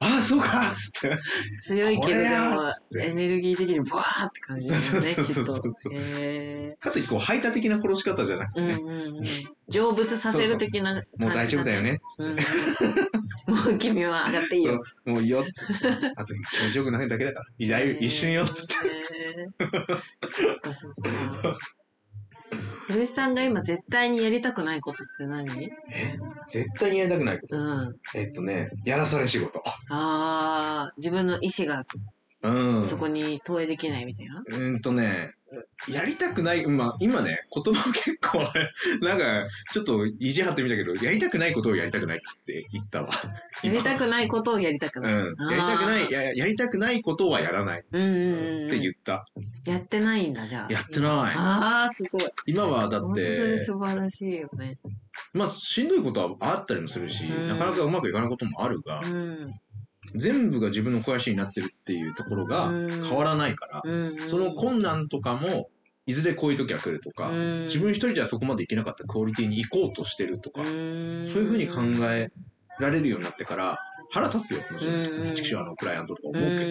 [0.00, 1.18] ああ、そうかっつって。
[1.60, 2.20] 強いけど
[3.00, 5.92] エネルギー的にブワーって感じだよね、そうきそうそうそうそう。
[5.94, 9.24] へかといって、こう、排他的な殺し方じゃなくてーうんね、うんうん。
[9.68, 11.98] 成仏させる的なもう大丈夫だよね。
[12.20, 12.36] うん。
[12.36, 14.82] もう君は上がっていいそよ。
[15.06, 15.44] う、もういいよ。
[16.16, 17.46] あと気持ちよくなるだけだから。
[17.58, 18.74] 一瞬よっつって。
[18.74, 19.68] て。
[20.32, 21.58] そっかそっか。
[22.88, 25.70] ひろしさんが今絶対にやりたくないことって何？
[26.48, 27.56] 絶対にやりたくないこと？
[27.56, 27.96] うん。
[28.14, 29.62] えっとね、やらされ仕事。
[29.90, 31.84] ああ、自分の意思が
[32.42, 32.88] うん。
[32.88, 34.42] そこに投影できないみたいな？
[34.46, 35.32] うーんとね、
[35.88, 38.38] やりたくない、まあ今ね、言葉結構
[39.04, 43.08] なんかちょっと意地張ってみたけど、やりたくないことをやりたくないって言ったわ。
[43.64, 45.12] やりたくないことをやりたくうない。
[45.14, 45.16] ん。
[45.16, 45.32] やり
[45.62, 47.82] たくない、ややりたくないことはやらないっ。
[47.82, 49.26] て言った。
[49.64, 50.72] やってないんだ、じゃあ。
[50.72, 51.10] やってない。
[51.34, 52.22] ああ、すごい。
[52.46, 54.78] 今はだって、素晴らしいよね。
[55.32, 59.52] まあしんどいことはあったりもするし、うんなかなかうまくいかないこともあるがう、ん。
[60.14, 64.28] 全部が自分の肥やしになってるっていうところがうん変わらないから、うん。
[64.28, 65.68] その困難とかも、
[66.06, 72.30] いずれこういう時は来るとか、うん自分一人じゃそこまでいけなかったクオリティに行こうとしてるとか、うん、そういうふうに考え
[72.78, 73.78] られるようになってから、
[74.10, 74.94] 腹立つよ、もちろん。
[74.96, 76.64] うん畜生あのクライアントとか思ううけ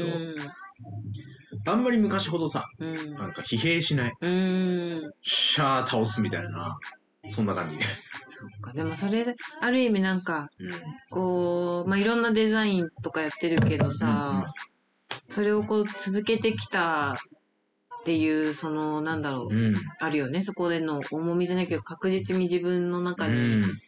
[1.66, 2.66] ど、あんまり昔ほどさ。
[2.80, 4.14] なんか疲弊しない。
[4.20, 5.12] うん。
[5.22, 6.80] シャー倒すみたいな、
[7.30, 7.78] そんな感じ。
[8.28, 8.74] そっか。
[8.74, 10.50] でもそれで、ある意味なんか、
[11.10, 14.46] こう、まあ、いろんなデザインとかやってるけどさ、
[15.30, 17.18] それをこう続けてきたっ
[18.06, 19.76] ていう、その、なんだろう、うん。
[20.00, 20.42] あるよね。
[20.42, 23.80] そこでの重みじゃないけど、確実に自分の中うにん。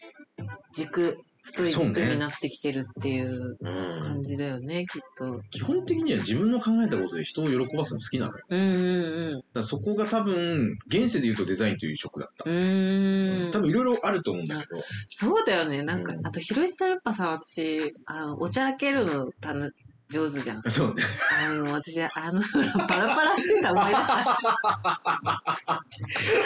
[0.74, 1.20] 軸、
[1.52, 5.41] 太いそうね軸になってきてるっていううん感じだよね、きっと。
[5.52, 8.38] 基本的には自分の考えたことで人を喜ばすの好きなのよ。
[8.38, 12.54] だかうんうんらそこが多分、現世で言うとデザインという職だったう。
[12.54, 13.52] ん。
[13.52, 15.84] 多分いろいろあると思うんだけど、そうだよね。
[15.84, 19.72] なんか、うんあと、ひろしさんやっぱさ、私、あの、おちゃらけるのたの
[20.10, 20.64] 上手じゃん。
[20.70, 21.03] そうね。
[21.45, 22.41] あの、私、あの、
[22.88, 24.38] パラパラしてた思い出した。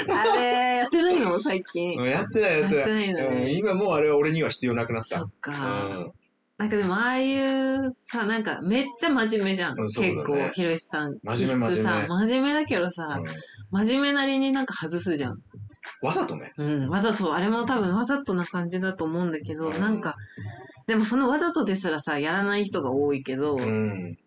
[0.09, 1.39] あれ、やってないの？
[1.39, 1.99] 最近。
[1.99, 2.85] うんやってないやってな。
[2.87, 5.19] ないいんだねうん今もうあれは俺には必要なくなった。
[5.19, 5.51] そっうか。
[5.53, 6.11] ん。
[6.57, 9.79] なんかでも、ああいうさ、なんか、めっちゃ真面目じゃん。
[9.79, 11.17] う結構、ひろしさん。
[11.23, 13.25] 真面目さ、真真面目だけどさ、うん
[13.71, 15.39] 真面目なりになんか外すじゃん。
[16.03, 16.53] わざとね。
[16.57, 20.15] うん、わざと、あれも多分わざとな感じだと思うんだけど、うんなんか、
[20.87, 24.17] でもそのわざとですらさ、やらない人が多いけど、うん。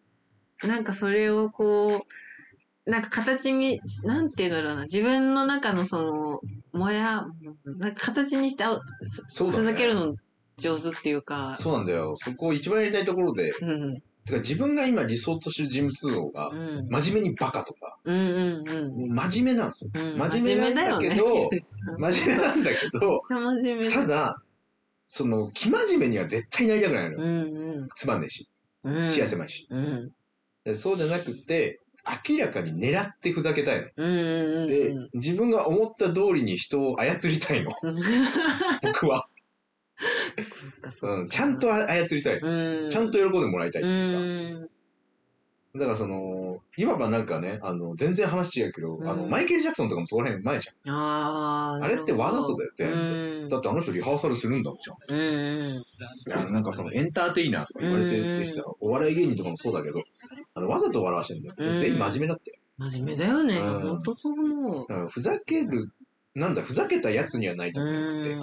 [0.62, 2.07] なんかそれをこ
[2.86, 6.40] う、なんか形に、なんていうんだろうな、自分の中のその、
[6.72, 7.26] もや、
[7.64, 8.80] なんか形にして、あ
[9.28, 9.64] そうだね。
[9.64, 10.14] ふざけるの
[10.59, 12.14] 上手っていうか、そうなんだよ。
[12.16, 19.14] そこを一番やりたいところで、うん、てか自分が今理想としてる人物像がう、ん、真面目にバカとか、うん、うん、うん。
[19.14, 19.90] 真面目なんですよ。
[19.94, 21.24] うん真面目なんだけど
[21.98, 23.20] 真面目なんだけど。
[23.90, 24.42] ただ、
[25.09, 27.84] その、生真面目には絶対になりたくないのうよ。
[27.84, 28.48] ん、つまんねえし、
[28.84, 28.96] うん。
[28.96, 29.09] うん。
[29.09, 29.66] 視野狭いし。
[29.70, 30.11] うん。
[30.64, 31.80] でそうじゃなくて、
[32.28, 33.88] 明らかに狙ってふざけたいの。
[33.96, 34.09] うん、
[34.62, 34.66] うん。
[34.66, 37.70] でうん、自分が思った通りに人を操りたいの。
[38.82, 39.26] 僕は。
[41.02, 42.38] うん、ちゃんと操りたい。
[42.40, 42.90] うん。
[42.90, 44.76] ちゃんと喜んでもらいたいっうていうか。
[45.77, 45.79] ん。
[45.79, 51.85] だからその、いわばなんかね、あの、全然話違うけど、うんあの、マイケル・ジャクソンとかもそこら辺前じああ。
[51.85, 52.91] あれってわざとだよ全
[53.45, 53.49] 部。
[53.51, 55.18] だってあの人リハーサルするんだもんじゃん。
[55.18, 60.03] うんなんかそのエンターテイナーとか言われてるしさ、お笑い芸人とかもそうだけど、
[60.55, 61.55] あの、わざと笑わしてんだよ。
[61.57, 62.59] うん全員真面目だって。
[62.79, 63.59] 真面目だよね。
[63.59, 65.09] うんほんとそう思う。
[65.09, 65.91] ふざける、
[66.35, 68.37] なんだ、ふざけたやつにはないとう思ってて、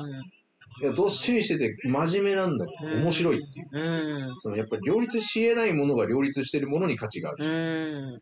[0.81, 0.87] いん。
[0.87, 3.67] や、どっしりしてて真面目なんだけど、面白いっていう。
[3.71, 4.39] うん。
[4.39, 8.21] その、やっぱり両立し得ないものが両立してるものに価値がある。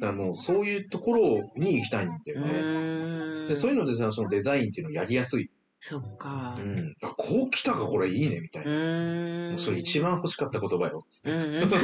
[0.00, 2.60] だからもう、そういうところに行きたいんだよね。
[2.60, 3.48] うん。
[3.48, 5.50] でそういうのでさ、そのデザインっていうのをやりやすい。
[5.82, 6.60] そっかう。
[6.60, 6.94] ん。
[7.02, 8.70] あ、こう来たか、これいいね、みたいな。
[8.70, 9.48] うん。
[9.50, 11.02] もうそれ一番欲しかった言葉よ。
[11.08, 11.32] つって。
[11.32, 11.70] うんうん。
[11.70, 11.76] そ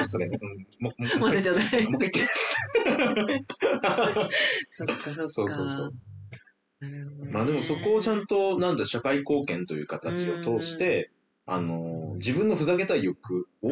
[0.00, 0.26] れそれ。
[0.26, 0.32] うん。
[0.80, 1.86] ももう一回。
[1.90, 2.22] もう一回。
[4.70, 5.10] そっかそっか。
[5.10, 5.92] そうそうそう。
[7.32, 11.10] まあでもそこをちゃんと、なんだ、社会貢献という形を通して、
[11.46, 13.68] あの、自分のふざけたい欲を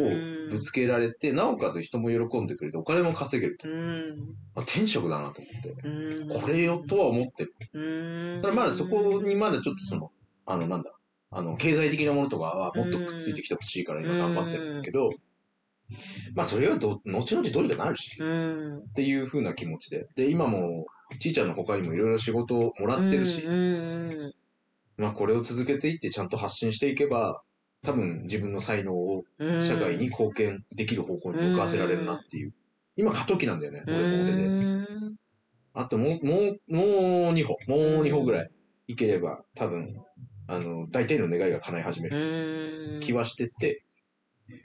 [0.51, 3.69] ぶつけられて、なおかつ人も喜んでくれて、お金も稼げると。
[3.69, 4.37] うん。
[4.55, 5.89] あ天職だなと思って。
[5.89, 6.29] うん。
[6.29, 7.55] これよとは思ってる。
[7.73, 8.41] うん。
[8.41, 10.13] ただまだそこにまだちょっとその、
[10.47, 10.93] あの、なんだ、
[11.33, 15.11] あの、経済的なものとかはもっとくっついてきてほしいから今頑張ってるんだけど、
[16.35, 18.79] まあそれはど、後々どうにかなるし、うん。
[18.79, 20.07] っていう風な気持ちで。
[20.17, 20.87] で、今も、
[21.19, 23.57] ちいちゃんの他にもいろいろ仕事をもらってるし、うんう
[24.29, 24.35] ん
[24.97, 27.43] まあこれを続けていってちゃんと発信していけば、
[27.83, 32.53] 多分自分の才能をうん、社会に貢献できる方向に向かわせられるなっていう。
[32.97, 34.47] 今過渡期なんだよね、俺も俺で。
[34.47, 35.17] うん
[35.77, 36.83] あともう、もう、も
[37.31, 38.51] う2歩、もう2歩ぐらい
[38.87, 40.01] いければ、多分、
[40.47, 42.95] あの、大体の願いが叶い始める。
[42.95, 43.01] うん。
[43.01, 43.85] 気はしてて、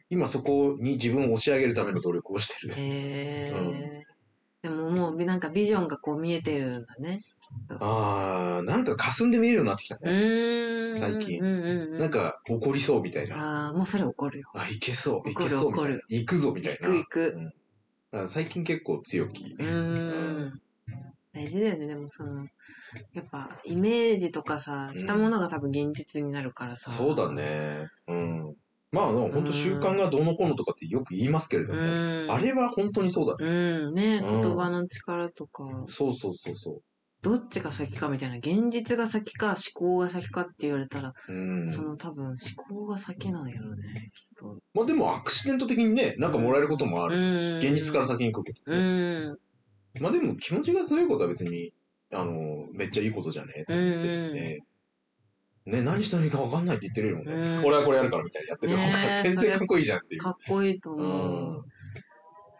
[0.10, 2.76] 今そこに自分を押し上げるための努力をしてる。
[2.78, 4.04] うん
[4.62, 7.22] でももうなんかビジョンがこう見えてるんだね。
[7.80, 10.94] あー、なんか霞んで見えるようになってきたうね。
[10.96, 13.38] 最近うんうんうん、なんか怒りそうみたいな。
[13.38, 14.50] ああ、もうそれ怒るよ。
[14.54, 16.04] あ、いけそう、いけそうみたいな怒る。
[16.10, 16.90] 行くぞみたいな。
[16.90, 17.36] 行く行く
[18.12, 19.44] うん最近結構強気。
[19.46, 20.62] うーん。
[21.32, 22.48] 大事だよね、でもその、
[23.14, 26.90] やっぱイメージとかさ、したものが多分現実になるからさ。
[26.90, 27.32] そうだ。
[27.32, 27.88] ね。
[28.08, 28.56] うん。
[28.92, 32.32] まあ、本当習慣がどうのこうのとかってよく言いますけれどうも、ん。
[32.32, 33.52] あれは本当にそうだね。
[33.52, 36.82] うん、ね、うん言葉の力とか、そうそうそうそ
[37.22, 41.34] どっちが先かみたいな、現実が先か思考が先かって言われたら、う。
[41.34, 41.70] うん。
[41.70, 44.58] その多分思考が先なんやろね、きっと。
[44.74, 47.18] まあでもアクシデント的にね、なんかもらえることもある。
[47.18, 49.28] うん現実から先に来るけどうね。
[49.28, 49.38] ん。
[50.00, 51.74] まあでも気持ちが強いことは別に、
[52.14, 54.60] あの、めっちゃいいことじゃねって言ってね。
[55.70, 57.32] ね、何したらいいか分かんないって言ってるよね。
[57.32, 58.84] うん俺はこれやるからみたいにやってる方
[59.24, 60.22] 全然かっこいいじゃんっていう。
[60.22, 61.60] かっこいいとう思う。
[61.62, 61.64] ん。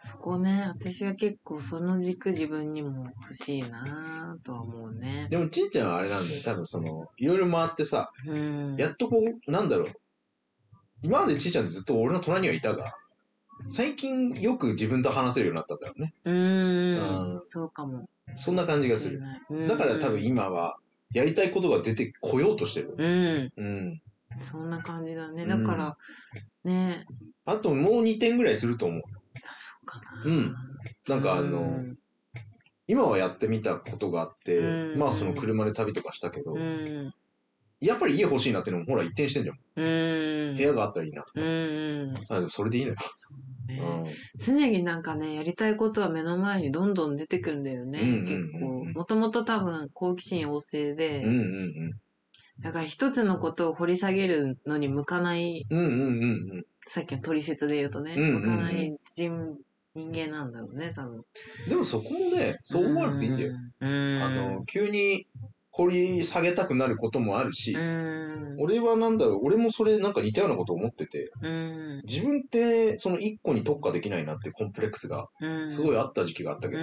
[0.02, 5.28] そこね、私は結構その軸自分にも欲しいなぁとは思うね。
[5.30, 6.42] でもちんちゃんはあれなんだよ。
[6.44, 8.76] 多分その、いろいろ回ってさ、うん。
[8.78, 9.92] やっとこう、なんだろう。
[11.02, 12.96] 今までちいちゃんってずっと俺の隣にはいたが、
[13.68, 16.14] 最近よく自分と話せるようになったんだよね。
[16.24, 17.40] うんん。
[17.44, 18.10] そうかも。
[18.38, 19.22] そんな感じがする。
[19.50, 20.78] うんだから多分今は、
[21.14, 22.96] やりたいことが出てこようとしてる。
[22.98, 23.54] うん。
[23.58, 24.02] うん。
[24.42, 25.44] そんな感じだね。
[25.44, 25.98] うんだから、
[26.64, 27.06] ね
[27.46, 29.02] あともう2点ぐらいすると思う。
[29.02, 30.24] あそうかな。
[30.24, 30.56] うん
[31.08, 31.98] なんかあうの、ん
[32.88, 37.14] 今はやってみたことがあって、うんまあその車で旅とかしたけど、うん。
[37.80, 39.56] やっぱり家欲しいなっていうのもほら一転してんじゃん。
[39.76, 40.56] うん。
[40.56, 41.26] 部屋があったらいいな。
[41.34, 42.14] うん。
[42.30, 42.98] あでもそれでいいのよ。
[43.70, 43.80] ね。
[43.80, 44.06] うん
[44.38, 49.00] 常になんかね、やりたいことは目の前にどんどん出てくるんだよね、うんうんうんうん結構。
[49.00, 51.94] もともと多分好奇心旺盛で、うんうん
[52.62, 55.80] だから一つのことを掘り下げるのに向かない、うん。
[55.80, 56.06] うんうんうんう
[56.58, 56.66] ん。
[56.86, 59.58] さっきの取説で言うとね、うんうんうん向かない人
[59.96, 61.24] 人間なんだろうね、多分。
[61.68, 63.54] でもそこもね、そう思わなくていいんだよ。
[63.80, 64.22] うん。
[64.22, 65.26] あの、急に
[65.80, 68.56] 掘り下げたくなることもあるし、うん。
[68.60, 72.02] 俺はなんだろう、俺もそれなんか似たようなこと思ってて、うん。
[72.04, 75.72] 自分ってその一個に特化できないなってコンプレックスがうん。
[75.72, 76.82] すごいあった時期があったけど、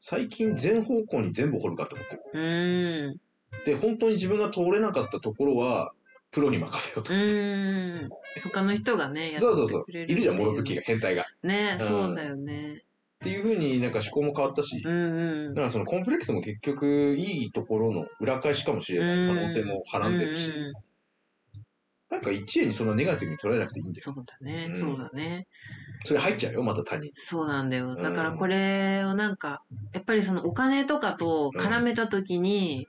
[0.00, 2.40] 最近全方向に全部掘るかって思ってる。
[2.40, 3.08] ん。
[3.08, 3.20] うん。
[3.66, 5.92] で、本当に自分が通れなかったところは、
[6.30, 7.12] プロに任せようと。
[7.12, 8.08] うん。
[8.44, 9.84] 他の人がね、やってそうそうそう。
[9.84, 11.22] くれるいるじゃん、ってう物好きが、変態が。
[11.22, 12.82] っね、うんそうだよね。
[13.26, 15.54] ていう風になんか思考も変わったし、うん。
[15.54, 20.52] からそのコンプレックスも結局いいところの裏返しかもしれない可能性もはらんでるし、
[22.08, 24.04] なんか一円にそんなネガティブに捉えなくていいんだよ。
[24.04, 25.48] そうだね、うんそうだね。
[26.04, 27.10] それ入っちゃうよ、また他人。
[27.14, 27.94] そうなんだよ。
[27.94, 29.62] んだからこれをなんか、
[29.92, 32.86] やっぱりそのお金とかと絡めたときに、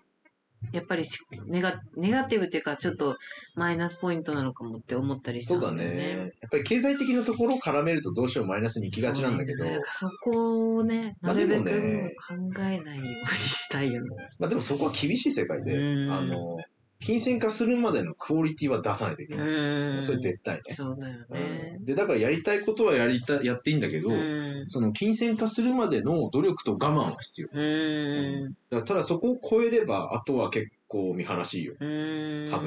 [0.72, 3.18] やっぱりしネガネガティブっていうか、ちょっと
[3.56, 5.96] マイナスポイントなのかもって思ったりしそうだたんだよね。
[5.96, 6.18] ね。
[6.20, 14.10] やっぱり経済的なところを絡めるとどうしてもマイナスに行きがちなんだけど、そうなんかそこをね、まあなるべく考えないようにしたいよね。
[14.40, 16.58] まあでもそこは厳しい世界で、うんあの、
[17.00, 19.98] 金銭化するまでのクオリティは出さないといけうない。
[20.00, 20.02] ん。
[20.02, 20.76] それ絶対ね。
[20.76, 21.86] そうだようねん。
[21.86, 24.66] で、だからやりたいことはやりた、やっていいんだけど、うん。
[24.68, 27.50] その金銭化するまでの努力と我慢は必要。
[27.52, 28.58] うん。
[28.70, 31.76] だただそこを超えれば、あとは結構見晴らしいよ。
[31.80, 32.48] うん。
[32.50, 32.60] 多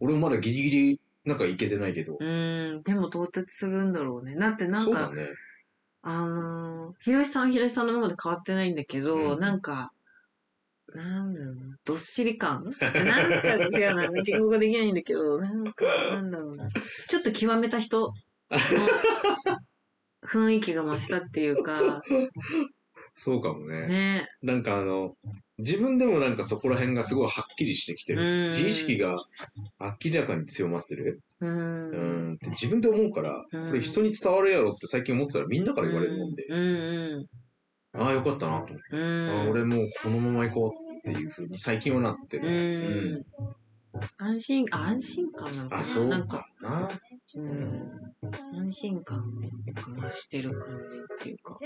[0.00, 2.16] 俺もまだギリギリなんかいけてないけど。
[2.18, 2.82] うん。
[2.82, 4.36] でも到達するんだろうね。
[4.36, 5.28] だってなんか、ね。
[6.02, 9.92] あのー、ひろしさんはひろしさんのままで変わってないんだけど、うんなんか、
[10.94, 12.64] なんだろうな、どっしり感？
[12.80, 16.68] なんか違うな、言語ができないんだけど、なんか、なんだろうな。
[17.08, 18.14] ちょっと極めた人の
[20.26, 22.02] 雰囲気が増したっていうか、
[23.16, 23.86] そうかもね。
[23.86, 24.28] ね。
[24.42, 25.16] なんかあの、
[25.58, 28.48] 自分でもなんかそこら辺がすごいはっきりしてきてうんる。
[28.48, 29.16] 自意識が
[29.80, 31.20] 明らかに強まってる。
[31.40, 31.46] う。
[31.46, 32.34] うんん。
[32.34, 37.26] って自分で思うから、うんこれ人に伝わるやろって最近思ってたらみんなから言われるもんで、うんうん
[37.94, 43.18] ああよかったなと思って、俺もうこのまま行こうっていうふうに最近はなってうる。
[43.20, 43.26] ん。
[44.18, 45.80] 安心、あ安心感なのかな？
[45.80, 46.90] あ、そうなんかか、な。
[47.34, 48.14] うん。
[48.54, 49.34] 安心感
[49.96, 50.60] が増してる感
[50.92, 51.58] じっていうか。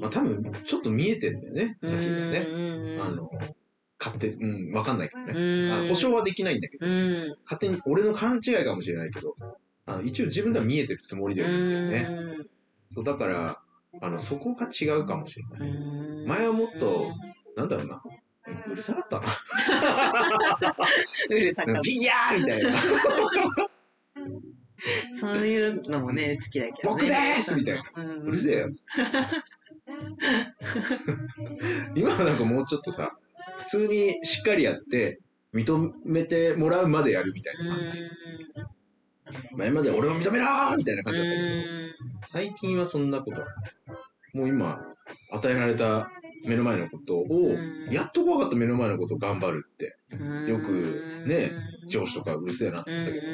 [0.00, 2.30] まあ多分ちょっと見えてんだよね、先がね。
[2.30, 3.30] ねあの、
[3.98, 5.88] 勝手、うん、わかんないけどね。
[5.88, 7.36] 保証はできないんだけど、うん。
[7.44, 9.36] 勝手に俺の勘違いかもしれないけど、
[9.86, 12.36] あの一応自分では見えてるつもりではいるんだよね。
[12.90, 13.60] そう、だから、
[14.00, 15.70] あの、そこが違うかもしれない。
[16.26, 17.12] 前はもっと、
[17.56, 18.02] なんだろうな。
[18.70, 19.26] うるさかったな。
[21.30, 21.80] うるさかった。
[21.82, 22.80] ピヤーみたいな。
[25.18, 27.02] そういうのもね、好きだけど、ね。
[27.02, 27.82] 僕ですみたいな。
[28.04, 28.70] うるせえよ。
[28.70, 28.86] つ
[31.94, 33.16] 今はなんかもうちょっとさ、
[33.58, 35.20] 普通にしっかりやって、
[35.54, 38.02] 認めてもらうまでやるみたいな感じ。
[39.56, 41.48] 前まで俺を認めろーみたいな感じだったけど、
[42.26, 43.42] 最近はそんなこと。
[44.34, 44.80] もう今、
[45.32, 46.10] 与えられた
[46.44, 51.52] 目の前のことを、うんやっと分かった目の前のことを頑張るって、うんよくね、
[51.88, 53.26] 上司とかうるせえなって言ってたけど、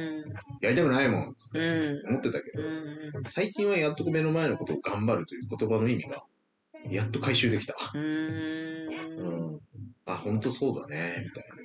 [0.61, 6.23] やりたくないもんっつってうん思ってたけど、うん最近はやっと目の前のことを頑張るという言葉の意味が、
[6.89, 7.75] やっと回収できた。
[7.95, 8.07] うんう
[9.57, 9.61] ん。
[10.07, 11.57] あ、本当そうだね、みたいな。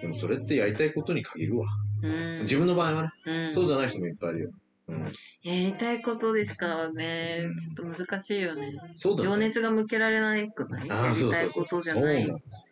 [0.00, 1.66] でもそれってやりたいことに限るわ。
[2.02, 4.50] うん自分の場合はね、うんそうじゃない人もいっぱいいるよ。
[4.88, 5.02] うん。
[5.02, 5.08] や
[5.42, 7.42] りたいことですからね、
[7.76, 8.72] ちょっと難しいよね。
[8.94, 9.28] そうだね。
[9.30, 10.88] 情熱が向けられないくない？
[10.88, 11.82] やりそうたいこそうそう。
[11.82, 12.68] とじゃないそうなんです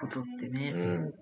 [0.00, 0.52] ことってよ。
[0.52, 0.72] ね。
[0.74, 1.14] うん。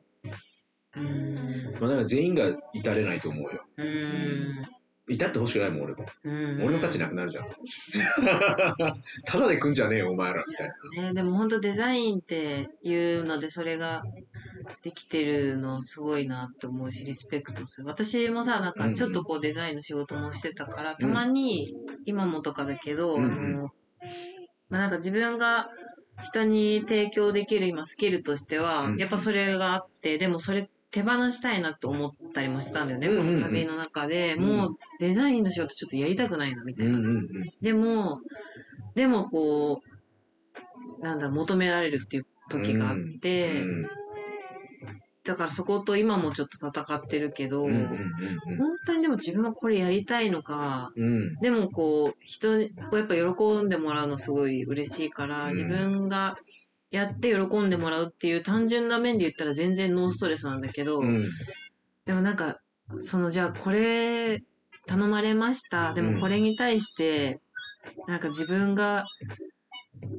[0.96, 1.34] うん。
[1.80, 3.64] まあだから全員が至れないと思うよ。
[3.76, 4.64] うん。
[5.08, 6.06] 至ってほしくないもん、俺も。
[6.24, 6.62] うん。
[6.62, 7.46] 俺の価値なくなるじゃん。
[9.24, 11.02] ただで来んじゃねえよ、お前ら、みたいな。
[11.08, 14.02] ね、でも本当デザインっていうのでそれが
[14.82, 23.72] できてるのすごいなって思うしリスペクトする私もさなんかちょっとこうデザインの仕事もしてたから、たまに今もとかだけど、うんうん
[24.68, 25.70] まあ、なんか自分が
[26.22, 33.36] 人に提供できる今スキルとしては、うんやっぱそれがあってでもそれ手放したいなって思ったりもしたんだよね、うんうんうん。
[33.36, 34.46] この旅の中で、うん。
[34.46, 37.26] もうデザインの仕事ちょっとやりたくないなみたいな、うんうんうん。
[37.60, 38.20] でも、
[38.94, 39.82] でもこ
[41.00, 43.88] う、なんだ、求められるっていう時があって、うん
[45.24, 47.88] だからそこと今もちょっと戦ってるけど、うんうん
[48.56, 50.90] 本当にでも自分はこれやりたいのか。
[51.42, 55.50] でもこう、人をやっぱ喜んでもらうのすごい嬉しいから、うん。
[55.50, 56.38] 自分が
[56.90, 61.24] やって喜んでもらうっていう単純な面で言ったら全然ノーストレスなんだけど、うん。
[62.06, 62.60] でもなんか、
[63.02, 64.42] そのじゃあこれ
[64.86, 65.92] 頼まれました。
[65.92, 67.40] でもこれに対して、
[68.06, 69.04] なんか自分が、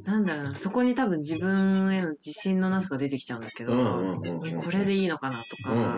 [0.03, 5.97] なんだろうな、そこに多分自分への自信のなさが出てきちゃうんだけど、これでいいのかなとか、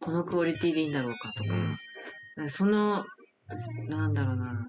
[0.00, 1.54] このクオリティでいいんだろうかとか、
[2.36, 2.50] うん。
[2.50, 3.04] その、
[3.88, 4.68] なんだろうな、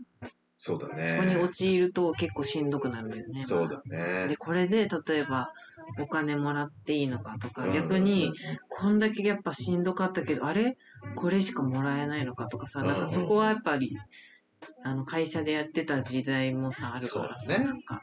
[0.62, 1.06] そうだね。
[1.06, 3.42] そこに陥ると結構しんどくなるんだよね。
[3.42, 4.36] そうだねで、。
[4.36, 5.54] これで例えば
[6.02, 8.34] お金もらっていいのかとか、うん逆に、
[8.68, 10.76] こんだけやっぱしんどかったけど、あれ？
[11.16, 13.98] これしかもらえないのかとかさ、うんなんかそこはやっぱり、
[14.84, 18.02] あの、会社でやってた時代もさ、あるからさ、そうだねなんか、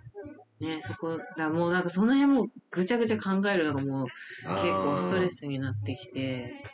[0.60, 4.06] ね、そこ、だもうなんかその辺もぐちゃぐちゃ考えるのがもう
[4.62, 6.64] 結構ストレスになってきて、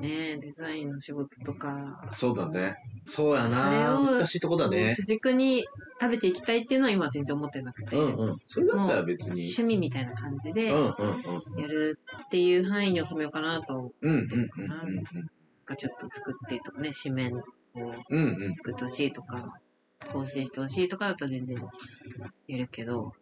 [0.00, 2.76] ね、デザインの仕事とか、そうだね。
[3.06, 4.00] そうやな。
[4.00, 5.02] を難しいとこだね主。
[5.02, 5.64] 軸に
[6.00, 8.36] 食べていきたいっていうのは今は全然思ってなくて、うんうん。
[8.44, 9.40] それだったら別に。
[9.40, 11.60] 趣味みたいな感じでうんうんうん。
[11.60, 15.04] やるっていう範囲に収めようかなとうんうんうんうん
[15.64, 17.42] かちょっと作ってとかね、紙面を。
[18.54, 19.46] 作ってほしいとか、
[20.12, 21.56] 更新してほしいとかだったら全然
[22.48, 23.12] やるけど、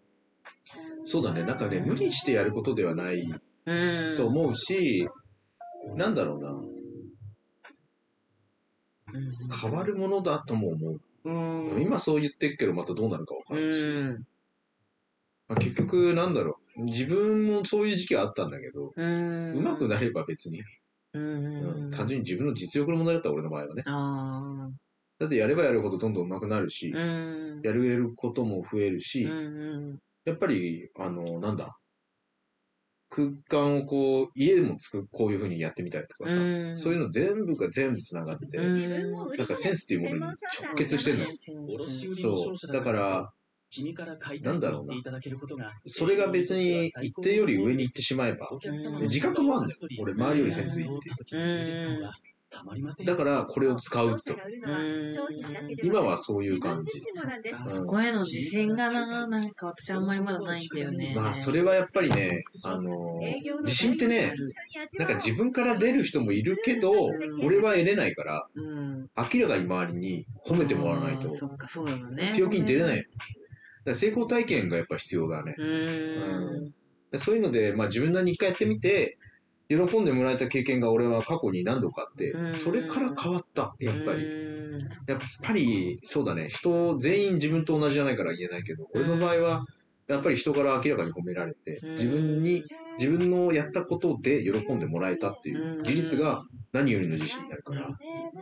[1.05, 1.45] そうだね。
[1.45, 3.23] なんかね、無理してやることではない
[3.67, 4.17] うん。
[4.17, 5.09] と思うし、
[5.97, 6.55] なんだろうな。
[9.61, 11.01] 変わるものだとも思う。
[11.25, 11.83] うん。
[11.83, 13.87] 今そう言ってるけど、またどうなるかわかうんないし。
[13.87, 14.27] ん。
[15.49, 16.85] まあ、結局、なんだろう。
[16.85, 19.53] 自分もそういう時期あったんだけど、うん。
[19.53, 20.63] うまくなれば別に、
[21.13, 21.91] ううんん。
[21.91, 23.83] 単純に自分の実力の問題だった俺の場合はね。
[25.21, 27.61] あだってやればやるほどどんどん上手くなるしあ。、うん。
[27.63, 29.99] やれることも増えるし、うん。
[30.25, 31.79] やっぱり、あの、なんだ、
[33.11, 36.77] 空間をこう、家でもつく、こういう風にやってみたりとかさ、うん。
[36.77, 39.13] そういうの全部が全部繋がって、うん。
[39.37, 40.37] なんかセンスっていうものに
[40.67, 41.31] 直結してんのよ。
[42.15, 42.73] そう。
[42.73, 43.33] だから、
[44.43, 45.75] なんだろうな。
[45.87, 49.81] それが別に一定より上に行ってしまえば、うん自覚もあるんだよ。
[50.01, 52.13] 俺、周りよりセンスいいっていう。
[53.05, 54.35] だから、これを使うと。
[54.35, 55.15] うん。
[55.83, 57.03] 今はそういう感じ。
[57.53, 61.13] あそこへの自信がな、なんか私あんまりまだないんだよね。
[61.15, 64.35] まあ、それはやっぱりね、あのー自信ってね、
[64.99, 66.93] なんか自分から出る人もいるけど、
[67.43, 69.09] 俺は得れないから、うん。
[69.17, 72.29] 明らかに周りに褒めてもらわないとあー、そっか、そうだよね。
[72.31, 73.05] 強気に出れない。
[73.93, 75.55] 成功体験がやっぱ必要だね。
[75.59, 76.75] うーん。
[77.11, 79.19] でそういうので、まあ自分なりに一回やってみて、
[79.69, 84.21] 喜んでもらえた経験が俺は過去に何度かあってう、んそれから変わった、やっぱり。
[84.21, 84.45] り。
[85.07, 89.65] やっぱり、そうだね、人全員自分と同じじゃないから言えないけど、俺の場合は、
[90.07, 92.65] やっぱり人から明らかに褒められてうん、自分に、
[92.99, 96.43] 自分のやったことで喜んでもらえたっていう事実が
[96.73, 97.89] 何よりの自信になるから、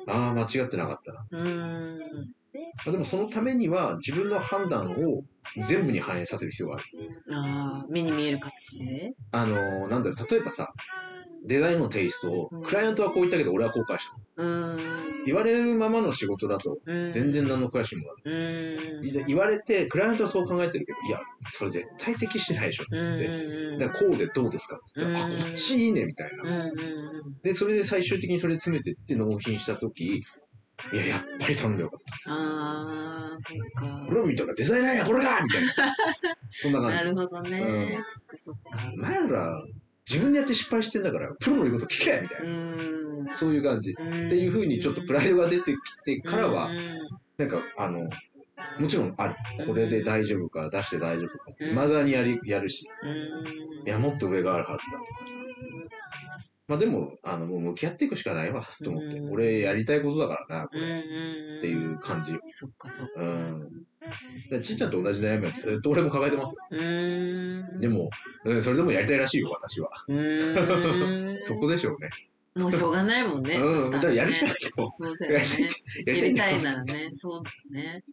[0.07, 1.25] ああ、間違ってなかったな。
[2.87, 5.23] あでもそのためには自分の判断を
[5.59, 6.85] 全部に反映させる必要がある。
[7.31, 9.13] ああ、目に見える形で。
[9.31, 10.69] あの、なんだろう、例えばさ、
[11.45, 14.13] デザインのテイストを、クライアントはこう言ったけど俺はこう返した。
[15.27, 18.07] 言われるままの仕事だとうん全然何の悔しいも。
[18.25, 19.25] ない。
[19.27, 23.27] 言われて、クライアントはそう考えてるけど、いや、それ絶対適してないでしょ、つって。
[23.27, 26.71] うんだからこうでどうですかって言ったら、あ、うんこっちいいね、みたいうんな。
[27.43, 30.23] で、それで最終的にそれ詰めてって納品したとき、い
[30.97, 32.43] や、やっぱり頼んでよかったっつって。
[32.43, 34.07] ああ、そっか。
[34.09, 35.73] 俺を見たらデザイナーや、これかみたいな。
[36.51, 36.97] そんな感じ。
[36.97, 37.61] なるほどね。
[37.61, 38.93] うんそっかそっか。
[38.97, 39.63] 前ら、
[40.09, 43.35] 自分でやって失敗してんだから、プロの言うこと聞けみたういな。
[43.35, 43.93] そういう感じ。
[43.93, 44.03] って
[44.37, 46.79] いう風にちょっとプライドが出てきてからはうん、
[47.39, 48.09] なんか、あの、
[48.79, 49.37] もちろんある。
[49.67, 55.37] これで大丈夫か、出して大丈夫かって、うん未だにやり、やるし、うんいや、もっと上があるはずだとかさ。
[56.69, 59.19] まあでも、あの、もう向き合っていくしかないわ、と思って。
[59.19, 60.89] うん俺やりたいことだからな、こうんれ。
[60.89, 61.59] うん。
[61.59, 62.33] っていう感じ。
[62.51, 63.13] そっかそっか。
[63.17, 63.69] うん。
[64.63, 66.79] ちっちゃんと同じ悩みはずっと俺も抱えてますよ。
[67.79, 68.11] でも、
[68.45, 69.91] うんそれでもやりたいらしいよ、私は。
[71.41, 72.11] そこでしょうね。
[72.55, 73.57] もうしょうがないもんね。
[73.57, 73.91] うん。
[73.91, 74.91] だからやるしかないと。
[74.91, 75.45] そうだよね。
[76.07, 77.11] ややりたいならね。
[77.15, 78.05] そうだね。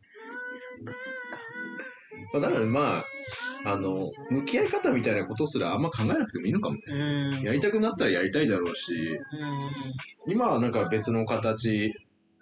[0.77, 1.39] そっかそっか。
[2.33, 3.03] まあだからまあ、
[3.65, 6.81] あの、向き合い方みたいなことすらあんま考えなくてもいいのかもね。
[6.87, 7.41] うん。
[7.41, 10.31] やりたくなったらやりたいだろうし、うん。
[10.31, 11.93] 今はなんか別の形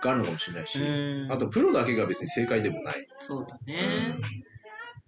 [0.01, 1.31] があるのかもしれないし、うん。
[1.31, 3.07] あとプロだけが別に正解でもない。
[3.19, 4.15] そうだね。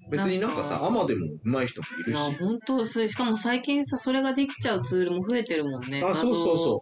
[0.09, 2.35] 別になんかさ、アマでも上手い人もいるし。
[2.39, 6.01] 本当しかも最近さ、それができちゃうツールも増えてるもんね。
[6.03, 6.81] あ、そうそうそ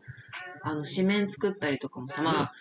[0.64, 2.54] あの、紙面作ったりとかもさ、まあ、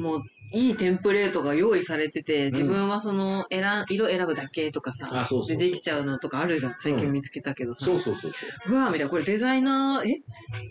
[0.00, 0.20] もう、
[0.54, 6.74] いいテンプレートが用意されてて、自分はその、選ん、色選ぶだけとかさ、あそうそうでできちゃうのとかあるじゃん。
[6.78, 7.74] 最近見つけたけどう。
[7.74, 7.84] さ。
[7.84, 8.72] そうそうそうそう。
[8.72, 10.22] うわーみたいな、これデザイナー、え？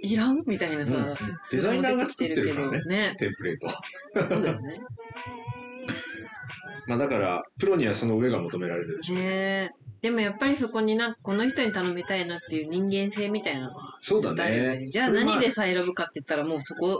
[0.01, 0.43] いらん？
[0.45, 1.15] みたいなさ、うん
[1.51, 3.15] デザイナーが作ってるからねね。
[3.17, 3.67] テンプレート。
[4.23, 4.75] そうだよね。
[6.87, 9.15] まあだから、プロにはその上が求められるでしょ。
[9.15, 9.69] ねえ
[10.01, 14.85] でもやっぱりそこになんかこの人に頼みたいなっていう人間性みたいなのはそうだね。
[14.87, 16.97] じゃあそれは何でさ選ぶかって言ったらもうそこに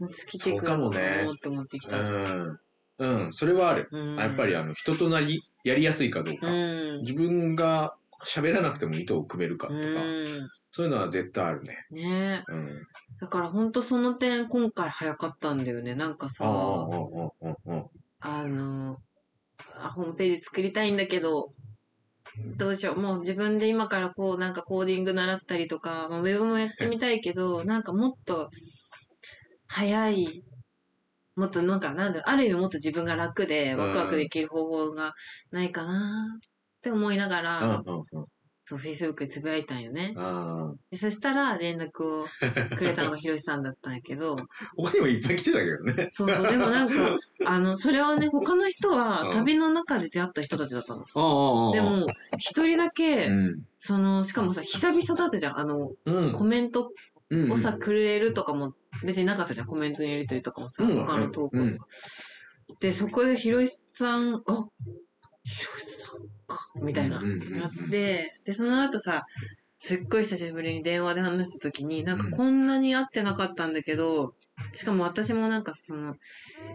[0.00, 1.98] 尽きてくるのかもって思ってきた。
[1.98, 2.60] うん。
[2.98, 3.88] うん、それはある。
[3.92, 6.50] うんやっぱりあの、人となり、やりやすいかどううか。
[6.50, 7.00] ん。
[7.02, 7.94] 自分が
[8.26, 10.48] 喋らなくても糸を組めるかうとか、ん。
[10.72, 11.86] そういうのは絶対あるね。
[11.90, 12.86] ねえうん。
[13.20, 15.94] だから本当その点今回早かったんだよね。
[15.94, 16.44] なんかさ。
[16.44, 16.48] あ
[18.48, 18.98] の、
[19.78, 21.52] あホームページ作りたいんだけど、
[22.56, 23.00] どうしよう。
[23.00, 28.50] もう自分で今からこうなんかコーディング習ったりとか、まあ、ウェブもやってみたいけど、なんかもっと
[29.68, 30.44] 早い、
[31.36, 35.14] もっとなんかなんだ、ある意味もっと自分が楽でワクワクできる方法が
[35.50, 36.40] ないかなっ
[36.82, 37.82] て思いながら。
[38.68, 40.12] そう、Facebook でつぶやいたんよね。
[40.96, 42.26] そしたら連絡を
[42.76, 44.36] くれたのがひろしさんだったんやけど、
[44.76, 46.08] 他にもいっぱい来てたけどね。
[46.10, 46.94] そうそう、でもなんか、
[47.46, 51.04] あの、それはね、他の人うんは旅の中で出会った人たちだったの。
[51.72, 52.06] で、も、
[52.38, 53.62] 一人だけ、うん。
[53.78, 55.58] その、しかもさ、久々だったじゃん。
[55.60, 56.32] あの、うん。
[56.32, 57.15] コメントうん
[57.48, 58.74] をさ、くれるとかも、
[59.04, 59.66] 別になかったじゃん。
[59.66, 61.86] コメントのやりとりとかもさ、うん他の投稿とか。
[62.80, 64.68] で、そこでひろしさん、あ、
[65.44, 69.24] ひろしさんか、みたいな、なって、で、その後さ、
[69.78, 74.34] すっごい久しぶりに電話で話した時に、なんかうんこんなに会ってなかったんだけど、
[74.74, 76.16] しかも私もなんかその、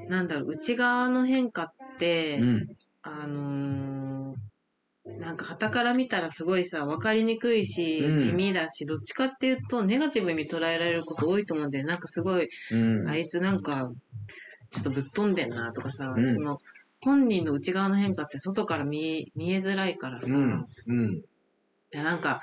[0.08, 2.68] なんだろう、内側の変化って、うん。
[3.04, 4.51] あのー
[5.22, 11.90] なんか旗から見たらすごいさ、わかりにくいし、うん地味だし、どっちかっていうとネガティブに捉えられること多いと思うんだよね。
[11.90, 13.08] なんかすごい、うん。
[13.08, 13.92] あいつなんか、
[14.72, 16.58] ちょっとぶっ飛んでんなとかさ、うんその、
[17.02, 20.66] 本人の内側の変化って外から見見えづらいからさ、うん。
[20.88, 21.12] うん。
[21.14, 21.24] い
[21.92, 22.42] やなんか、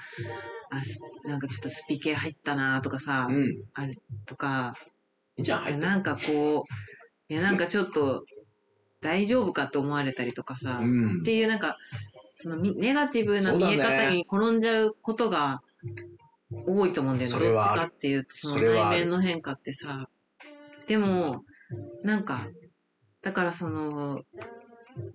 [0.71, 3.57] あすなんかちょっとスピ系入ったなとかさ、うん。
[4.25, 4.75] とか、
[5.37, 5.81] じゃあ入って。
[5.81, 6.65] なんかこ
[7.31, 8.25] う、いやなんかちょっと
[9.01, 11.23] 大丈夫かと思われたりとかさ、うんっ。
[11.25, 11.77] ていうなんか、
[12.41, 15.61] そのみネガティブな見え方に転んじゃうことが
[16.69, 17.37] 多いと思うんだよね。
[17.37, 20.09] それはあるどっちかっていうと、その内面の変化ってさ。
[20.87, 21.43] でも、
[22.05, 22.47] なんか、
[23.23, 24.23] だからその、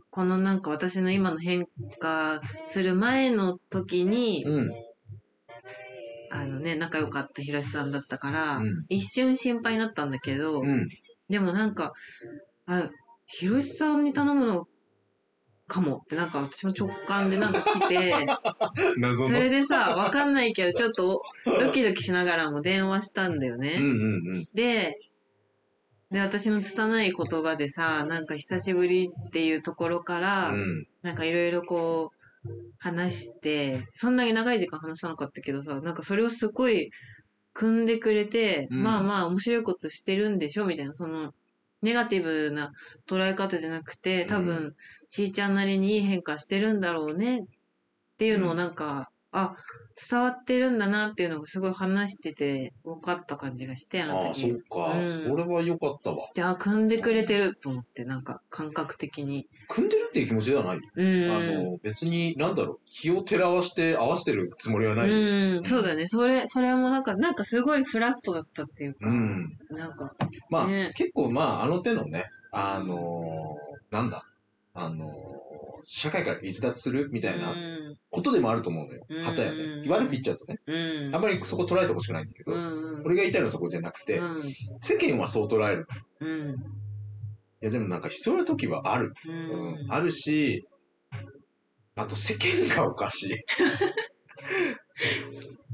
[0.10, 1.66] このなんか私の今の変
[1.98, 4.72] 化する前の時に、うん。
[6.30, 10.90] あのね、仲良かったひろしさんだったから、うん一瞬心配になったんだけど、うん。
[11.30, 11.94] でもなんか、
[12.66, 12.90] あ、
[13.28, 14.68] ひろしさんに頼むの
[15.68, 18.26] かもってなんか私も直感でなんか来て、
[19.00, 23.78] 謎それでさ、わかんないけどちょっとドキドキしながらも電話したんだよね。
[23.80, 24.48] うんうんうん。
[24.54, 24.98] で、
[26.12, 30.88] で、私の拙い言葉でさ、なんか久しぶりっていうところから、うん。
[31.02, 32.24] なんかいろいろこう、
[32.78, 36.92] 話して、そんなに長い時間話さなかったけどさ、なんかそれをすごい
[37.54, 41.34] 組んでくれて、うんまあまあ面白いことしてるんでしょみたいな、その、
[41.82, 42.72] ネガティブな
[43.08, 44.76] 捉え方じゃなくて、多分、
[45.14, 47.44] ちーちゃんなりにいい変化してるんだろうねっ
[48.18, 49.54] ていうのをなんか、あ、
[50.10, 54.64] 伝わってるんだなっていうのがすごい話してて分かった感じがして、あのああ、そ時う。
[54.68, 56.30] か、うんそれは良かったわ。
[56.34, 59.46] で、あ、組んでくれてると思って、なんか感覚的に。
[59.68, 60.80] 組んでるっていう気持ちではない。
[60.96, 61.30] うん。
[61.30, 65.12] あの、別に、なんだろう、気を照らわして合わせてるつもりはない。
[65.12, 66.08] うん、そうだね。
[66.08, 69.58] それ、それもなんか、なんかすごいフラットだったっていうか、うん。
[69.70, 70.16] なんか、
[70.50, 74.26] まあ、ね結構まあ、あの手のね、あのーなんだ、
[74.74, 75.34] あのー
[75.86, 79.22] 社会から逸脱するみたいなうん、ことでもあると思うのようん。
[79.22, 79.84] 片やね。
[79.88, 80.60] 悪く言っちゃうとね。
[80.66, 81.16] うん。
[81.16, 85.88] あんまりそこ捉えてほしくないんだけど、うん、俺が言いたいのはそこじゃなくて、うん、世間はそう捉える。
[86.22, 86.56] うん、い
[87.62, 89.14] や、でもなんか必要な時はある。
[89.28, 90.66] ううんん、あるし、
[91.96, 93.34] あと世間がおかしい。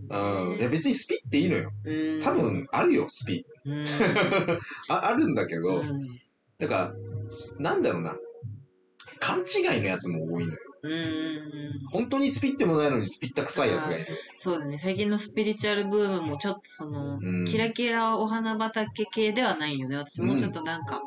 [0.09, 0.57] うん。
[0.57, 1.71] いや、別にスピっていいのよ。
[1.85, 3.45] うん、多分、あるよ、スピ。
[3.65, 3.85] うん、
[4.89, 6.19] ああるんだけど、うん、
[6.57, 6.93] なんか、
[7.59, 8.17] なんだろうな。
[9.19, 10.59] 勘違いのやつも多いのよ。
[10.81, 14.07] うん、本当にスピってもないのにスピった臭いやつがいる。
[14.37, 14.77] そうだね。
[14.77, 19.97] 最近のスピリチュアルブームもちょっとその、うんキラキラお花畑系ではないよね。
[19.97, 21.01] 私もうちょっとなんか、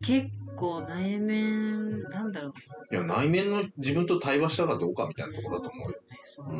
[0.00, 2.52] 結構内面、なんだろう。
[2.94, 5.98] いや、内面の自分と対話したかどうかみたいなところだと思うよ。
[6.24, 6.52] そうか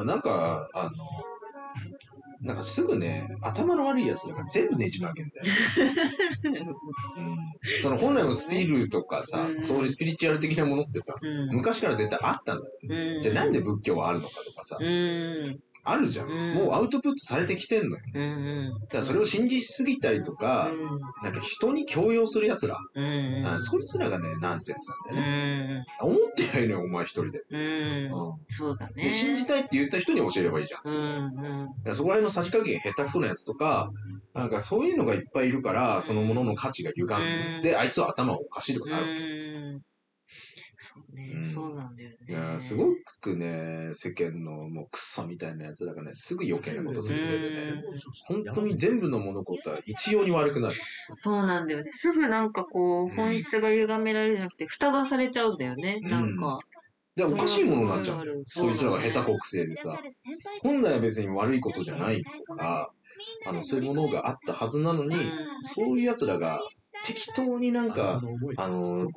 [0.00, 0.06] うん。
[0.06, 0.90] なんか、あの、
[2.44, 5.44] なんかすぐね、頭の悪いやつらが全部ねじ曲げんだよ。
[7.16, 7.38] うん。
[7.82, 11.48] その本来のスピルとかさう、んそういうスピリチュアル的なものってさ、うん。
[11.56, 12.86] 昔から絶対あったんだって。
[12.86, 13.22] うん。
[13.22, 15.60] じゃあなんで仏教はあるのかとかさ、うん。
[15.84, 16.28] あるじゃん。
[16.28, 18.02] うんもうアウトプットされてきてんのよ。
[18.14, 18.22] うん。
[18.22, 18.72] うん。
[18.80, 20.70] だからそれを信じすぎたりとか、
[21.22, 23.46] なんか人に強要する奴ら、うん。
[23.46, 25.78] あそいつらがね、ナンセンスなんうだよね。
[25.80, 25.84] ん。
[26.00, 27.42] 思ってないのよ、お前一人で。
[28.48, 29.04] そうだね。
[29.04, 30.90] で信じたいって言った人に教えればいいじゃん。
[30.90, 30.96] うん。
[30.96, 31.32] うん。
[31.32, 33.90] だからそこら辺のさじ加減下手くそなやつとか、
[34.34, 37.06] なんかそういうのがいっぱいいるから、そのものの価値が歪
[37.58, 39.93] んで、で、あいつは頭おかしいとかなるわけ。
[41.12, 41.14] うん。
[41.14, 41.54] そうねうん。
[41.54, 42.58] そうなんだよだからね。
[42.60, 42.86] すご
[43.20, 47.82] くね、世間のもうクソみたいなやつらがね、すぐ余計なことするせいでね、
[48.26, 50.74] 本当に全部の物事は一様に悪くなる。
[51.16, 51.90] そうなんだよね。
[51.92, 56.00] すぐなんかこう、うん本質が歪められるんじゃなくて、蓋がされちゃうんだよね。
[56.02, 56.58] なんか。
[57.16, 58.42] で、おかしいものになっちゃうんだよ。
[58.46, 60.00] そいつらが下手国性でさ、
[60.62, 62.90] 本来は別に悪いことじゃないとか、
[63.46, 65.30] あの、そういうものがあったはずなのに、
[65.62, 66.60] そういう奴らが
[67.04, 68.20] 適当になんか、
[68.56, 69.08] あの、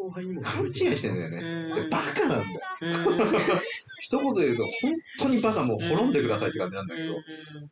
[0.42, 1.90] 勘違いしてんだよね。
[1.90, 2.62] バカなんだよ。
[2.82, 2.92] うん。
[4.00, 7.16] 一言で言うと、本当にバカもう滅んでくださいって感じなんだけど、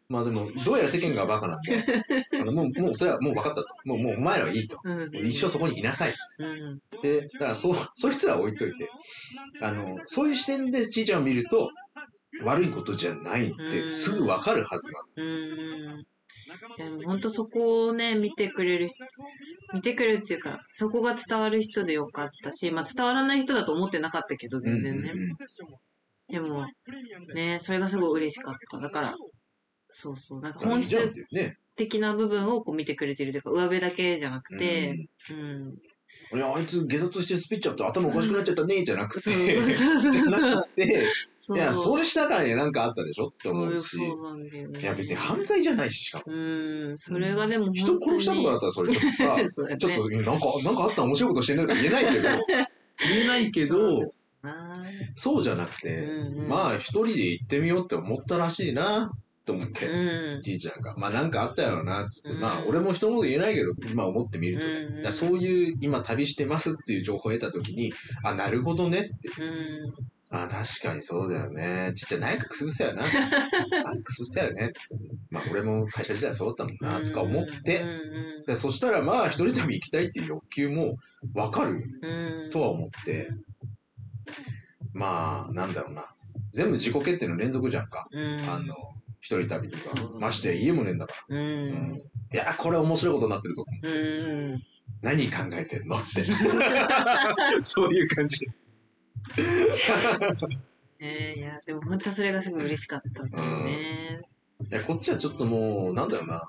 [0.09, 1.76] まあでも、どうやら世間がバカなんで、
[2.41, 3.68] あのもう、もうそれはもう分かったと。
[3.84, 4.80] もう、もうお前らはいいと。
[5.22, 6.13] 一生そこにいなさい。
[6.39, 6.80] うん。
[7.01, 8.89] で、だからそう、そいつらは置いといて、
[9.61, 11.70] あの、そういう視点でちいちゃんを見ると、
[12.43, 16.05] 悪いことじゃないってすぐ分かるはずなうん。
[16.77, 18.97] でも本当そこをね、見てくれる人、
[19.73, 24.63] 見てくれるっていうか、そこが伝わる人でよかったし、まあ伝わらない人だと思ってなかったけど、の。
[24.63, 25.11] 全然ね。
[25.11, 25.35] うんうんうん
[26.27, 26.65] でも、
[27.35, 28.79] ね、それがすごい嬉しかった。
[28.79, 29.15] だから、
[29.89, 31.13] そうそう、なんか本質。
[31.75, 35.75] 的な部分をこう見てくれてるというか、上辺だけじゃなくて、うん。
[36.33, 41.07] いや、あいつ下脱してスピっちゃって頭おかしくなっちゃったね、じゃなくて、じゃなくて、
[41.53, 44.79] いや、それしたからになんかあったでしょって思うし、そうなんだよね。
[44.79, 46.23] いや、別に犯罪じゃないし、しかも。
[46.27, 52.29] うん、それがでも人殺したとかだったらそれちょっとさ、ちょっと、なんか、なんかあったら面白いことしてるとか言えないけど、
[53.07, 54.13] 言えないけど、
[54.45, 54.85] な。
[55.15, 56.47] そうじゃなくて、うんうん。
[56.47, 59.11] まあ一人で行ってみようって思ったらしいな、
[59.45, 60.41] と思って、うん。
[60.41, 60.95] じいちゃんが。
[60.97, 62.29] まあなんかあったやろな、つって。
[62.29, 64.73] うんまあ俺も人のこと言えないけど、今思ってみるとね。
[64.73, 67.93] うんうんだそういう、今旅してますっていう情報を得たときに、
[68.23, 69.09] あ、なるほどねって。
[69.41, 70.37] うん。
[70.37, 71.93] あ、確かにそうだよね。
[71.95, 73.03] ちっちゃい内閣すぶせやな。
[73.03, 74.71] 内閣すぶせやね。
[74.73, 75.05] つって。
[75.29, 80.97] まあ俺も会社時代そうだったもんな、とか思って、うんでそしたらまあ一人旅行きたいっていう欲求も
[81.33, 82.49] わかるうん。
[82.51, 83.29] とは思って、
[84.93, 86.05] まあ、なんだろうな。
[86.53, 88.07] 全部自己決定の連続じゃんか。
[88.11, 88.39] うん。
[88.49, 88.75] あの、
[89.25, 90.19] 一人旅とか。
[90.19, 91.41] まして家もねえんだかうら。
[91.41, 91.95] うんん。
[91.95, 92.01] い
[92.37, 93.65] や、これ面白いことになってるぞ。
[93.81, 94.63] うん。
[95.01, 95.97] 何考えてんの？
[95.97, 96.21] って。
[97.63, 98.45] そういう感じ。
[100.99, 104.21] えー、いや、でも本当それがすごい嬉しかったんだよね。
[104.69, 106.47] いや、こっちはちょっともう、なんだろうな。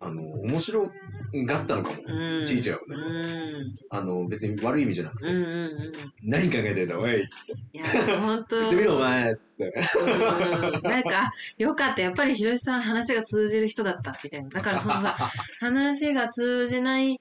[0.00, 0.90] あの、面白
[1.46, 2.02] がったのかも。
[2.06, 2.44] うん。
[2.44, 3.74] ちいちゃんはねうん。
[3.90, 5.26] あの、別に悪い意味じゃなくて。
[5.26, 5.92] うんうんうん。
[6.22, 7.52] 何考えてんだ、おいっつって。
[7.72, 8.58] いや、本当。
[8.60, 9.74] 言ってみろ、お前っつって。
[10.00, 10.08] う
[10.78, 12.02] んなんか、よかった。
[12.02, 14.18] やっぱりひろしさん話が通じる人だった。
[14.22, 14.48] みたいな。
[14.48, 15.16] だからそのさ、
[15.60, 17.20] 話が通じない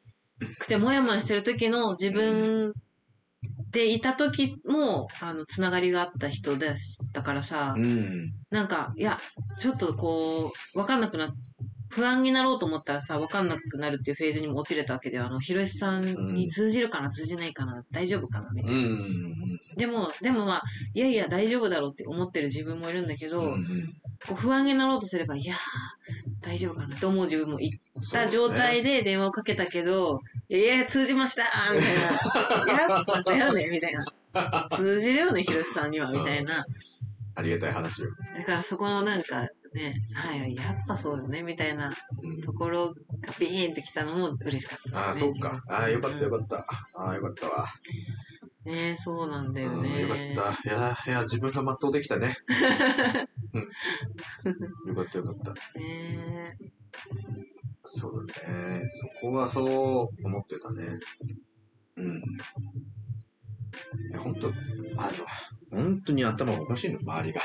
[0.60, 2.74] くてもやもやしてる時の自分
[3.72, 8.32] でいた時も、あの、つながりがあった人でしたからさ、うん。
[8.52, 9.20] なんか、いや、
[9.58, 11.32] ちょっとこう、わかんなくなっ
[11.90, 18.80] 不安になろうと思ったらさ、わかんなくなるっていうフェーズにも落ちれたわけで、あの、ひろしさんに通じるかな、通じないかな、大丈夫かな、みたいな。
[18.80, 19.60] うん。
[19.78, 23.94] でも、でもまあ、いやいや、大丈夫だろうって思ってる自分もいるんだけど、うんうん
[24.26, 25.58] こう不安になろうとすれば、いやー、
[26.42, 30.20] 大丈夫かなって思う自分もいたそうね状態で電話をかけたけど、
[30.50, 32.90] いやいや、通じましたみたいな。
[32.96, 34.68] やっぱだよねみたいな。
[34.72, 36.66] 通じるよね、ひろしさんには、みたいな。
[37.36, 38.10] ありがたい話よ。
[38.36, 39.48] だからそこのなんか
[39.78, 41.94] ね、はい、やっぱそうよね、みたいな
[42.24, 44.98] うんところがビーンってきたのも嬉しかった、ね。
[44.98, 45.62] ああ、そうか。
[45.70, 46.58] ああ、よかったよかった。
[46.96, 47.68] ああ、よかったわ。
[48.66, 50.02] ねそうなんだようん、ね。
[50.02, 50.24] よかった。
[50.24, 52.36] いや、いや、自分が全うできたね。
[53.54, 54.90] うん。
[54.90, 55.54] よかったよかった。
[55.80, 56.58] ね
[57.86, 58.82] そうだね。
[58.92, 59.64] そこはそ
[60.12, 61.00] う思ってたね。
[61.96, 62.22] うん。
[64.18, 64.48] 本当
[64.98, 67.42] あの、本当に頭がおかしいの、周りが。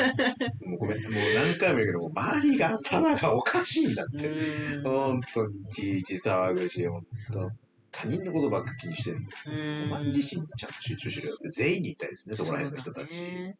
[0.66, 4.28] もうごめん、もう何回も言うけど、周りが頭がおかしいんだって。
[4.28, 4.82] うん。
[4.82, 7.50] 本当にいちいち騒ぐし、本当
[7.92, 9.18] 他人のことばっか気にしてる。
[9.46, 9.82] うん。
[9.84, 13.22] お前自身にちゃんと集中しろよって全員に言いたいですね、そこら辺の人たち。
[13.22, 13.56] ね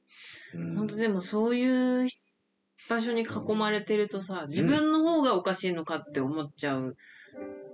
[0.55, 2.09] うん本当でもそういう
[2.89, 6.97] 場所に囲まれてるとさ、自分の方がおかしいのかって思っちゃう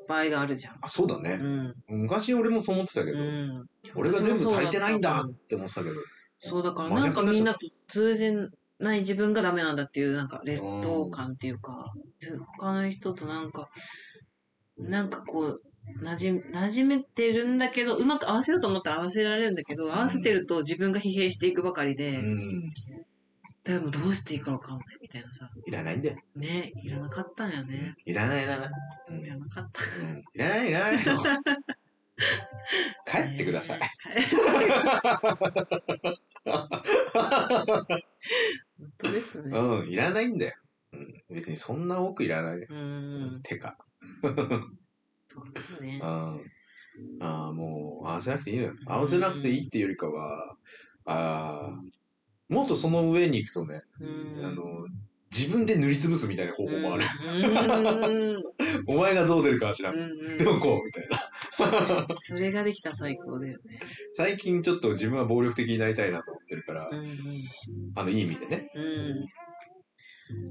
[0.09, 0.79] 場合があるじゃん。
[0.81, 1.39] あ、そうだね。
[1.41, 1.75] うん。
[1.89, 3.67] 昔俺もそう思ってたけうど、ん。
[3.95, 5.97] 俺が全部足りてないんだって思ってたけど、
[6.39, 8.33] そうだから真なんかみんなと通じ
[8.79, 11.93] ない自分がダメなんだっていうなんか劣等感っていうか、
[12.59, 13.69] 他の人となんか、
[14.79, 15.63] なんかこう、
[16.03, 22.73] 馴染馴染めてるんだけど、うまく合わせようと思ったら合わせられるんだけど、合わせてると自分が疲弊していくばかりで、うん、
[23.67, 26.17] でもどうしていいかわかんないみたいなさ、いらないんだよ。
[26.37, 27.97] ね、いらなかったんよね。
[28.05, 28.71] いらないいらない。
[29.11, 29.83] うんいらなかった。
[30.01, 31.19] うんいらないいらないの。
[33.05, 33.81] 帰ってください。
[36.47, 36.69] 本
[38.99, 39.59] 当ですね。
[39.59, 40.55] うん、いらないんだよ。
[40.93, 42.59] うん、別にそんな多くいらない。
[42.59, 43.41] うん。
[43.43, 43.77] てか。
[44.23, 44.33] そう
[45.53, 46.07] ですね う。
[46.07, 46.53] ん。
[47.21, 48.75] ああ、もう、合わせなくていいのよ。
[48.87, 50.57] 合わせなくていいっていうよりかは、
[51.05, 51.81] ああ、
[52.49, 54.05] もっとその上に行くとね、う
[54.43, 54.63] んあの、
[55.33, 57.07] 自分で塗りつぶすみたいな方法もある。
[57.25, 58.43] うん
[58.87, 59.97] お前がどう出るかは知らん。
[59.97, 62.07] うんうんでもこう、みたいな。
[62.19, 63.81] それができたら最高だよね。
[64.13, 67.05] 最近ちょっと自分は暴力的になりたいなと思ってるから、うん
[67.97, 68.71] あの、いい意味でね。
[68.75, 69.27] うん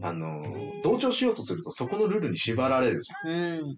[0.01, 0.41] あの、
[0.83, 3.75] 同調しようとするとそこのルールに縛られるじうんうん。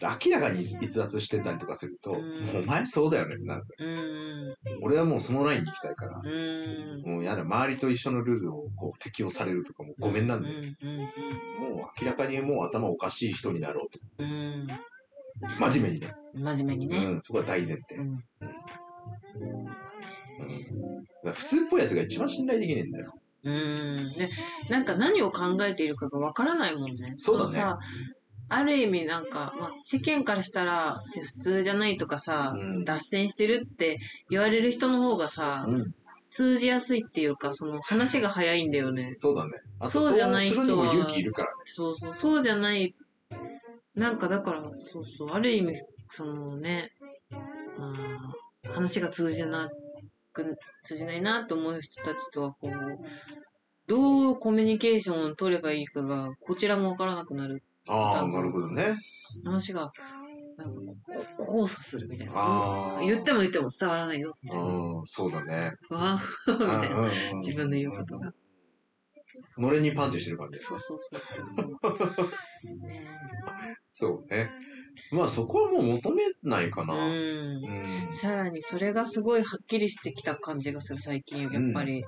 [0.00, 3.64] 明らかに逸脱してたりとかすると、うんもうお前そうだよねなる。
[3.78, 10.60] うん俺はもうそのラインに行きたいから、うんもうやだ、周りと一緒のルールをこう適用されるとかもうごめんなんで、もう
[12.00, 13.98] 明らかにもう頭おかしい人になろうと。
[14.18, 14.68] うん
[15.58, 16.12] 真面目にね。
[16.34, 16.98] 真面目にね。
[16.98, 17.96] うん、そこは大前提。
[17.96, 18.18] うん
[21.32, 23.12] 普通っぽいやつが一番信頼できねえんだよ。
[23.44, 24.28] うんで
[24.68, 27.14] なんか何を考えているかがわからないもんね。
[27.16, 27.76] そうだね
[28.48, 33.98] ある意味なんか、まあ、世間からしたら普通じゃないとかさ、うん脱線してるって
[34.30, 35.94] 言われる人の方がさ、うん、
[36.30, 39.12] 通じやすいっていうか、その話が早いんだよね。
[39.16, 39.52] そうだね。
[39.88, 41.54] そうじゃない人は勇気いるからね。
[41.64, 42.94] そうそう、そうじゃない。
[43.96, 46.90] なんかだから、そうそう、ある意味、そのね、
[47.78, 47.92] ま
[48.70, 49.70] あ、話が通じな
[50.32, 52.72] く、通じないなと思う人たちとはこう、
[53.86, 57.62] どうコミュニケーションを取ればいいかが、こちらもわからなくなる。
[57.88, 58.96] ああ、なるほどね。
[59.44, 59.92] 話が、
[60.56, 60.80] なんか
[61.36, 62.32] こ交差するみたいな。
[62.34, 63.00] ああ。
[63.00, 64.34] 言っても言っても伝わらないよ。
[64.50, 65.72] うん、そうだね。
[65.90, 67.00] わーみたいな。
[67.00, 68.32] うん自分の言うことが。
[69.58, 70.58] のれんにパンチしてる感じ。
[70.58, 71.20] そうそうそう
[71.56, 72.26] そう。
[72.88, 73.18] ね
[73.88, 74.50] そうね。
[75.12, 76.94] まあそこはもう求めないかな。
[76.94, 77.52] ううん。
[78.10, 78.12] ん。
[78.12, 81.48] さらにそれがすごいはっきりしてきた感じがする、最近。
[81.50, 82.02] やっぱり、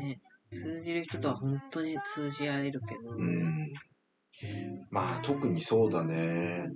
[0.00, 0.18] ね、
[0.50, 3.10] 通じる人とは本当に通じ合えるけど。
[3.10, 3.72] うん。
[4.42, 4.86] うん。
[4.90, 6.70] まあ特にそうだね。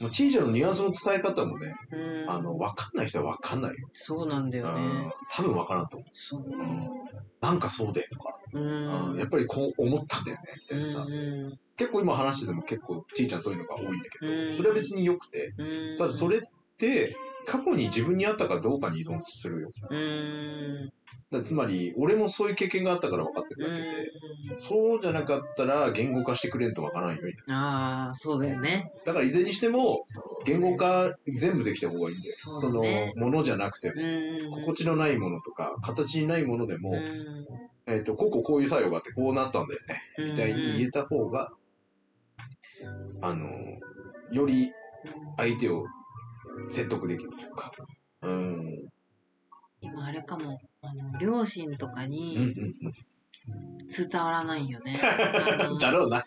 [0.00, 2.30] もうチージャのニュアンスの伝え方もね、うん。
[2.30, 3.88] あの、わかんない人はわかんないよ。
[3.92, 5.12] そうなんだようんね。
[5.30, 6.42] 多分わからんと思そう。
[6.42, 6.44] う。
[6.52, 6.88] うん。
[7.40, 8.62] なんかそうでとか、うう
[9.12, 9.18] んん。
[9.18, 11.06] やっぱりこう思ったんだよね、みたいなさ。
[11.08, 15.96] うん結構今話してても結構ちーちゃんそういうのが多いんだけど、うんそれは別に良くて、うん。
[15.96, 16.40] ただそれっ
[16.78, 17.16] て
[17.46, 19.68] 過去に自分にあったかどうかに依存するよ。
[19.90, 20.92] うん。
[21.30, 24.10] だつまり、俺もそういう経験があったから分かってうんるだけで、
[24.58, 28.92] そうじゃなかったら言語化してくれんと分からんよみたいああ、そうだよね。
[29.06, 29.12] な。
[29.12, 30.02] だからいずれにしても、
[30.44, 32.34] 言語化全部できた方がいいんだよ。
[32.36, 32.82] その
[33.16, 34.60] ものじゃなくても、うん。
[34.62, 37.46] 心地のないものとか、形にないものでも、うん
[37.86, 40.00] えっ、と、こうこうこういう作用があってこうなったんだよね。
[40.18, 41.50] みたいに言えた方が、
[43.20, 43.48] あの、
[44.30, 44.72] より
[45.36, 45.84] 相手を
[46.70, 47.72] 説得できるというか。
[48.22, 48.88] うん。
[49.80, 52.54] 今あれかも、あの、両親とかうんうんに
[53.88, 54.96] 伝わらないよね。
[55.80, 56.24] だろうな。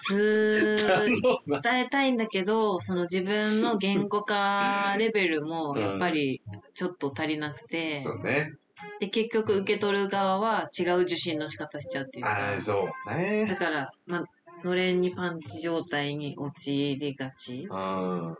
[0.00, 0.76] つ。
[1.62, 6.42] 伝えたいんだけど、その自分の言語化レベルもやっぱり
[6.74, 8.52] ちょっと足りなくて、そうね。
[9.00, 13.56] で、結局受け取る側は違う受信の仕方しちゃうっていうか、ああ、そうだね。
[13.58, 14.24] から、まあ、
[14.64, 18.36] のれんにパンチ状態に陥りがちみうん。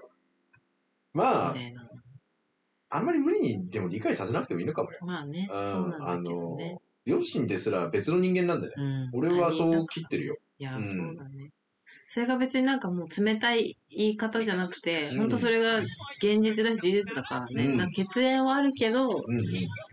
[1.19, 1.55] まあ。
[2.90, 4.99] あんまり無理にでも理解させなくてもいいのかもよ。
[5.03, 6.78] まあね、うんそうなんだけどね。
[7.05, 9.11] 両親ですら別の人間なんだよね。
[9.12, 10.36] うん、俺はそう切ってるよ。
[10.59, 11.51] いや、うんそうだね。
[12.11, 15.78] それが別になんかもう冷たい言い方じゃなくて、うん本当それが
[16.23, 17.65] 現実だし事実だからね。
[17.66, 19.47] うんなんか血縁はあるけど、うんうん。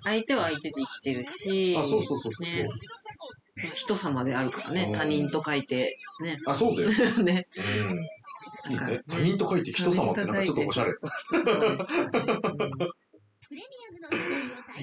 [0.05, 2.63] 相手は相手で生きてるし、あ、そうそうそうそう。
[2.63, 2.69] ね
[3.73, 4.89] 人様であるからねう。
[4.89, 6.37] ん他人と書いて、ね。
[6.45, 6.89] あ、そうだよ。
[7.23, 7.47] ね。
[9.07, 10.93] 他人と書いて人様ってなんかちょっとおしゃれ。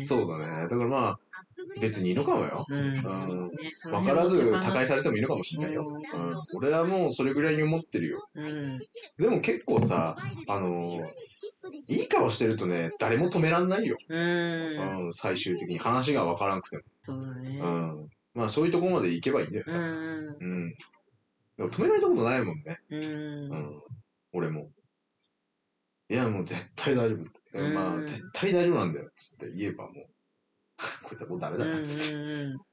[0.05, 0.63] そうだね。
[0.63, 1.19] だからまあ、
[1.81, 2.65] 別にいいのかもよ。
[2.69, 2.79] うん。
[2.79, 2.87] うん。
[2.87, 5.87] うんねその分からず他界されてもいいのかもしれないよ。
[5.87, 6.35] ううん。
[6.55, 8.27] 俺はもうそれぐらいに思ってるよ。
[8.35, 8.79] うん。
[9.19, 10.17] でも結構さ、
[10.49, 11.03] あのー
[11.89, 13.97] いい顔してるとね、誰も止めらんないよ。
[14.09, 15.07] うん。
[15.07, 17.63] うん、最終的に話が分からなくてそうだね。
[17.63, 17.65] も。
[17.65, 18.09] うん。
[18.35, 19.65] まあそういうとこまで行けばいいんだよ。
[19.69, 20.37] うん。
[20.41, 20.75] うん。
[21.63, 22.79] でも止められたことないもんね。
[22.91, 23.03] うん。
[23.03, 23.07] う
[23.55, 23.83] ん。
[24.33, 24.69] 俺も。
[26.09, 27.19] いや、もう絶対大丈夫。
[27.55, 29.11] うんまあ、絶対大丈夫なんだよ。
[29.17, 29.95] つって言えばもう、
[31.05, 32.17] こいつはもうダメだな、つっ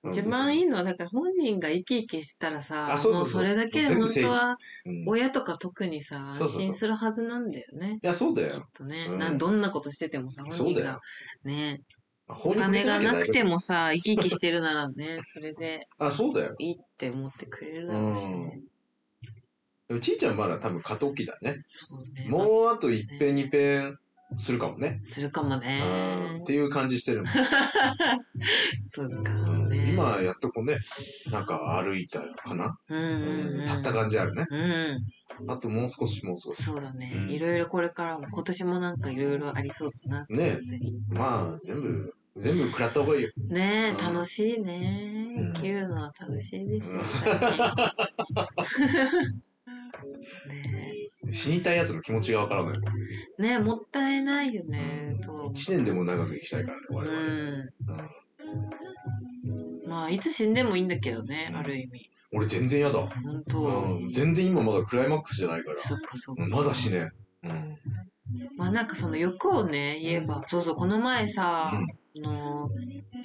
[0.03, 0.10] て。
[0.10, 4.57] 一番いいのは、だから本人が生き生きしたらさ、あそうそうそうもうそれだけで本当は、
[5.06, 7.99] 親とか特にさ、安心するはずなんだよね。
[8.02, 8.68] や、そうだきっよ。
[8.74, 9.38] とね、うんなん。
[9.38, 11.02] どんなことしててもさ、本人がそうだよ。
[11.44, 11.82] ね、
[12.30, 13.44] おお金がなくて。
[13.44, 16.56] もさ、生き生きしてるならね、それであ、そうだよ。
[16.60, 18.61] いいって思ってくれるだろうしね。
[19.90, 21.56] でもちいちゃんまだ多分過渡期だね。
[21.64, 22.28] そうね。
[22.30, 23.98] もうあと一遍二遍
[24.38, 25.02] するかもね。
[25.03, 26.45] するかもうんねっ。
[26.45, 27.28] ていう感じしてるもん。
[28.91, 29.90] そうかうんね。
[29.91, 30.78] 今やっとこうね、
[31.32, 33.03] なんか歩いたかな、うんうん
[33.61, 33.66] うん。
[33.66, 34.45] 立った感じあるね。
[34.52, 34.56] う
[35.45, 35.52] ん。
[35.52, 36.61] あともう少しもう少し。
[36.61, 37.11] そうだね。
[37.16, 40.26] うんいろいろこれからも、今年もなんかいろいろありそうだな。
[40.30, 40.60] ね
[41.10, 43.30] まあ、全部、全部食らった方がいいよ。
[43.48, 45.53] ねえ、うん楽しいねうん。
[45.53, 47.02] 生きるのは楽しいですよ。
[51.32, 52.80] 死にたいやつの気持ちがわからない。
[53.40, 55.18] え、ねえもったいないよね。
[55.24, 57.24] と一年でも長く生きたいからね、我う々。
[57.24, 57.70] ん。
[59.44, 62.10] うんまあ、いつ死んでもいいんだけどねう、んある意味。
[62.32, 63.00] 俺全然嫌だ。
[63.00, 63.60] 本当。
[63.60, 65.80] うん、全然今まだクライマックスじゃないから。
[65.80, 66.44] そっかそっか。
[66.44, 67.12] うんまだ死ねん。
[67.44, 67.78] うん。
[68.56, 71.80] まあなんかその欲をね、言えば、そうそう、この前さ、あ
[72.20, 72.70] の、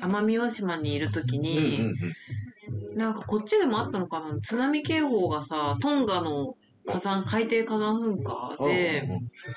[0.03, 2.97] 奄美大島にいるときうんうんに、うん。
[2.97, 9.09] なんかこっちでもあったのかな津波警報がさ、トンガの火山、海底火山噴火で、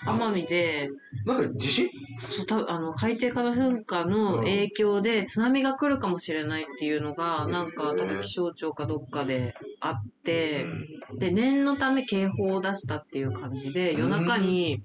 [0.07, 0.89] 奄美で、
[1.25, 1.89] なんか地震？
[2.19, 10.63] そうたあの海底火山噴火の影響で津波が来るかもしれないっていうのが、うんなんか多分気象庁かどっかであって、
[11.11, 14.81] うんで、念のため警報を出したっていう感じで、夜中に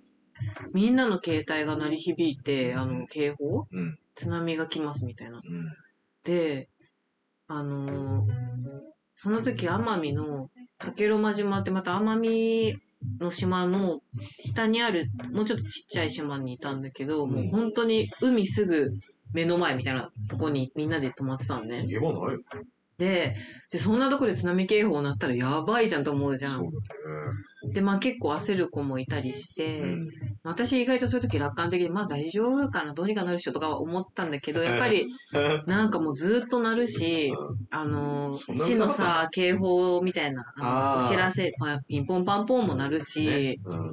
[0.73, 3.66] みんなの携帯が鳴り響いて、あの警報？
[3.70, 3.98] うん。
[4.14, 5.39] 津波が来ますみたいな。
[5.39, 5.73] うん。
[6.24, 6.69] で、
[7.47, 8.91] あのー
[9.23, 12.77] その時奄美の竹呂間島ってまた奄美
[13.20, 14.01] の島の
[14.40, 18.90] 下にあるもうちょっとちっちゃい島にいたんだけど、もう本当に海すぐ
[19.32, 21.86] 目の前みたいなとこにみんなで泊まってたのね。
[21.86, 22.40] 言えばないよ。
[23.03, 23.35] で、
[23.73, 26.69] で、そんなとこで津波警報鳴ったらやばいじゃんと思うじゃそん。
[26.69, 29.81] うで、まあ結構焦る子もいたりして。
[29.81, 30.09] うん。
[30.45, 35.07] 私意外とそういう時楽観的に、まあ大丈夫かな、どうにかなるっしょとかは思ったんだけど、やっぱり
[35.66, 37.33] なんかもうずっと鳴るし、
[37.70, 43.93] あの、市のさ警報みたいな、あのお知らせ、まあ、ピンポンパンポンも鳴るし、ねうん。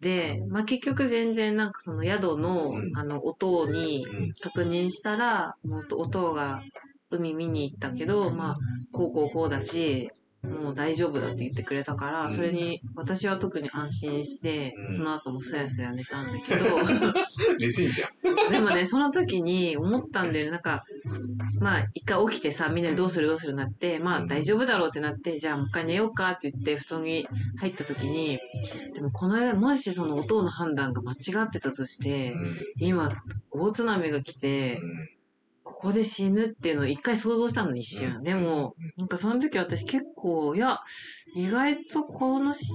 [0.00, 2.96] で、まあ結局全然なんかその宿の、うん。
[2.96, 4.32] あの、音にうん。
[4.40, 6.62] 確認したら、もう音が
[7.10, 8.56] 海見に行ったけど、まあ、
[8.92, 10.10] こうこうこうだし、
[10.42, 12.32] もう大丈夫だって言ってくれたから、うん。
[12.32, 14.96] それに私は特に安心して、うん。
[14.96, 16.64] その後もすやすや寝たんだけど、
[17.60, 18.50] 寝てんじゃん。
[18.50, 20.50] でもね、その時に思ったんだよね。
[20.52, 20.84] なんか、
[21.58, 27.28] まあ、一回起きてさ、みんなでどうするどうするなって、まあ、大丈夫だろうってなって、じゃあもう一回寝ようかって言って、布団に
[27.58, 28.38] 入った時に、
[28.94, 32.34] でもこの、もしその音の判断が間違ってたとして、
[32.78, 33.12] 今、
[33.50, 34.80] 大津波が来て、
[35.80, 38.22] ここで死ぬっていうのを一回想像したの、一瞬。
[38.22, 40.78] でも、なんかその時私結構、いや、
[41.34, 42.66] 意外とこのし、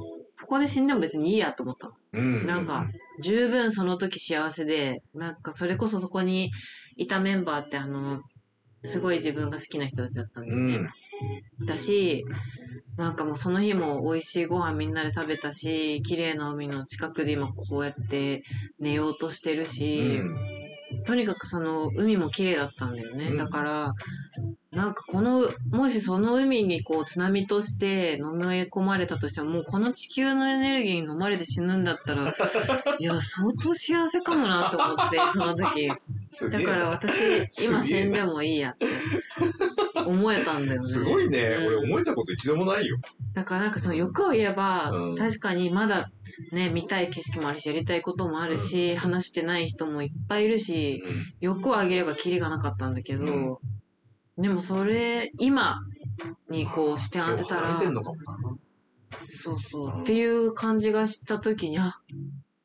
[0.41, 1.93] ここで死んでも別にいいやと思ったの。
[2.13, 2.47] うん。
[2.47, 2.87] なんか、
[3.21, 6.49] 十分その時幸せで、なんかそれこそそこに
[6.95, 8.21] いたメンバーってあの、
[8.83, 10.77] すごい自分が好きな人たちだったんだうよね。
[10.77, 11.65] ん。
[11.67, 12.25] だし、
[12.97, 18.41] なんかもうその日も美味しいご飯みんなで食べたし、綺麗な海の近くで今こうやって
[18.79, 20.19] 寝ようとしてるし、
[21.05, 23.27] とにかくその海も綺麗だったんだよね。
[23.27, 23.93] うんだから、
[24.71, 32.33] なんかこの、もしその海にこう津波として飲み込まれたとしても、もうこの地球のエネルギーに飲まれて死ぬんだったら、
[32.99, 35.87] いや、相当幸せかもなと思って、その時。
[35.87, 38.87] だから私、今死んでもいいやって
[40.05, 40.87] 思えたんだよね。
[40.87, 41.55] すごいね。
[41.57, 42.97] うん俺思えたこと一度もないよ。
[43.35, 45.15] だからなんかその欲を言えば、うん。
[45.15, 46.09] 確かにまだ
[46.51, 51.03] ね、見たい景色もあるし、やりたいこともあるし、話してない人もいっぱいいるし、
[51.41, 53.27] 欲をあげればキリがなかったんだけど、う
[54.39, 54.41] ん。
[54.41, 55.79] でもそれ、今
[56.49, 57.77] にこう視点当てたら。
[59.29, 61.93] そうそう、っていう感じがしたときに、あ、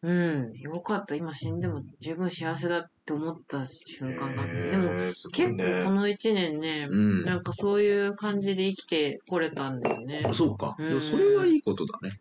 [0.02, 7.24] うん、よかった、今死んでも十分幸せだって思った瞬間があって、でもへーすごい結ね構この一年ね、うん。
[7.24, 10.22] なんかそういう感じで生きてこれたんだよね。
[10.32, 10.74] そうか。
[10.78, 12.18] うんでもそれはいいことだね。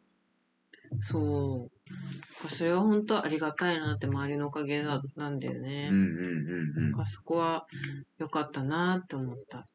[1.02, 1.70] そ
[2.44, 2.50] う。
[2.50, 5.90] それは本当ありがたいなって周りのおかげだなんだようんね。
[5.90, 7.66] うんうんうんだからそこは
[8.18, 9.68] 良かったなって思った。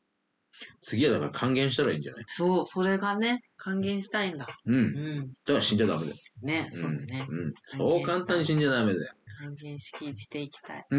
[0.82, 2.24] 次はだから還元したらいいんじゃない？
[2.28, 4.46] そう、それがね、還元したいんだ。
[4.64, 4.72] う。
[4.72, 4.84] うん
[5.20, 5.28] ん。
[5.28, 6.16] だから死んじゃダメだよ。
[6.42, 7.26] ね、そうだね。
[7.28, 7.38] うん。
[7.38, 7.54] うん。
[7.66, 9.12] そう簡単に死んじゃダメだよ。
[9.40, 10.86] 還元式していきたい。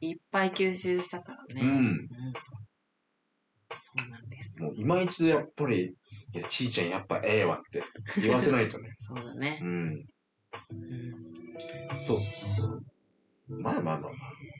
[0.00, 1.62] いっぱい吸収したからね。
[1.62, 1.68] うん。
[1.68, 2.08] うん
[3.72, 4.60] そうなんです。
[4.60, 5.94] もう今一度やっぱり、
[6.32, 7.82] いや、ちいちゃんやっぱええわって
[8.20, 8.96] 言わせないとね。
[9.00, 9.64] そうだねう。
[9.64, 9.68] ん。
[10.70, 11.30] うん
[12.00, 12.84] そうそうそうそう。
[13.50, 14.12] まあまあまあまあ。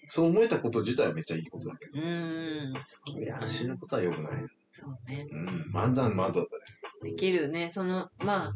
[0.08, 2.72] そう思えたこと自体はめっちゃいいことだけうーん。
[2.72, 3.20] ど。
[3.20, 4.46] いや、死ぬことは良くない。
[4.72, 5.26] そうね。
[5.30, 5.70] うん。
[5.70, 6.46] まだまだだね。
[7.02, 7.70] できるね。
[7.72, 8.52] その、まあ、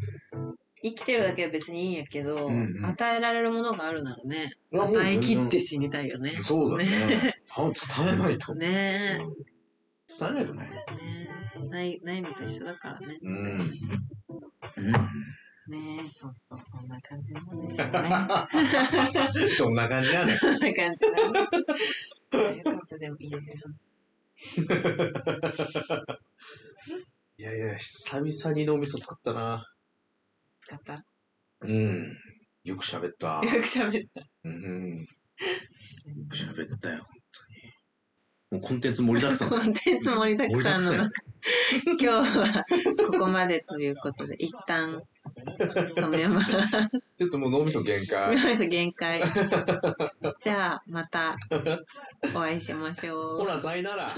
[0.83, 6.37] 生きてるだけは別にいいんやけど、うんうん与えられるものがあるならね、与え切って死にたいよね。
[6.41, 7.35] そうだね。
[7.49, 7.73] た伝
[8.15, 8.55] えないと。
[8.55, 9.35] ねうん
[10.07, 10.71] 伝えないとね。
[10.91, 10.95] え。
[10.95, 11.69] ねえ。
[11.69, 13.19] ない、ないのと一緒だからね。
[13.23, 13.39] うん。
[13.39, 13.71] うん。
[15.69, 17.93] ねえ、そうそんな感じなんですよね。
[19.59, 20.37] どんな感じやねん。
[20.39, 21.41] そんな感じだね。
[22.59, 23.55] よかったでもいいよね。
[27.39, 29.67] いやいや、久々に脳みそ使ったな。
[30.67, 30.93] 使った？
[30.95, 31.03] よ
[31.63, 32.19] うん。
[32.65, 33.41] よく喋った。
[33.41, 34.27] く喋った。
[34.45, 34.99] うん。
[35.01, 35.07] よ
[36.29, 37.07] く喋ったよ。
[38.55, 41.11] もうコンテンツ盛りだくさんコンテンツ盛りだくさんの中、
[41.87, 42.65] 今日は
[43.05, 45.03] ここまでということで、一旦
[45.97, 47.13] 止めます。
[47.19, 48.31] ちょっともう脳みそ限界。
[48.37, 49.23] 皆さん限界。
[50.45, 51.37] じゃあ、また
[52.33, 53.39] お会いしましょう。
[53.41, 54.15] ほら、さいなら。